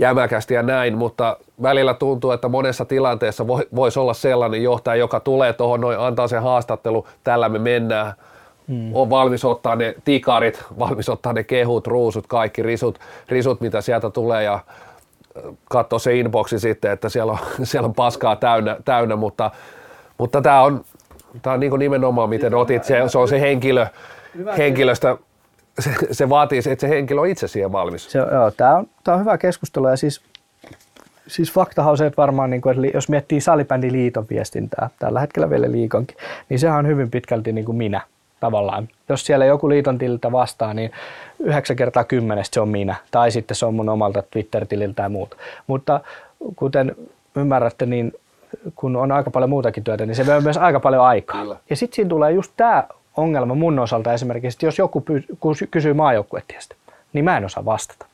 [0.02, 5.20] jämäkästi ja näin, mutta välillä tuntuu, että monessa tilanteessa voi, voisi olla sellainen johtaja, joka
[5.20, 8.14] tulee tuohon noin, antaa sen haastattelu, tällä me mennään,
[8.68, 8.96] Hmm.
[8.96, 13.00] On valmis ottaa ne tikarit, valmis ottaa ne kehut, ruusut, kaikki risut,
[13.30, 14.60] risut mitä sieltä tulee ja
[15.70, 19.52] katsoa se inboxi sitten, että siellä on, siellä on paskaa täynnä, täynnä mutta,
[20.18, 20.86] mutta tämä on,
[21.42, 23.88] tämä on niin nimenomaan, miten otit, se, se on se henkilö,
[24.58, 25.18] henkilöstä,
[25.80, 28.12] se, se vaatii, että se henkilö on itse siihen valmis.
[28.12, 30.22] Se, joo, tämä on, tämä on hyvä keskustelu ja siis,
[31.28, 35.50] siis faktahan on se, että varmaan niin kuin, että jos miettii salibändiliiton viestintää, tällä hetkellä
[35.50, 36.18] vielä liikonkin,
[36.50, 38.02] niin sehän on hyvin pitkälti niin kuin minä
[38.40, 38.88] tavallaan.
[39.10, 40.92] Jos siellä joku liiton tililtä vastaa, niin
[41.40, 42.96] 9 kertaa kymmenestä se on minä.
[43.12, 45.38] Tai sitten se on mun omalta Twitter-tililtä ja muuta.
[45.68, 46.02] Mutta
[46.56, 46.96] kuten
[47.36, 48.14] ymmärrätte, niin
[48.76, 51.42] kun on aika paljon muutakin työtä, niin se vie myös aika paljon aikaa.
[51.42, 51.56] Kyllä.
[51.70, 52.84] Ja sitten siinä tulee just tämä
[53.18, 55.04] ongelma mun osalta esimerkiksi, että jos joku
[55.72, 56.76] kysyy maajoukkuetiestä,
[57.14, 58.06] niin mä en osaa vastata.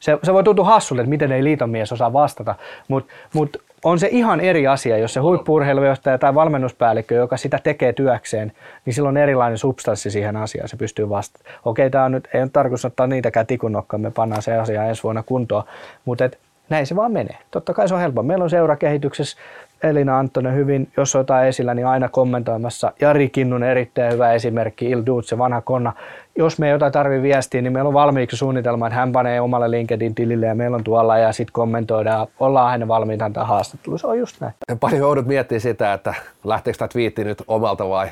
[0.00, 2.54] Se, se voi tuntua hassulle, että miten ei liiton mies osaa vastata,
[2.88, 7.92] mutta mut on se ihan eri asia, jos se huippurheilujohtaja tai valmennuspäällikkö, joka sitä tekee
[7.92, 8.52] työkseen,
[8.84, 11.60] niin silloin on erilainen substanssi siihen asiaan, se pystyy vastaamaan.
[11.64, 15.22] Okei, tämä nyt, ei ole tarkoitus ottaa niitäkään tikunnokkaan, me pannaan se asia ensi vuonna
[15.22, 15.64] kuntoon,
[16.04, 16.30] mutta
[16.68, 17.38] näin se vaan menee.
[17.50, 18.22] Totta kai se on helppo.
[18.22, 19.36] Meillä on seurakehityksessä
[19.82, 22.92] Elina Anttonen hyvin, jos on jotain esillä, niin aina kommentoimassa.
[23.00, 25.92] Jari Kinnun erittäin hyvä esimerkki, Il se vanha konna.
[26.36, 29.70] Jos me ei jotain tarvitse viestiä, niin meillä on valmiiksi suunnitelma, että hän panee omalle
[29.70, 32.26] LinkedIn-tilille ja meillä on tuolla ja sitten kommentoidaan.
[32.40, 33.98] Ollaan hänen valmiita antaa haastattelu.
[33.98, 34.52] Se on just näin.
[34.80, 36.14] Paljon joudut miettimään sitä, että
[36.44, 38.08] lähteekö tämä twiitti nyt omalta vai,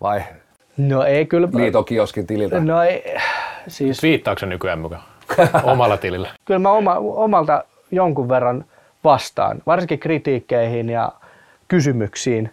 [0.00, 0.20] vai
[0.76, 1.48] no ei kyllä.
[1.54, 2.60] liitokioskin tililtä?
[2.60, 3.14] No ei,
[3.68, 4.00] siis...
[4.00, 5.02] Twiittaako se nykyään mukaan
[5.62, 6.28] omalla tilillä?
[6.44, 8.64] Kyllä mä oma, omalta jonkun verran–
[9.06, 11.12] vastaan, varsinkin kritiikkeihin ja
[11.68, 12.52] kysymyksiin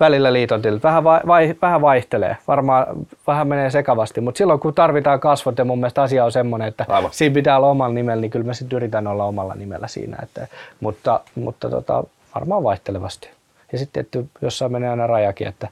[0.00, 0.88] välillä liitontilta.
[0.88, 2.86] Vähän, vai, vähän vaihtelee, varmaan
[3.26, 6.84] vähän menee sekavasti, mutta silloin kun tarvitaan kasvot ja mun mielestä asia on semmoinen, että
[6.88, 7.10] Aivan.
[7.12, 10.16] siinä pitää olla omalla nimellä, niin kyllä mä sitten yritän olla omalla nimellä siinä.
[10.22, 10.46] Että,
[10.80, 13.30] mutta mutta tota, varmaan vaihtelevasti.
[13.72, 15.68] Ja sitten että jossain menee aina rajakin, että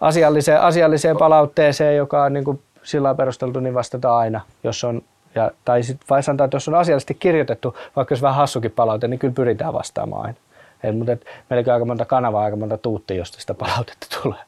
[0.00, 5.02] asialliseen, asialliseen palautteeseen, joka on niin kuin sillä perusteltu, niin vastataan aina, jos on
[5.34, 9.08] ja, tai sitten vai sanotaan, että jos on asiallisesti kirjoitettu, vaikka jos vähän hassukin palaute,
[9.08, 10.38] niin kyllä pyritään vastaamaan aina.
[10.82, 14.40] Et, mutta et, meilläkin aika monta kanavaa, aika monta tuuttia, josta sitä palautetta tulee.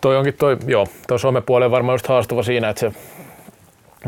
[0.00, 2.92] Toi onkin toi, joo, toi somepuoli on varmaan just haastava siinä, että se,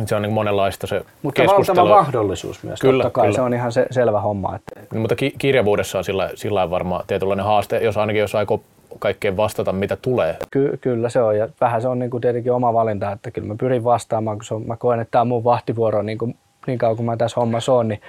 [0.06, 3.36] se on niin monenlaista se Mutta valtava mahdollisuus myös, kyllä, totta kai kyllä.
[3.36, 4.56] se on ihan se, selvä homma.
[4.56, 4.81] Että...
[4.94, 8.62] No, mutta ki- kirjavuudessa on sillä, sillä varmaan tietynlainen haaste, jos ainakin jos aikoo
[8.99, 10.37] kaikkeen vastata, mitä tulee.
[10.51, 13.49] Ky- kyllä se on ja vähän se on niin kuin tietenkin oma valinta, että kyllä
[13.49, 16.37] mä pyrin vastaamaan, kun se on, mä koen, että tämä on mun vahtivuoro niin, kuin,
[16.66, 18.01] niin kauan kuin mä tässä hommassa on, niin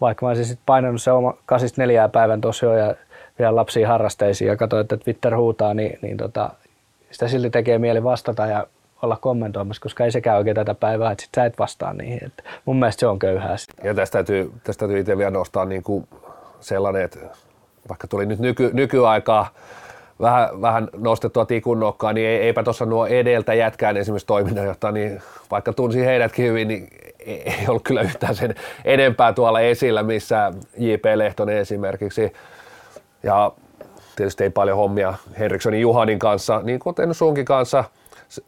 [0.00, 2.94] vaikka mä olisin sitten painanut se oma kasista neljää päivän tosiaan ja
[3.38, 6.50] vielä lapsiin harrasteisiin ja katsoin, että Twitter huutaa, niin, niin tota,
[7.10, 8.66] sitä silti tekee mieli vastata ja
[9.02, 12.24] olla kommentoimassa, koska ei sekään oikein tätä päivää, että sit sä et vastaa niihin.
[12.24, 13.56] Että mun mielestä se on köyhää.
[13.84, 16.08] Ja tästä täytyy, tästä täytyy itse vielä nostaa niin kuin
[16.60, 17.18] sellainen, että
[17.88, 19.50] vaikka tuli nyt nyky, nykyaikaa,
[20.20, 25.72] vähän, vähän nostettua tikun nokkaa, niin eipä tuossa nuo edeltä jätkään esimerkiksi toiminnanjohtaja, niin vaikka
[25.72, 26.88] tunsi heidätkin hyvin, niin
[27.26, 31.04] ei ollut kyllä yhtään sen enempää tuolla esillä, missä J.P.
[31.14, 32.32] Lehtonen esimerkiksi.
[33.22, 33.52] Ja
[34.16, 37.84] tietysti ei paljon hommia Henrikssonin Juhanin kanssa, niin kuten sunkin kanssa,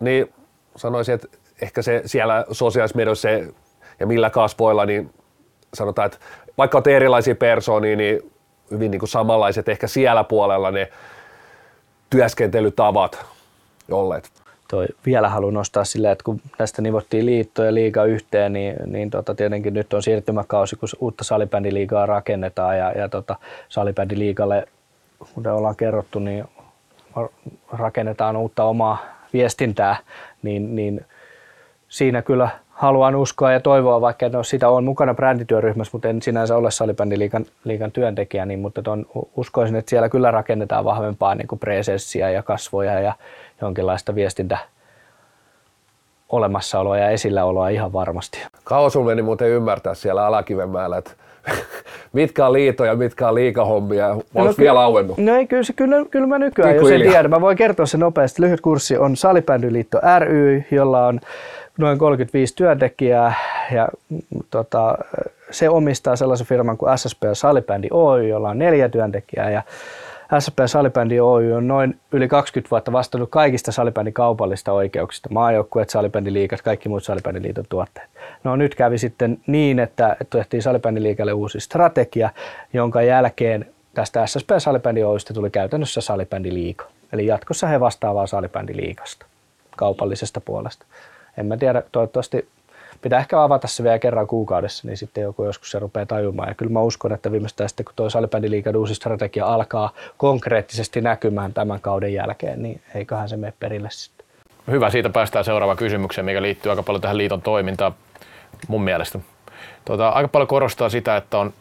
[0.00, 0.32] niin
[0.76, 1.28] sanoisin, että
[1.62, 2.44] ehkä se siellä
[3.14, 3.48] se,
[4.00, 5.10] ja millä kasvoilla, niin
[5.74, 6.18] sanotaan, että
[6.58, 8.32] vaikka on erilaisia persoonia, niin
[8.70, 10.88] hyvin niin kuin samanlaiset ehkä siellä puolella ne
[12.12, 13.26] työskentelytavat
[13.90, 14.30] olleet.
[14.68, 19.10] Toi vielä haluan nostaa silleen, että kun tästä nivottiin liitto ja liiga yhteen, niin, niin
[19.10, 23.36] tota, tietenkin nyt on siirtymäkausi, kun uutta salibändiliigaa rakennetaan ja, ja tota,
[23.68, 24.68] salibändiliigalle,
[25.34, 26.44] kuten ollaan kerrottu, niin
[27.72, 28.98] rakennetaan uutta omaa
[29.32, 29.96] viestintää,
[30.42, 31.06] niin, niin
[31.88, 32.48] siinä kyllä
[32.82, 36.70] haluan uskoa ja toivoa, vaikka en ole sitä on mukana brändityöryhmässä, mutta en sinänsä ole
[36.70, 39.06] salibändiliikan liikan työntekijä, niin, mutta ton,
[39.36, 43.14] uskoisin, että siellä kyllä rakennetaan vahvempaa niin presenssiä ja kasvoja ja
[43.60, 44.58] jonkinlaista viestintä
[46.28, 48.38] olemassaoloa ja esilläoloa ihan varmasti.
[48.64, 51.10] Kauan sun meni muuten ymmärtää siellä Alakivenmäellä, että
[52.12, 55.18] mitkä on liitoja, mitkä on liikahommia, no, vielä auennut?
[55.18, 57.28] No ei, kyllä, kyllä, kyllä mä nykyään, Pikku jos en tiedä.
[57.28, 58.42] Mä voin kertoa se nopeasti.
[58.42, 61.20] Lyhyt kurssi on Salibändyliitto ry, jolla on
[61.78, 63.34] noin 35 työntekijää
[63.72, 63.88] ja
[64.50, 64.98] tota,
[65.50, 69.62] se omistaa sellaisen firman kuin SSP Salibändi Oy, jolla on neljä työntekijää ja
[70.38, 76.62] SSP Salibändi Oy on noin yli 20 vuotta vastannut kaikista salibändin kaupallista oikeuksista, maajoukkueet, salibändiliikat,
[76.62, 78.10] kaikki muut salibändiliiton tuotteet.
[78.44, 82.30] No nyt kävi sitten niin, että tehtiin salibändiliikalle uusi strategia,
[82.72, 86.84] jonka jälkeen tästä SSP Salibändi Oystä tuli käytännössä salibändiliika.
[87.12, 89.26] Eli jatkossa he vastaavaa salibändiliikasta
[89.76, 90.86] kaupallisesta puolesta
[91.36, 92.48] en mä tiedä, toivottavasti
[93.02, 96.48] pitää ehkä avata se vielä kerran kuukaudessa, niin sitten joku joskus se rupeaa tajumaan.
[96.48, 101.52] Ja kyllä mä uskon, että viimeistään sitten kun tuo salibändiliikan uusi strategia alkaa konkreettisesti näkymään
[101.52, 104.26] tämän kauden jälkeen, niin eiköhän se mene perille sitten.
[104.70, 107.94] Hyvä, siitä päästään seuraavaan kysymykseen, mikä liittyy aika paljon tähän liiton toimintaan
[108.68, 109.18] mun mielestä.
[109.84, 111.52] Tuota, aika paljon korostaa sitä, että on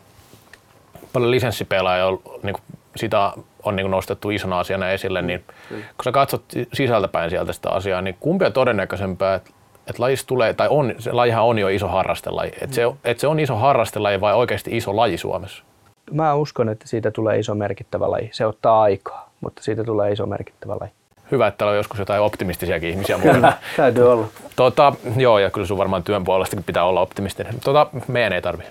[1.13, 2.05] paljon lisenssipelaajia,
[2.43, 2.63] niin kuin
[2.95, 3.33] sitä
[3.63, 5.75] on niin kuin nostettu isona asiana esille, niin mm.
[5.75, 6.43] kun sä katsot
[6.73, 9.51] sisältäpäin sieltä sitä asiaa, niin kumpi on todennäköisempää, että
[9.87, 13.27] että lajista tulee, tai on, se lajihan on jo iso harrastelaji, että se, että se
[13.27, 15.63] on iso harrastelaji vai oikeasti iso laji Suomessa?
[16.11, 18.29] Mä uskon, että siitä tulee iso merkittävä laji.
[18.33, 20.91] Se ottaa aikaa, mutta siitä tulee iso merkittävä laji.
[21.31, 23.53] Hyvä, että täällä on joskus jotain optimistisiakin ihmisiä mukana.
[23.77, 24.27] täytyy olla.
[24.55, 27.55] Tota, joo, ja kyllä sun varmaan työn puolestakin pitää olla optimistinen.
[27.63, 28.63] Tota, meidän ei tarvi.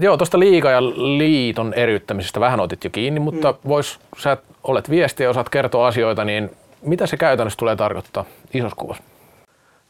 [0.00, 0.82] Joo, tuosta liiga ja
[1.18, 3.68] liiton eriyttämisestä vähän otit jo kiinni, mutta mm.
[3.68, 6.50] vois, sä olet viestiä ja osaat kertoa asioita, niin
[6.82, 9.02] mitä se käytännössä tulee tarkoittaa isossa kuvassa?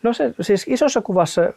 [0.05, 1.53] No se, siis isossa kuvassa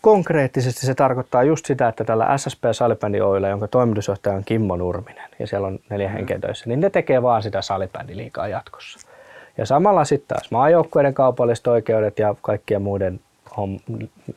[0.00, 5.30] konkreettisesti se tarkoittaa just sitä, että tällä SSP Salibändi Oilla, jonka toimitusjohtaja on Kimmo Nurminen
[5.38, 6.12] ja siellä on neljä mm.
[6.12, 9.08] henkeä töissä, niin ne tekee vaan sitä salibändiliikaa jatkossa.
[9.58, 13.20] Ja samalla sitten taas maajoukkueiden kaupalliset oikeudet ja kaikkien muiden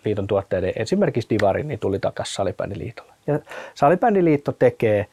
[0.05, 3.13] liiton tuotteiden, esimerkiksi Divari, niin tuli takaisin Salibändiliitolle.
[3.27, 3.39] Ja
[3.73, 5.07] Salibändiliitto tekee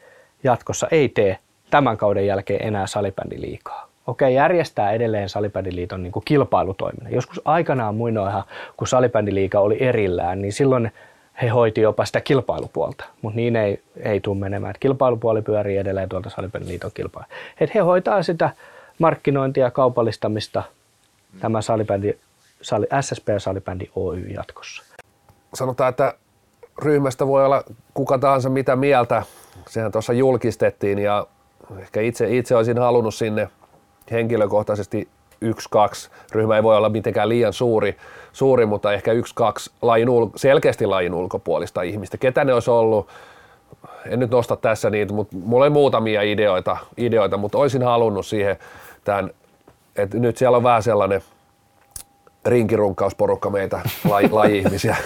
[0.44, 1.38] jatkossa, ei tee
[1.70, 7.12] tämän kauden jälkeen enää salibändiliikaa okei, järjestää edelleen salibändiliiton niin kilpailutoiminnan.
[7.12, 8.44] Joskus aikanaan muinoinhan,
[8.76, 10.92] kun salibändiliiga oli erillään, niin silloin
[11.42, 14.74] he hoiti jopa sitä kilpailupuolta, mutta niin ei, ei tule menemään.
[14.80, 17.26] Kilpailupuoli pyörii edelleen tuolta salibändiliiton kilpailu.
[17.60, 18.50] Et he hoitaa sitä
[18.98, 20.62] markkinointia ja kaupallistamista
[21.40, 22.18] tämä salibändi,
[22.62, 24.82] sali, SSP Salibändi Oy jatkossa.
[25.54, 26.14] Sanotaan, että
[26.82, 27.64] ryhmästä voi olla
[27.94, 29.22] kuka tahansa mitä mieltä.
[29.68, 31.26] Sehän tuossa julkistettiin ja
[31.78, 33.48] ehkä itse, itse olisin halunnut sinne–
[34.10, 35.08] henkilökohtaisesti
[35.40, 36.10] yksi, kaksi.
[36.32, 37.96] Ryhmä ei voi olla mitenkään liian suuri,
[38.32, 42.18] suuri mutta ehkä yksi, kaksi lajin ul- selkeästi lajin ulkopuolista ihmistä.
[42.18, 43.08] Ketä ne olisi ollut?
[44.06, 48.56] En nyt nosta tässä niitä, mutta mulla on muutamia ideoita, ideoita mutta olisin halunnut siihen
[49.04, 49.30] tämän,
[49.96, 51.22] että nyt siellä on vähän sellainen
[52.46, 54.96] rinkirunkkausporukka meitä laji, laji-ihmisiä.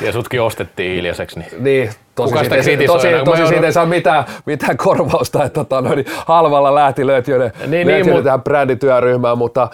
[0.00, 1.38] Ja sutkin ostettiin hiljaiseksi.
[1.38, 5.80] Niin, niin tosi, siitä, tosi, tosi, tosi siitä ei saa mitään, mitään korvausta, että tota,
[5.80, 9.68] no, niin halvalla lähti löytyy ne, niin, niin, mut, tähän brändityöryhmään, mutta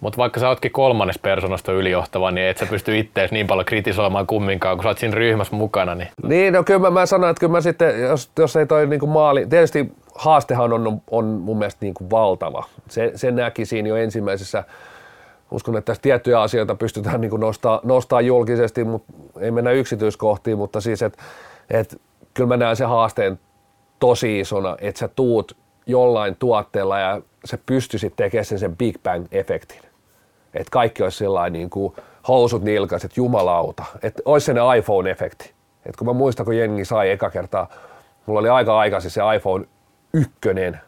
[0.00, 4.26] mutta vaikka sä ootkin kolmannes persoonasta ylijohtava, niin et sä pysty ittees niin paljon kritisoimaan
[4.26, 5.94] kumminkaan, kun sä oot siinä ryhmässä mukana.
[5.94, 8.86] Niin, niin no kyllä mä, mä sanon, että kyllä mä sitten, jos, jos ei toi
[8.86, 12.64] niinku maali, tietysti haastehan on, on mun mielestä niinku valtava.
[12.88, 14.64] Se, se näki siinä jo ensimmäisessä
[15.50, 20.80] uskon, että tässä tiettyjä asioita pystytään niin nostaa, nostaa julkisesti, mutta ei mennä yksityiskohtiin, mutta
[20.80, 21.22] siis, että
[21.70, 22.00] et,
[22.34, 23.38] kyllä mä näen sen haasteen
[23.98, 25.56] tosi isona, että sä tuut
[25.86, 29.86] jollain tuotteella ja sä pystyisit tekemään sen, sen Big Bang-efektin.
[30.54, 31.94] Että kaikki olisi sellainen niin kuin
[32.28, 33.84] housut nilkaiset, jumalauta.
[34.02, 35.50] Että olisi se iPhone-efekti.
[35.86, 37.68] Että kun mä muistan, kun jengi sai eka kertaa,
[38.26, 39.64] mulla oli aika aikaisin se iPhone
[40.12, 40.80] ykkönen,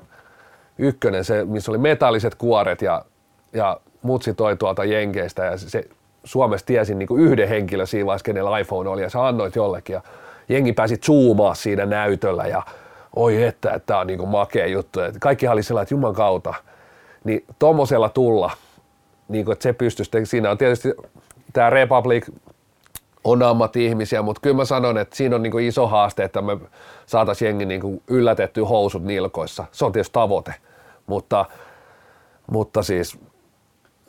[0.79, 3.05] ykkönen se, missä oli metalliset kuoret ja,
[3.53, 5.85] ja mutsi toi tuolta Jenkeistä ja se
[6.25, 9.95] Suomessa tiesin niin kuin yhden henkilön siinä vaiheessa, kenellä iPhone oli ja sä annoit jollekin
[9.95, 10.03] ja
[10.49, 12.63] jengi pääsi zoomaa siinä näytöllä ja
[13.17, 15.01] oi että, että tämä on niin kuin makea juttu.
[15.01, 16.55] Et kaikki oli sellainen, että juman kautta.
[17.25, 18.51] Niin tuommoisella tulla,
[19.29, 20.93] niin kuin, että se pystyisi, siinä on tietysti
[21.53, 22.29] tämä Republic
[23.25, 26.59] on ammatti-ihmisiä, mutta kyllä mä sanon, että siinä on niin iso haaste, että me
[27.07, 29.65] saataisiin jengi niin yllätetty housut nilkoissa.
[29.73, 30.55] Se on tietysti tavoite,
[31.07, 31.45] mutta,
[32.53, 33.19] mutta siis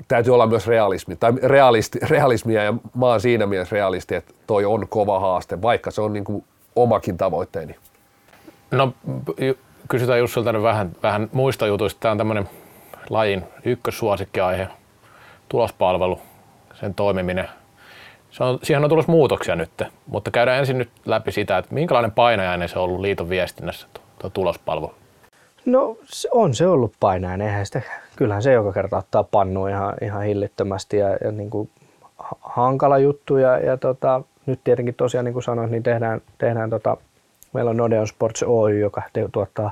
[0.07, 4.65] täytyy olla myös realismi, tai realisti, realismia, ja mä oon siinä mielessä realisti, että toi
[4.65, 6.43] on kova haaste, vaikka se on niin kuin
[6.75, 7.75] omakin tavoitteeni.
[8.71, 8.93] No
[9.89, 11.99] kysytään Jussilta vähän, vähän muista jutuista.
[11.99, 12.49] Tämä on tämmöinen
[13.09, 14.67] lajin ykkössuosikkiaihe,
[15.49, 16.21] tulospalvelu,
[16.73, 17.49] sen toimiminen.
[18.31, 22.11] Se on, siihen on tulossa muutoksia nyt, mutta käydään ensin nyt läpi sitä, että minkälainen
[22.11, 23.87] painajainen se on ollut liiton viestinnässä
[24.19, 24.93] tuo tulospalvelu?
[25.65, 25.97] No
[26.31, 27.81] on se ollut painajainen, eihän sitä,
[28.19, 31.69] kyllähän se joka kerta ottaa pannu ihan, ihan hillittömästi ja, ja niin kuin
[32.41, 36.97] hankala juttu ja, ja tota, nyt tietenkin tosiaan niin kuin sanoin, niin tehdään, tehdään tota,
[37.53, 39.71] meillä on Nodeon Sports Oy, joka te, tuottaa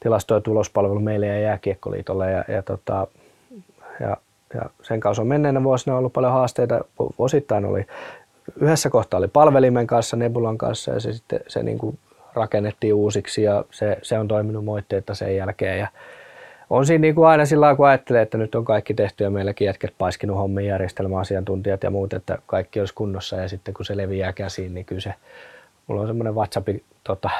[0.00, 3.06] tilasto- ja tulospalvelu meille ja Jääkiekkoliitolle ja, ja, tota,
[4.00, 4.16] ja,
[4.54, 6.84] ja sen kanssa on menneenä vuosina ollut paljon haasteita.
[7.18, 7.86] Osittain oli
[8.60, 11.98] yhdessä kohtaa oli palvelimen kanssa, Nebulan kanssa ja se sitten se niin kuin
[12.34, 15.78] rakennettiin uusiksi ja se, se on toiminut moitteetta sen jälkeen.
[15.78, 15.88] Ja
[16.70, 19.66] on siinä niin kuin aina sillä kun ajattelee, että nyt on kaikki tehty ja meilläkin
[19.66, 24.32] jätket paiskinut hommin järjestelmäasiantuntijat ja muut, että kaikki olisi kunnossa ja sitten kun se leviää
[24.32, 25.14] käsiin, niin kyllä se,
[25.86, 26.68] mulla on semmoinen WhatsApp,
[27.04, 27.30] tota,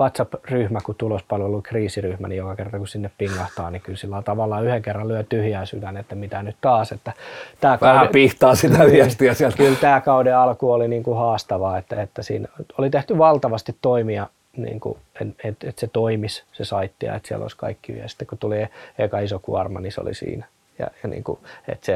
[0.00, 4.82] WhatsApp-ryhmä kuin tulospalvelu kriisiryhmä, niin joka kerta kun sinne pingahtaa, niin kyllä sillä tavallaan yhden
[4.82, 6.92] kerran lyö tyhjää sydän, että mitä nyt taas.
[6.92, 7.12] Että
[7.60, 9.56] tämä Vähän kauden, pihtaa sitä viestiä sieltä.
[9.56, 12.48] Kyllä tämä kauden alku oli niin kuin haastavaa, että, että siinä
[12.78, 17.44] oli tehty valtavasti toimia, niin kuin, että, että se toimisi se saitti ja että siellä
[17.44, 17.98] olisi kaikki.
[17.98, 18.56] Ja sitten kun tuli
[18.98, 20.46] eka iso kuorma, niin se oli siinä.
[20.78, 21.38] Ja, ja niin kuin,
[21.68, 21.94] että se,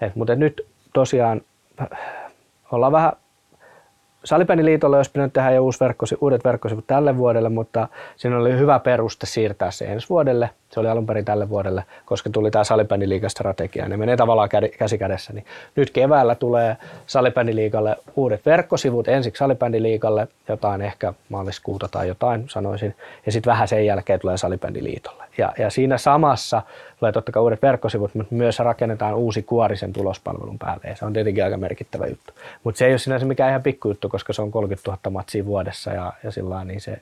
[0.00, 1.40] että, mutta nyt tosiaan
[2.72, 3.12] ollaan vähän
[4.24, 8.78] Salibändiliitolle olisi pitänyt tehdä jo uusi verkkosi, uudet verkkosivut tälle vuodelle, mutta siinä oli hyvä
[8.78, 10.50] peruste siirtää se ensi vuodelle.
[10.70, 13.88] Se oli alun perin tälle vuodelle, koska tuli tämä salibändiliigastrategia.
[13.88, 15.32] Ne menee tavallaan käsi kädessä.
[15.32, 15.44] Niin
[15.76, 16.76] nyt keväällä tulee
[17.06, 22.94] salibändiliikalle uudet verkkosivut, ensiksi salibändiliikalle, jotain ehkä maaliskuuta tai jotain sanoisin,
[23.26, 25.24] ja sitten vähän sen jälkeen tulee salibändiliitolle.
[25.38, 26.62] Ja, ja siinä samassa
[26.98, 30.88] tulee totta kai uudet verkkosivut, mutta myös rakennetaan uusi kuorisen tulospalvelun päälle.
[30.88, 32.32] Ja se on tietenkin aika merkittävä juttu.
[32.64, 35.90] Mutta se ei ole sinänsä mikään ihan pikkujuttu, koska se on 30 000 matsia vuodessa
[35.90, 37.00] ja, ja sillä niin se,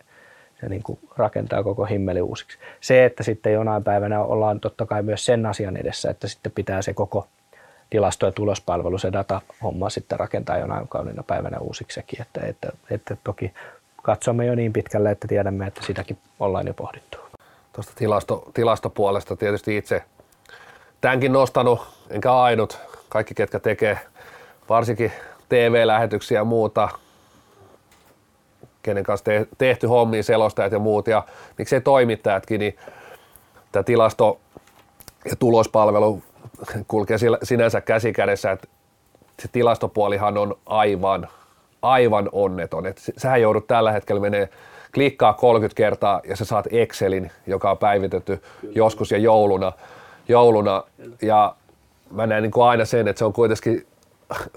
[0.61, 2.59] se niin kuin rakentaa koko himmeli uusiksi.
[2.81, 6.83] Se, että sitten jonain päivänä ollaan totta kai myös sen asian edessä, että sitten pitää
[6.83, 7.27] se koko
[7.91, 12.01] tilasto- ja tulospalvelu, se data-homma sitten rakentaa jonain kauniina päivänä uusiksi.
[12.21, 13.53] Että, että, että toki
[14.03, 17.19] katsomme jo niin pitkälle, että tiedämme, että sitäkin ollaan jo pohdittu
[17.73, 20.03] tuosta tilasto, tilastopuolesta tietysti itse
[21.01, 21.81] tämänkin nostanut,
[22.11, 22.79] enkä ainut.
[23.09, 23.99] Kaikki, ketkä tekee
[24.69, 25.13] varsinkin
[25.51, 26.89] TV-lähetyksiä ja muuta,
[28.83, 31.25] kenen kanssa te, tehty hommiin, selostajat ja muut, ja
[31.59, 32.77] miksei toimittajatkin, niin
[33.73, 34.41] tämä tilasto-
[35.25, 36.23] ja tulospalvelu
[36.89, 38.69] kulkee sinänsä käsi kädessä, että
[39.43, 41.29] se tilastopuolihan on aivan,
[41.83, 42.87] aivan onneton.
[42.87, 44.49] Et sähän joudut tällä hetkellä menee
[44.95, 48.73] klikkaa 30 kertaa ja sä saat Excelin, joka on päivitetty Kyllä.
[48.77, 49.73] joskus ja jouluna.
[50.29, 50.85] jouluna.
[51.23, 51.55] Ja
[52.11, 53.87] mä näen niin kuin aina sen, että se on kuitenkin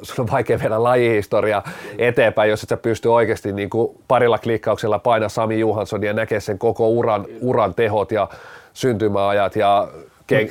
[0.02, 1.62] sun on vaikea viedä lajihistoria
[1.98, 6.40] eteenpäin, jos et sä pysty oikeasti niin kuin parilla klikkauksella painaa Sami Johansson ja näkee
[6.40, 8.30] sen koko uran, uran tehot ja
[8.74, 9.88] syntymäajat ja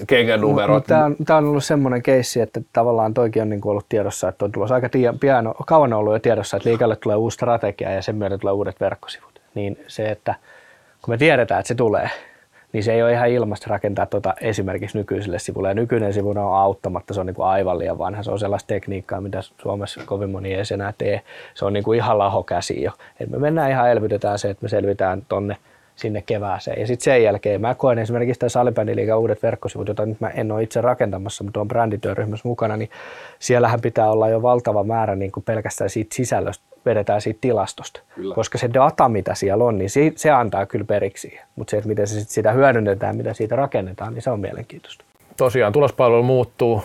[0.07, 0.85] kengän numerot.
[0.87, 4.45] Tämä on, tämä on ollut semmoinen keissi, että tavallaan toikin on niin ollut tiedossa, että
[4.45, 4.89] on tulossa aika
[5.21, 8.81] pian, kauan ollut jo tiedossa, että liikalle tulee uusi strategia ja sen myötä tulee uudet
[8.81, 10.35] verkkosivut niin se, että
[11.03, 12.11] kun me tiedetään, että se tulee,
[12.73, 15.69] niin se ei ole ihan ilmasta rakentaa tuota esimerkiksi nykyiselle sivulle.
[15.69, 18.23] Ja nykyinen sivu on auttamatta, se on niin kuin aivan liian vanha.
[18.23, 21.23] Se on sellaista tekniikkaa, mitä Suomessa kovin moni ei enää tee.
[21.55, 22.93] Se on niin kuin ihan laho käsi jo.
[23.21, 25.57] Et me mennään ihan elvytetään se, että me selvitään tonne
[26.03, 26.81] sinne kevääseen.
[26.81, 30.53] Ja sitten sen jälkeen mä koen esimerkiksi tämän Salibändiliigan uudet verkkosivut, joita nyt mä en
[30.53, 32.91] ole itse rakentamassa, mutta on brändityöryhmässä mukana, niin
[33.39, 38.01] siellähän pitää olla jo valtava määrä niin kuin pelkästään siitä sisällöstä, vedetään siitä tilastosta.
[38.15, 38.35] Kyllä.
[38.35, 41.39] Koska se data, mitä siellä on, niin se, se antaa kyllä periksi.
[41.57, 45.05] Mutta se, että miten se sit sitä hyödynnetään, mitä siitä rakennetaan, niin se on mielenkiintoista.
[45.37, 46.83] Tosiaan tulospalvelu muuttuu.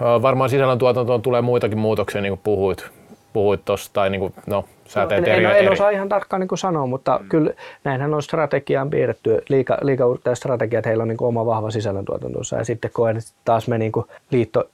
[0.00, 2.90] Varmaan sisällöntuotantoon tulee muitakin muutoksia, niin kuin puhuit
[3.34, 5.66] puhuit tuossa, tai niin kuin, no, sä no, teet en, eri, en, eri.
[5.66, 7.28] en osaa ihan tarkkaan niin kuin sanoa, mutta mm.
[7.28, 7.50] kyllä
[7.84, 9.42] näinhän on strategiaan piirretty.
[9.48, 10.04] Liika, liika
[10.34, 12.56] strategia, että heillä on niin kuin oma vahva sisällöntuotantonsa.
[12.56, 14.68] Ja sitten koen, että taas me niin kuin liitto,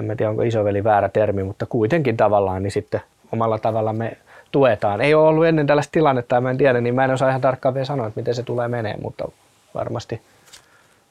[0.00, 3.00] en tiedä onko isoveli väärä termi, mutta kuitenkin tavallaan, niin sitten
[3.32, 4.16] omalla tavalla me
[4.52, 5.00] tuetaan.
[5.00, 7.74] Ei ole ollut ennen tällaista tilannetta, mä en tiedä, niin mä en osaa ihan tarkkaan
[7.74, 9.28] vielä sanoa, että miten se tulee menee, mutta
[9.74, 10.20] varmasti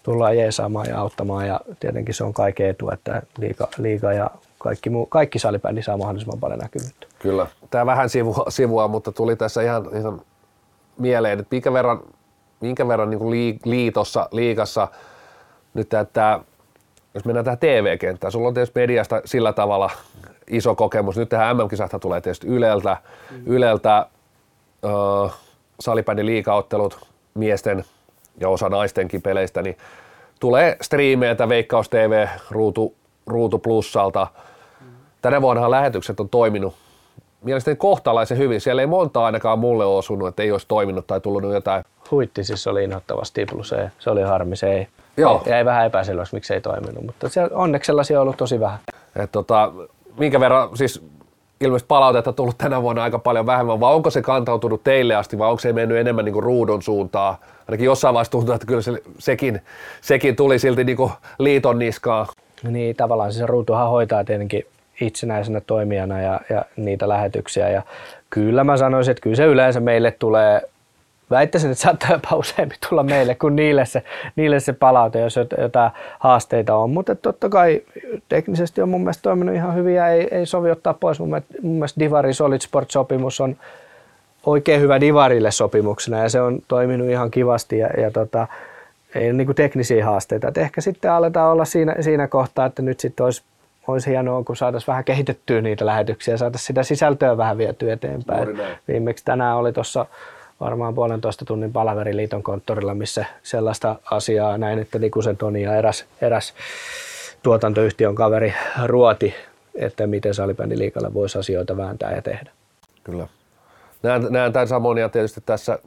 [0.03, 4.29] tullaan jeesaamaan ja auttamaan ja tietenkin se on kaiken etu, että liiga, liiga ja
[4.63, 7.07] kaikki, muu, kaikki salibändi saa mahdollisimman paljon näkyvyyttä.
[7.19, 7.47] Kyllä.
[7.69, 10.21] Tämä vähän sivua, sivua mutta tuli tässä ihan, ihan
[10.97, 11.99] mieleen, että minkä verran,
[12.59, 14.87] minkä verran niin kuin liitossa, liikassa
[15.73, 16.39] nyt tämä
[17.13, 19.89] jos mennään tähän TV-kenttään, sulla on tietysti mediasta sillä tavalla
[20.47, 21.17] iso kokemus.
[21.17, 22.97] Nyt tähän MM-kisahta tulee tietysti Yleltä,
[23.31, 23.43] mm.
[23.45, 25.33] Yleltä äh,
[25.79, 27.83] salibändin liikaottelut miesten
[28.37, 29.77] ja osa naistenkin peleistä, niin
[30.39, 32.95] tulee striimeiltä Veikkaus TV Ruutu,
[33.27, 34.27] Ruutu Plussalta.
[35.21, 36.73] Tänä vuonna lähetykset on toiminut
[37.43, 38.61] mielestäni kohtalaisen hyvin.
[38.61, 41.83] Siellä ei monta ainakaan mulle osunut, että ei olisi toiminut tai tullut jotain.
[42.11, 43.87] Huitti siis oli inhottavasti plus ei.
[43.99, 44.87] Se oli harmi, se ei.
[45.17, 45.43] Joo.
[45.45, 48.79] Jäi vähän epäselväksi, miksi ei toiminut, mutta siellä onneksi sellaisia on ollut tosi vähän.
[49.15, 49.71] Et tota,
[50.17, 51.03] minkä verran siis
[51.61, 55.49] ilmeisesti palautetta tullut tänä vuonna aika paljon vähemmän, vai onko se kantautunut teille asti, vai
[55.49, 57.35] onko se mennyt enemmän niin kuin ruudun suuntaan?
[57.67, 59.61] Ainakin jossain vaiheessa tuntuu, että kyllä se, sekin,
[60.01, 62.27] sekin tuli silti niin kuin liiton niskaan.
[62.63, 64.65] Niin, tavallaan se ruutuhan hoitaa tietenkin
[65.01, 67.69] itsenäisenä toimijana ja, ja niitä lähetyksiä.
[67.69, 67.81] Ja
[68.29, 70.61] kyllä mä sanoisin, että kyllä se yleensä meille tulee
[71.31, 74.03] väittäisin, että saattaa jopa useammin tulla meille kuin niille se,
[74.35, 76.89] niille se palaute, jos jotain haasteita on.
[76.89, 77.81] Mutta totta kai
[78.29, 81.19] teknisesti on mun mielestä toiminut ihan hyvin ja ei, ei sovi ottaa pois.
[81.19, 83.55] Mun mielestä, mun mielestä Divari Solid Sport-sopimus on
[84.45, 88.47] oikein hyvä Divarille sopimuksena ja se on toiminut ihan kivasti ja, ja tota,
[89.15, 90.47] ei ole niin teknisiä haasteita.
[90.47, 93.43] Et ehkä sitten aletaan olla siinä, siinä kohtaa, että nyt sitten olisi
[93.87, 98.59] olisi hienoa, kun saataisiin vähän kehitettyä niitä lähetyksiä ja saataisiin sitä sisältöä vähän vietyä eteenpäin.
[98.87, 100.05] Viimeksi tänään oli tuossa
[100.59, 106.05] varmaan puolentoista tunnin palaveri liiton konttorilla, missä sellaista asiaa näin, että Nikusen Toni ja eräs,
[106.21, 106.53] eräs
[107.43, 108.53] tuotantoyhtiön kaveri
[108.85, 109.33] ruoti,
[109.75, 112.51] että miten salibändiliikalle voisi asioita vääntää ja tehdä.
[113.03, 113.27] Kyllä.
[114.03, 115.79] Näen, näen tämän samoin ja tietysti tässä,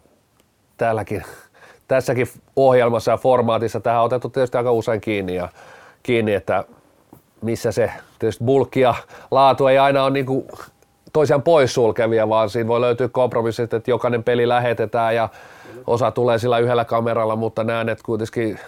[0.77, 1.23] täälläkin,
[1.89, 5.49] tässäkin ohjelmassa ja formaatissa tähän on otettu tietysti aika usein kiinni, ja,
[6.03, 6.65] kiinni että
[7.45, 8.95] missä se tietysti bulkki ja
[9.31, 10.45] laatu ei aina ole niin kuin
[11.13, 15.29] toisiaan poissulkevia, vaan siinä voi löytyä kompromissit, että jokainen peli lähetetään ja
[15.87, 18.59] osa tulee sillä yhdellä kameralla, mutta näen, että kuitenkin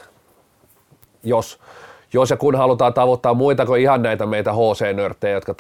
[1.23, 1.59] jos,
[2.17, 5.55] jos ja kun halutaan tavoittaa muita kuin ihan näitä meitä HC-nörttejä, jotka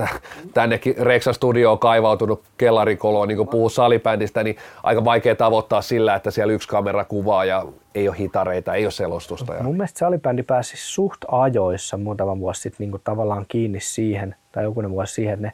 [0.54, 6.14] tännekin Reksa Studio on kaivautunut kellarikoloon, niin kuin puhuu salibändistä, niin aika vaikea tavoittaa sillä,
[6.14, 7.64] että siellä yksi kamera kuvaa ja
[7.94, 9.52] ei ole hitareita, ei ole selostusta.
[9.62, 14.90] Mun mielestä salibändi pääsi suht ajoissa muutama vuosi sitten niin tavallaan kiinni siihen, tai jokunen
[14.90, 15.52] vuosi siihen, että ne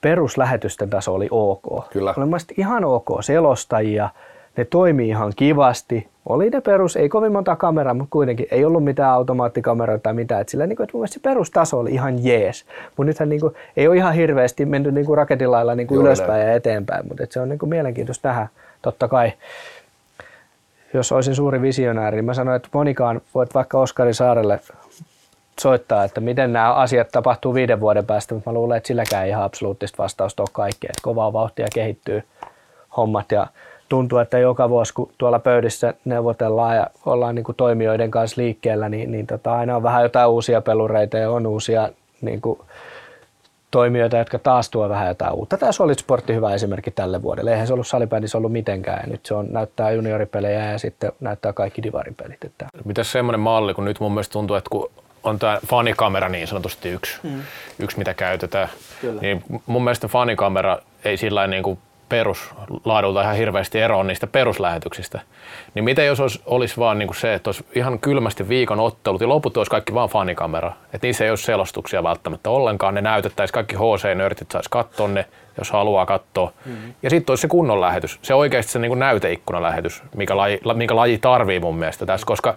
[0.00, 1.90] peruslähetysten taso oli ok.
[1.90, 2.14] Kyllä.
[2.16, 4.08] Oli mielestäni ihan ok selostajia,
[4.56, 6.08] ne toimii ihan kivasti.
[6.26, 10.40] Oli ne perus, ei kovin monta kameraa, mutta kuitenkin ei ollut mitään automaattikameroita tai mitään.
[10.40, 12.64] Et sillä niin kuin, että mun mielestä se perustaso oli ihan jees.
[12.96, 16.30] Mutta nythän niin kuin, ei ole ihan hirveästi menty niin kuin raketilailla niin kuin ylöspäin
[16.30, 16.48] näin.
[16.48, 18.48] ja eteenpäin, mutta se on niin kuin mielenkiintoista tähän.
[18.82, 19.32] Totta kai,
[20.94, 24.60] jos olisin suuri visionääri, niin mä sanoin, että monikaan voit vaikka Oskari Saarelle
[25.60, 29.30] soittaa, että miten nämä asiat tapahtuu viiden vuoden päästä, mutta mä luulen, että silläkään ei
[29.30, 30.90] ihan absoluuttista vastausta ole kaikkea.
[30.90, 32.22] Että kovaa vauhtia kehittyy
[32.96, 33.46] hommat ja
[33.90, 38.88] tuntuu, että joka vuosi kun tuolla pöydissä neuvotellaan ja ollaan niin kuin toimijoiden kanssa liikkeellä,
[38.88, 41.88] niin, niin tota, aina on vähän jotain uusia pelureita ja on uusia
[42.20, 42.60] niin kuin,
[43.70, 45.58] toimijoita, jotka taas tuo vähän jotain uutta.
[45.58, 47.52] Tämä Solid Sportti hyvä esimerkki tälle vuodelle.
[47.52, 49.10] Eihän se ollut salibändissä ollut mitenkään.
[49.10, 52.44] Nyt se on, näyttää junioripelejä ja sitten näyttää kaikki divaripelit.
[52.44, 52.66] Että.
[52.84, 54.90] Mitäs semmoinen malli, kun nyt mun mielestä tuntuu, että kun
[55.24, 57.42] on tämä fanikamera niin sanotusti yksi, mm.
[57.78, 58.68] yksi mitä käytetään.
[59.00, 59.20] Kyllä.
[59.20, 61.78] Niin mun mielestä fanikamera ei sillä niin kuin
[62.10, 65.20] peruslaadulta ihan hirveästi eroa niistä peruslähetyksistä.
[65.74, 69.20] Niin miten jos olisi, olisi vaan niin kuin se, että olisi ihan kylmästi viikon ottelut
[69.20, 70.72] ja loput olisi kaikki vaan fanikamera.
[70.92, 72.94] Että niissä ei olisi selostuksia välttämättä ollenkaan.
[72.94, 75.26] Ne näytettäisiin, kaikki HC-nörtit saisi katsoa ne,
[75.58, 76.52] jos haluaa katsoa.
[76.64, 76.94] Mm-hmm.
[77.02, 78.18] Ja sitten olisi se kunnon lähetys.
[78.22, 82.56] Se oikeasti se niin kuin näyteikkunalähetys, mikä laji, minkä laji tarvii mun mielestä tässä, koska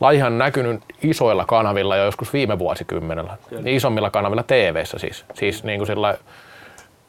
[0.00, 3.36] Lajihan on näkynyt isoilla kanavilla jo joskus viime vuosikymmenellä.
[3.48, 3.62] Kyllä.
[3.66, 5.24] Isommilla kanavilla tv siis.
[5.34, 6.14] Siis niin kuin sillä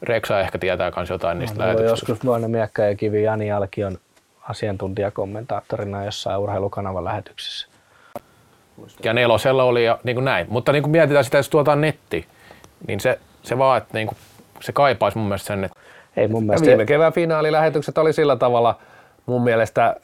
[0.04, 1.92] Reksa ehkä tietää myös jotain niistä no, lähetyksistä.
[1.92, 3.98] Joskus vuonna Miekka ja Kivi Jani Alkion
[4.48, 7.68] asiantuntijakommentaattorina jossain urheilukanavan lähetyksessä.
[9.04, 10.46] Ja nelosella oli ja niin kuin näin.
[10.50, 12.26] Mutta niin kuin mietitään sitä, jos tuotaan netti,
[12.86, 14.18] niin se, se vaan, että niin kuin,
[14.60, 15.78] se kaipaisi mun mielestä sen, että
[16.16, 16.66] ei mun mielestä.
[16.66, 18.78] Viime kevään finaalilähetykset oli sillä tavalla
[19.26, 19.96] mun mielestä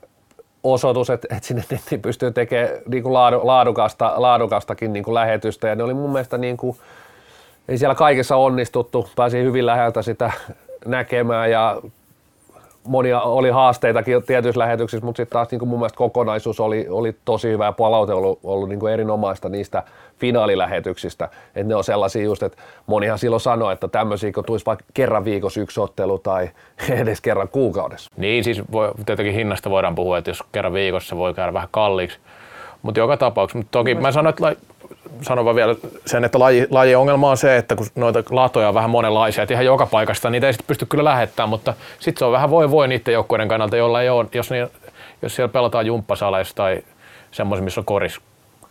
[0.65, 5.69] osoitus, että, että sinne nettiin pystyy tekemään niin kuin laadu, laadukasta, laadukastakin niin kuin lähetystä
[5.69, 6.77] ja ne oli mun mielestä niin kuin,
[7.71, 10.33] ei siellä kaikessa onnistuttu, pääsi hyvin läheltä sitä
[10.87, 11.83] näkemään ja
[12.85, 17.17] monia oli haasteitakin tietyissä lähetyksissä, mutta sitten taas niin kuin mun mielestä kokonaisuus oli, oli
[17.25, 19.83] tosi hyvä ja palaute ollut, ollut niin kuin erinomaista niistä
[20.19, 21.25] finaalilähetyksistä.
[21.55, 25.25] Että ne on sellaisia just, että monihan silloin sanoi, että tämmöisiä kun tulisi vaikka kerran
[25.25, 26.51] viikossa yksi ottelu tai
[27.01, 28.11] edes kerran kuukaudessa.
[28.17, 32.19] Niin, siis voi, tietenkin hinnasta voidaan puhua, että jos kerran viikossa voi käydä vähän kalliiksi.
[32.83, 34.57] Mutta joka tapauksessa, mutta toki mä sanon, että
[35.23, 35.75] sanon vaan vielä
[36.07, 39.55] sen, että laji, laji ongelma on se, että kun noita latoja on vähän monenlaisia, että
[39.55, 42.71] ihan joka paikasta niitä ei sitten pysty kyllä lähettämään, mutta sitten se on vähän voi
[42.71, 44.69] voi niiden joukkueiden kannalta, jolla ei ole, jos, niin,
[45.23, 46.83] jos siellä pelataan jumppasaleissa tai
[47.31, 48.21] semmoisia, missä on koris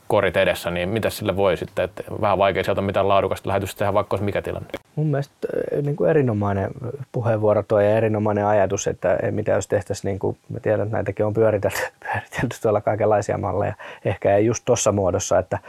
[0.10, 3.94] korit edessä, niin mitä sille voi sitten, että vähän vaikea sieltä mitään laadukasta lähetystä tehdä,
[3.94, 4.70] vaikka olisi mikä tilanne.
[4.96, 5.48] Mun mielestä
[5.82, 6.70] niin kuin erinomainen
[7.12, 11.26] puheenvuoro tuo ja erinomainen ajatus, että mitä jos tehtäisiin, niin kuin, mä tiedän, että näitäkin
[11.26, 13.74] on pyöritelty, pyöritelty tuolla kaikenlaisia malleja,
[14.06, 15.60] ehkä ei just tuossa muodossa, että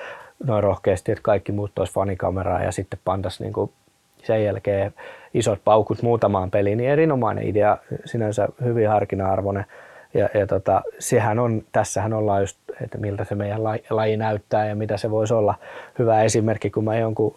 [0.47, 3.53] noin rohkeasti, että kaikki muut tois fanikameraa ja sitten pantas niin
[4.23, 4.95] sen jälkeen
[5.35, 9.67] isot paukut muutamaan peliin, niin erinomainen idea, sinänsä hyvin harkina-arvoinen.
[10.15, 14.67] Ja, ja tota, sehän on, tässähän ollaan just, että miltä se meidän laji, laji näyttää
[14.67, 15.55] ja mitä se voisi olla.
[15.99, 17.37] Hyvä esimerkki, kun mä jonkun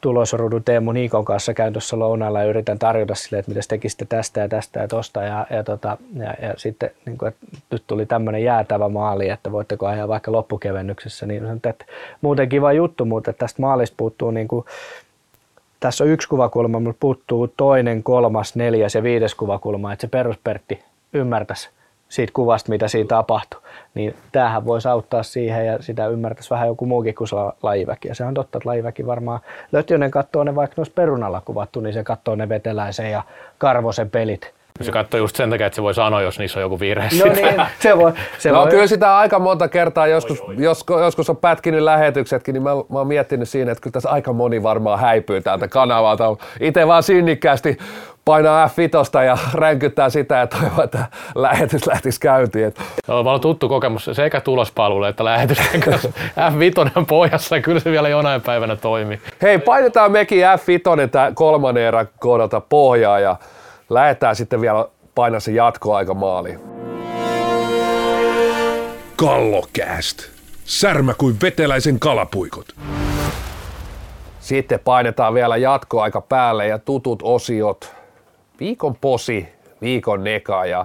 [0.00, 4.40] tulosruudun Teemu Niikon kanssa käyn tuossa lounaalla ja yritän tarjota sille, että mitä tekisitte tästä
[4.40, 5.22] ja tästä ja tosta.
[5.22, 9.52] Ja, ja, tota, ja, ja sitten niin kuin, että nyt tuli tämmöinen jäätävä maali, että
[9.52, 11.26] voitteko ajaa vaikka loppukevennyksessä.
[11.26, 11.84] Niin sanon, että
[12.20, 14.64] muuten kiva juttu, mutta tästä maalista puuttuu niin kuin,
[15.80, 20.82] tässä on yksi kuvakulma, mutta puuttuu toinen, kolmas, neljäs ja viides kuvakulma, että se peruspertti
[21.12, 21.70] ymmärtäisi
[22.08, 23.60] siitä kuvasta, mitä siinä tapahtui.
[23.94, 27.28] Niin tämähän voisi auttaa siihen ja sitä ymmärtäisi vähän joku muukin kuin
[27.62, 28.08] lajiväki.
[28.08, 29.40] Ja se on totta, että lajiväki varmaan,
[29.72, 33.22] Lötjönen katsoo ne vaikka noissa perunalla kuvattu, niin se katsoo ne veteläisen ja
[33.58, 34.57] karvosen pelit.
[34.80, 37.08] Se katsoo just sen takia, että se voi sanoa, jos niissä on joku virhe.
[37.18, 38.12] No niin, se voi.
[38.38, 38.70] Se no voi.
[38.70, 43.06] kyllä sitä aika monta kertaa, joskus, jos, joskus on pätkinyt lähetyksetkin, niin mä, mä oon
[43.06, 46.36] miettinyt siinä, että kyllä tässä aika moni varmaan häipyy täältä kanavalta.
[46.60, 47.78] Itse vaan sinnikkäästi
[48.28, 52.66] painaa F5 ja ränkyttää sitä ja toivoo, että lähetys lähtisi käyntiin.
[52.66, 52.80] Et.
[53.06, 56.08] No, mä tuttu kokemus sekä tulospalvelulle että lähetysten kanssa.
[56.52, 59.20] F5 on pohjassa ja kyllä se vielä jonain päivänä toimii.
[59.42, 63.36] Hei, painetaan mekin F5 tämä kolmannen erän kohdalta pohjaa ja
[63.90, 66.60] lähdetään sitten vielä painaa se jatkoaika maaliin.
[69.16, 70.22] Kallokääst.
[70.64, 72.68] Särmä kuin veteläisen kalapuikot.
[74.40, 77.94] Sitten painetaan vielä jatkoaika päälle ja tutut osiot.
[78.60, 79.48] Viikon posi,
[79.80, 80.84] viikon neka ja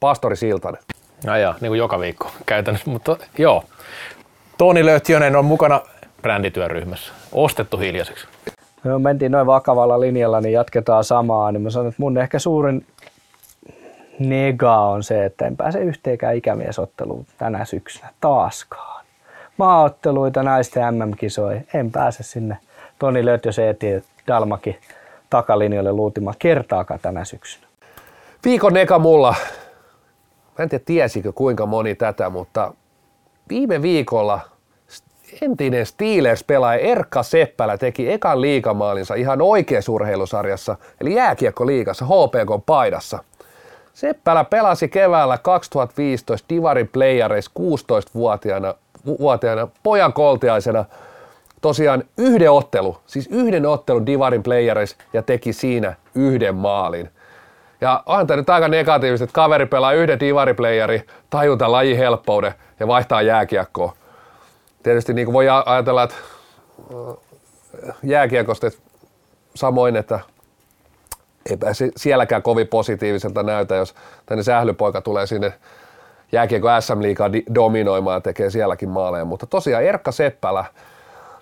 [0.00, 0.82] pastori Siltanen.
[1.26, 3.64] No joo, niin kuin joka viikko käytännössä, mutta joo.
[4.58, 5.80] Toni Löytiönen on mukana
[6.22, 7.12] brändityöryhmässä.
[7.32, 8.26] Ostettu hiljaiseksi.
[8.84, 11.52] Me mentiin noin vakavalla linjalla, niin jatketaan samaa.
[11.52, 12.86] Niin mä sanon, että mun ehkä suurin
[14.18, 19.04] nega on se, että en pääse yhteenkään ikämiesotteluun tänä syksynä taaskaan.
[19.56, 22.58] Maaotteluita naisten MM-kisoja, en pääse sinne.
[22.98, 23.86] Toni Lötjö Seeti
[24.28, 24.78] Dalmaki
[25.30, 27.66] takalinjoille luutimaan kertaakaan tänä syksynä.
[28.44, 29.34] Viikon neka mulla.
[30.58, 32.74] Mä en tiedä tiesikö kuinka moni tätä, mutta
[33.48, 34.40] viime viikolla
[35.42, 43.18] entinen Steelers-pelaaja Erkka Seppälä teki ekan liikamaalinsa ihan oikeassa urheilusarjassa, eli jääkiekko-liigassa HPK-paidassa.
[43.92, 48.74] Seppälä pelasi keväällä 2015 Divarin Playareissa 16-vuotiaana
[49.06, 50.84] vuotiaana, pojan koltiaisena
[51.60, 57.10] tosiaan yhden ottelu, siis yhden ottelun Divarin Playareissa ja teki siinä yhden maalin.
[57.80, 62.86] Ja on tämä nyt aika negatiivista, että kaveri pelaa yhden Divari-playeri, tajuta laji helppouden ja
[62.86, 63.92] vaihtaa jääkiekkoa
[64.84, 66.16] tietysti niin kuin voi ajatella, että
[68.02, 68.78] jääkiekosta että
[69.54, 70.20] samoin, että
[71.50, 71.66] eipä
[71.96, 73.94] sielläkään kovin positiiviselta näytä, jos
[74.26, 75.52] tänne sählypoika tulee sinne
[76.32, 79.24] jääkiekko SM Liigaa dominoimaan ja tekee sielläkin maaleja.
[79.24, 80.64] Mutta tosiaan Erkka Seppälä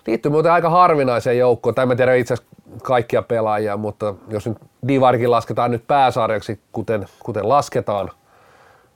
[0.07, 1.75] liittyy muuten aika harvinaiseen joukkoon.
[1.75, 2.53] Tai en tiedä itse asiassa
[2.83, 4.57] kaikkia pelaajia, mutta jos nyt
[4.87, 8.11] Divarkin lasketaan nyt pääsarjaksi, kuten, kuten lasketaan,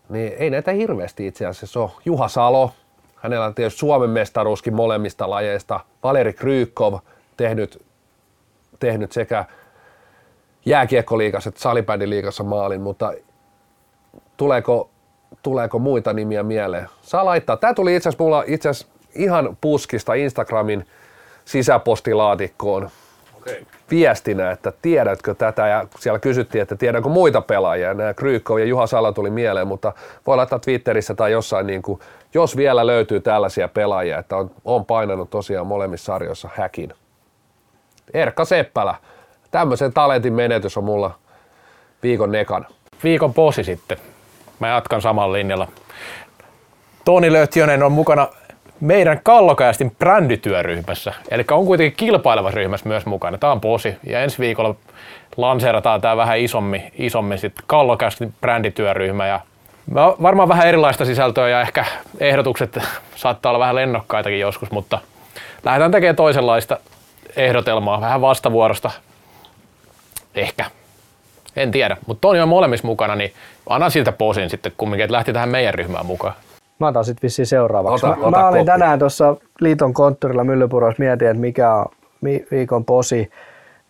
[0.10, 1.92] niin ei näitä hirveästi itse asiassa ole.
[2.06, 2.72] Juha Salo,
[3.18, 5.80] Hänellä on tietysti Suomen mestaruuskin molemmista lajeista.
[6.04, 7.00] Valeri Krykov
[7.38, 7.86] tehnyt,
[8.80, 9.46] tehnyt sekä
[10.66, 13.14] jääkiekkoliigassa että salibändiliigassa maalin, mutta
[14.38, 14.90] tuleeko,
[15.44, 16.90] tuleeko muita nimiä mieleen?
[17.02, 17.58] Saa laittaa.
[17.58, 20.86] Tämä tuli itse asiassa mulla itse asiassa ihan puskista Instagramin
[21.46, 22.90] sisäpostilaatikkoon.
[23.92, 28.88] Viestinä, että tiedätkö tätä, ja siellä kysyttiin, että tiedänkö muita pelaajia, nämä Krykov ja Juha
[28.88, 29.94] Sala tuli mieleen, mutta
[30.28, 32.00] voi laittaa Twitterissä tai jossain, niin kuin,
[32.34, 36.94] jos vielä löytyy tällaisia pelaajia, että on, on painanut tosiaan molemmissa sarjoissa häkin.
[38.14, 38.96] Erkka Seppälä,
[39.52, 41.12] tämmöisen talentin menetys on mulla
[42.04, 42.66] viikon nekana.
[43.04, 43.98] Viikon posi sitten.
[44.60, 45.68] Mä jatkan samalla linjalla.
[47.06, 48.28] Toni Löytiönen on mukana
[48.80, 51.14] meidän Kallokästin brändityöryhmässä.
[51.32, 53.38] Eli on kuitenkin kilpaileva ryhmässä myös mukana.
[53.38, 53.96] Tämä on posi.
[54.04, 54.76] Ja ensi viikolla
[55.38, 59.28] lanseerataan tämä vähän isommin, isommin sitten Kallokästin brändityöryhmä.
[59.28, 59.40] Ja
[59.96, 61.86] varmaan vähän erilaista sisältöä ja ehkä
[62.20, 62.78] ehdotukset
[63.16, 65.00] saattaa olla vähän lennokkaitakin joskus, mutta
[65.64, 66.78] lähdetään tekemään toisenlaista
[67.36, 68.92] ehdotelmaa, vähän vastavuorosta.
[70.36, 70.66] Ehkä.
[71.56, 73.34] En tiedä, mutta Toni on molemmissa mukana, niin
[73.70, 76.34] annan siltä posin sitten kumminkin, että lähti tähän meidän ryhmään mukaan.
[76.80, 78.06] Mä otan sitten vissiin seuraavaksi.
[78.06, 78.72] Ota, mä, ota mä olin koppi.
[78.72, 81.86] tänään tuossa liiton konttorilla Myllypurossa, mietin, että mikä on
[82.52, 83.30] viikon posi.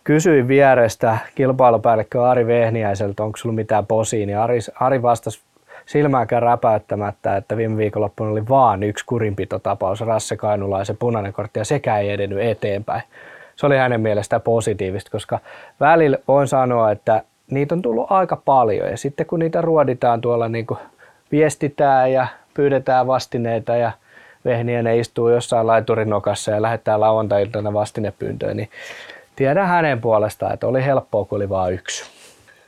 [0.04, 5.40] Kysyin vierestä kilpailupäällikkö Ari Vehniäiseltä, onko sulla mitään posia, niin Ari, Ari vastasi
[5.86, 11.98] silmääkään räpäyttämättä, että viime viikonloppuna oli vaan yksi kurinpitotapaus, Rasse Kainulaisen punainen kortti, ja sekä
[11.98, 13.02] ei edennyt eteenpäin.
[13.56, 15.38] Se oli hänen mielestään positiivista, koska
[15.80, 20.48] välillä voin sanoa, että niitä on tullut aika paljon, ja sitten kun niitä ruoditaan tuolla,
[20.48, 20.78] niin kuin
[21.32, 23.92] viestitään ja pyydetään vastineita, ja
[24.44, 28.70] Vehniäinen istuu jossain laiturinokassa ja lähettää lauantai-iltana vastinepyyntöön, niin
[29.36, 32.04] tiedän hänen puolestaan, että oli helppoa, kun oli vain yksi.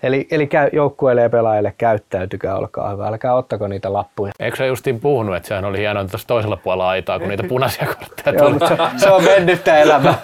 [0.03, 3.07] Eli, eli joukkueille ja pelaajille käyttäytykää, olkaa hyvä.
[3.07, 4.33] Älkää ottako niitä lappuja.
[4.41, 7.87] Eikö sä justiin puhunut, että sehän oli hienoa tuossa toisella puolella aitaa, kun niitä punaisia
[7.87, 8.39] kortteja tuli?
[8.39, 10.15] Joo, mutta se, se on mennyttä elämää.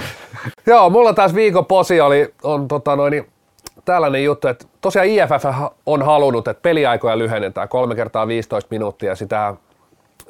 [0.66, 3.26] Joo, mulla taas viikon posi oli on, tota, noin, niin,
[3.86, 5.44] tällainen juttu, että tosiaan IFF
[5.86, 9.14] on halunnut, että peliaikoja lyhennetään kolme kertaa 15 minuuttia.
[9.14, 9.54] Sitä,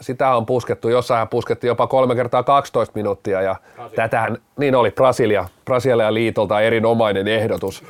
[0.00, 3.96] sitä on puskettu, jossain puskettiin jopa kolme kertaa 12 minuuttia ja Brasilia.
[3.96, 7.84] tätähän, niin oli Brasilia, Brasilia liitolta erinomainen ehdotus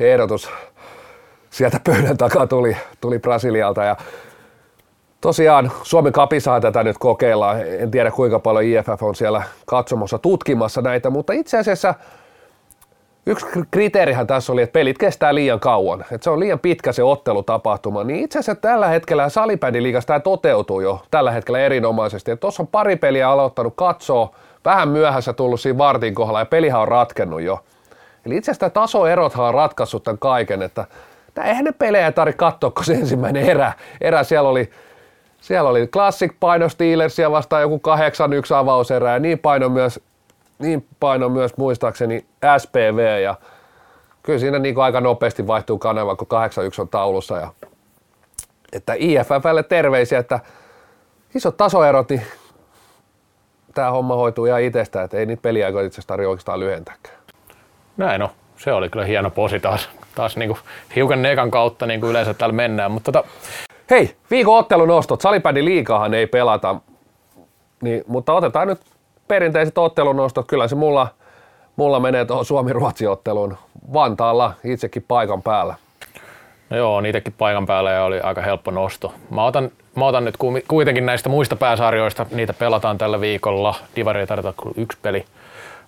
[0.00, 0.50] ehdotus
[1.50, 3.96] sieltä pöydän takaa tuli, tuli Brasilialta ja
[5.20, 7.60] Tosiaan Suomen kapisaa tätä nyt kokeillaan.
[7.66, 11.94] En tiedä kuinka paljon IFF on siellä katsomossa tutkimassa näitä, mutta itse asiassa
[13.26, 16.00] yksi kriteerihän tässä oli, että pelit kestää liian kauan.
[16.00, 18.04] Että se on liian pitkä se ottelutapahtuma.
[18.04, 22.36] Niin itse asiassa tällä hetkellä salibändiliigassa tämä toteutuu jo tällä hetkellä erinomaisesti.
[22.36, 24.34] Tuossa on pari peliä aloittanut katsoa,
[24.64, 27.64] vähän myöhässä tullut siinä vartin kohdalla ja pelihän on ratkennut jo.
[28.26, 30.84] Eli itse asiassa tasoerothan on ratkaissut tämän kaiken, että
[31.44, 34.70] eihän ne pelejä tarvitse katsoa, kun se ensimmäinen erä, erä siellä oli
[35.40, 37.80] siellä oli Classic paino Steelersia vastaan joku
[38.52, 40.00] 8-1 avauserä ja niin paino myös,
[40.58, 42.26] niin paino myös muistaakseni
[42.58, 43.34] SPV ja
[44.22, 46.28] kyllä siinä niin aika nopeasti vaihtuu kanava, kun
[46.78, 47.36] 8-1 on taulussa.
[47.38, 47.52] Ja,
[48.72, 50.40] että IFFlle terveisiä, että
[51.34, 52.22] isot tasoerot, niin
[53.74, 57.16] tämä homma hoituu ihan itsestään, että ei niitä peliaikoja itse asiassa tarvitse oikeastaan lyhentääkään.
[57.96, 58.28] Näin on.
[58.56, 59.88] Se oli kyllä hieno posi taas.
[60.14, 60.58] Taas niin kuin
[60.96, 62.92] hiukan nekan kautta niin kuin yleensä täällä mennään.
[62.92, 63.28] Mutta tota...
[63.90, 65.20] Hei, viikon ottelunostot.
[65.20, 66.76] Salipädi liikahan ei pelata,
[67.82, 68.80] niin, mutta otetaan nyt
[69.28, 70.46] perinteiset ottelunostot.
[70.46, 71.08] Kyllä se mulla,
[71.76, 73.56] mulla menee tuohon Suomi-Ruotsi-otteluun
[73.92, 75.74] Vantaalla itsekin paikan päällä.
[76.70, 79.14] No joo, niitäkin paikan päällä ja oli aika helppo nosto.
[79.30, 80.36] Mä otan, mä otan nyt
[80.68, 83.74] kuitenkin näistä muista pääsarjoista, niitä pelataan tällä viikolla.
[83.96, 85.24] Divari ei tarvita kuin yksi peli.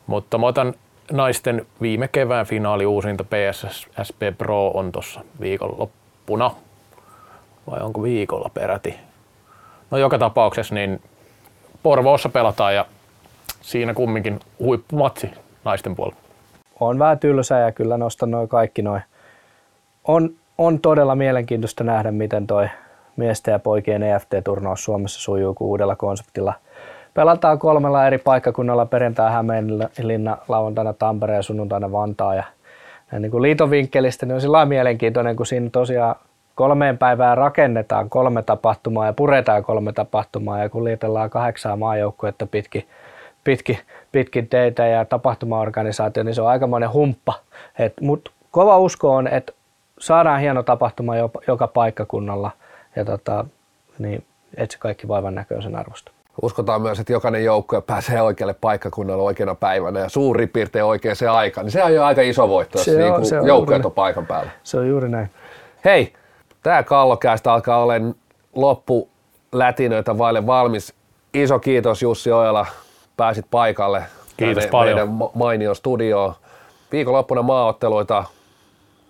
[0.06, 0.74] Mutta mä otan
[1.12, 6.50] naisten viime kevään finaali uusinta PSSP Pro on tuossa viikonloppuna.
[7.70, 8.94] Vai onko viikolla peräti?
[9.90, 11.02] No joka tapauksessa niin
[11.82, 12.84] Porvoossa pelataan ja
[13.66, 15.30] siinä kumminkin huippumatsi
[15.64, 16.20] naisten puolella.
[16.80, 19.02] On vähän tylsä ja kyllä nostan noin kaikki noin.
[20.04, 22.68] On, on todella mielenkiintoista nähdä, miten toi
[23.16, 26.54] miesten ja poikien EFT-turnaus Suomessa sujuu uudella konseptilla–
[27.16, 32.34] pelataan kolmella eri paikkakunnalla perjantai Hämeenlinna, lauantaina Tampere ja sunnuntaina Vantaa.
[32.34, 32.44] Ja,
[33.12, 36.16] ja niin kuin liiton vinkkelistä niin on sillä mielenkiintoinen, kun siinä tosiaan
[36.54, 42.86] kolmeen päivään rakennetaan kolme tapahtumaa ja puretaan kolme tapahtumaa ja kuljetellaan kahdeksaa maajoukkuetta pitkin,
[43.46, 43.78] pitkin,
[44.12, 47.34] pitkin teitä ja tapahtumaorganisaatio, niin se on aikamoinen humppa.
[48.00, 49.52] Mutta kova usko on, että
[49.98, 52.50] saadaan hieno tapahtuma joka, joka paikkakunnalla
[52.96, 53.44] ja tota,
[53.98, 54.24] niin,
[54.56, 56.12] et se kaikki vaivan näköisen arvosta
[56.42, 61.28] uskotaan myös, että jokainen joukkue pääsee oikealle paikkakunnalle oikeana päivänä ja suurin piirtein oikeaan se
[61.28, 64.50] aika, niin se on jo aika iso voitto, jos niin joukkueet on paikan päällä.
[64.62, 65.30] Se on juuri näin.
[65.84, 66.12] Hei,
[66.62, 67.94] tämä kallokäästä alkaa olla
[68.54, 69.08] loppu
[69.52, 70.94] lätinöitä vaille valmis.
[71.34, 72.66] Iso kiitos Jussi Ojala,
[73.16, 74.02] pääsit paikalle.
[74.36, 75.08] Kiitos meidän, paljon.
[75.10, 76.34] Meidän mainio studioon.
[76.92, 78.24] Viikonloppuna maaotteluita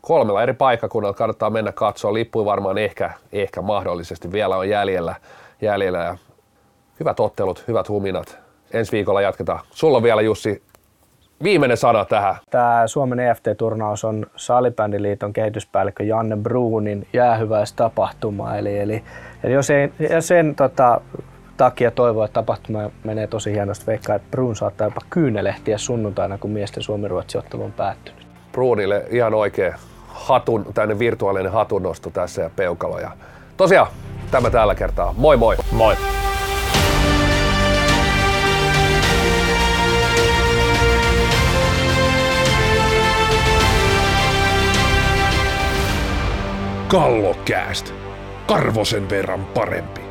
[0.01, 2.15] kolmella eri paikkakunnalla kannattaa mennä katsoa.
[2.15, 5.15] Lippui varmaan ehkä, ehkä mahdollisesti vielä on jäljellä.
[5.62, 6.16] jäljellä ja
[7.01, 8.39] hyvät ottelut, hyvät huminat.
[8.73, 9.61] Ensi viikolla jatketaan.
[9.70, 10.62] Sulla on vielä Jussi
[11.43, 12.37] viimeinen sana tähän.
[12.51, 18.57] Tämä Suomen EFT-turnaus on Salibändiliiton kehityspäällikkö Janne Bruunin jäähyväistapahtuma.
[18.57, 19.05] Eli, eli,
[19.45, 21.01] eli jos, ei, jos sen tota,
[21.57, 26.51] takia toivoo, että tapahtuma menee tosi hienosti, veikkaa, että Bruun saattaa jopa kyynelehtiä sunnuntaina, kun
[26.51, 28.27] miesten Suomi-Ruotsi-ottelu on päättynyt.
[28.53, 29.74] Bruunille ihan oikein
[30.07, 32.99] hatun, tänne virtuaalinen hatunnosto tässä ja peukalo.
[32.99, 33.11] Ja
[33.57, 33.87] tosiaan,
[34.31, 35.15] tämä tällä kertaa.
[35.16, 35.57] Moi moi!
[35.73, 35.97] Moi!
[46.89, 47.95] Kallokääst.
[48.47, 50.06] Karvosen verran parempi.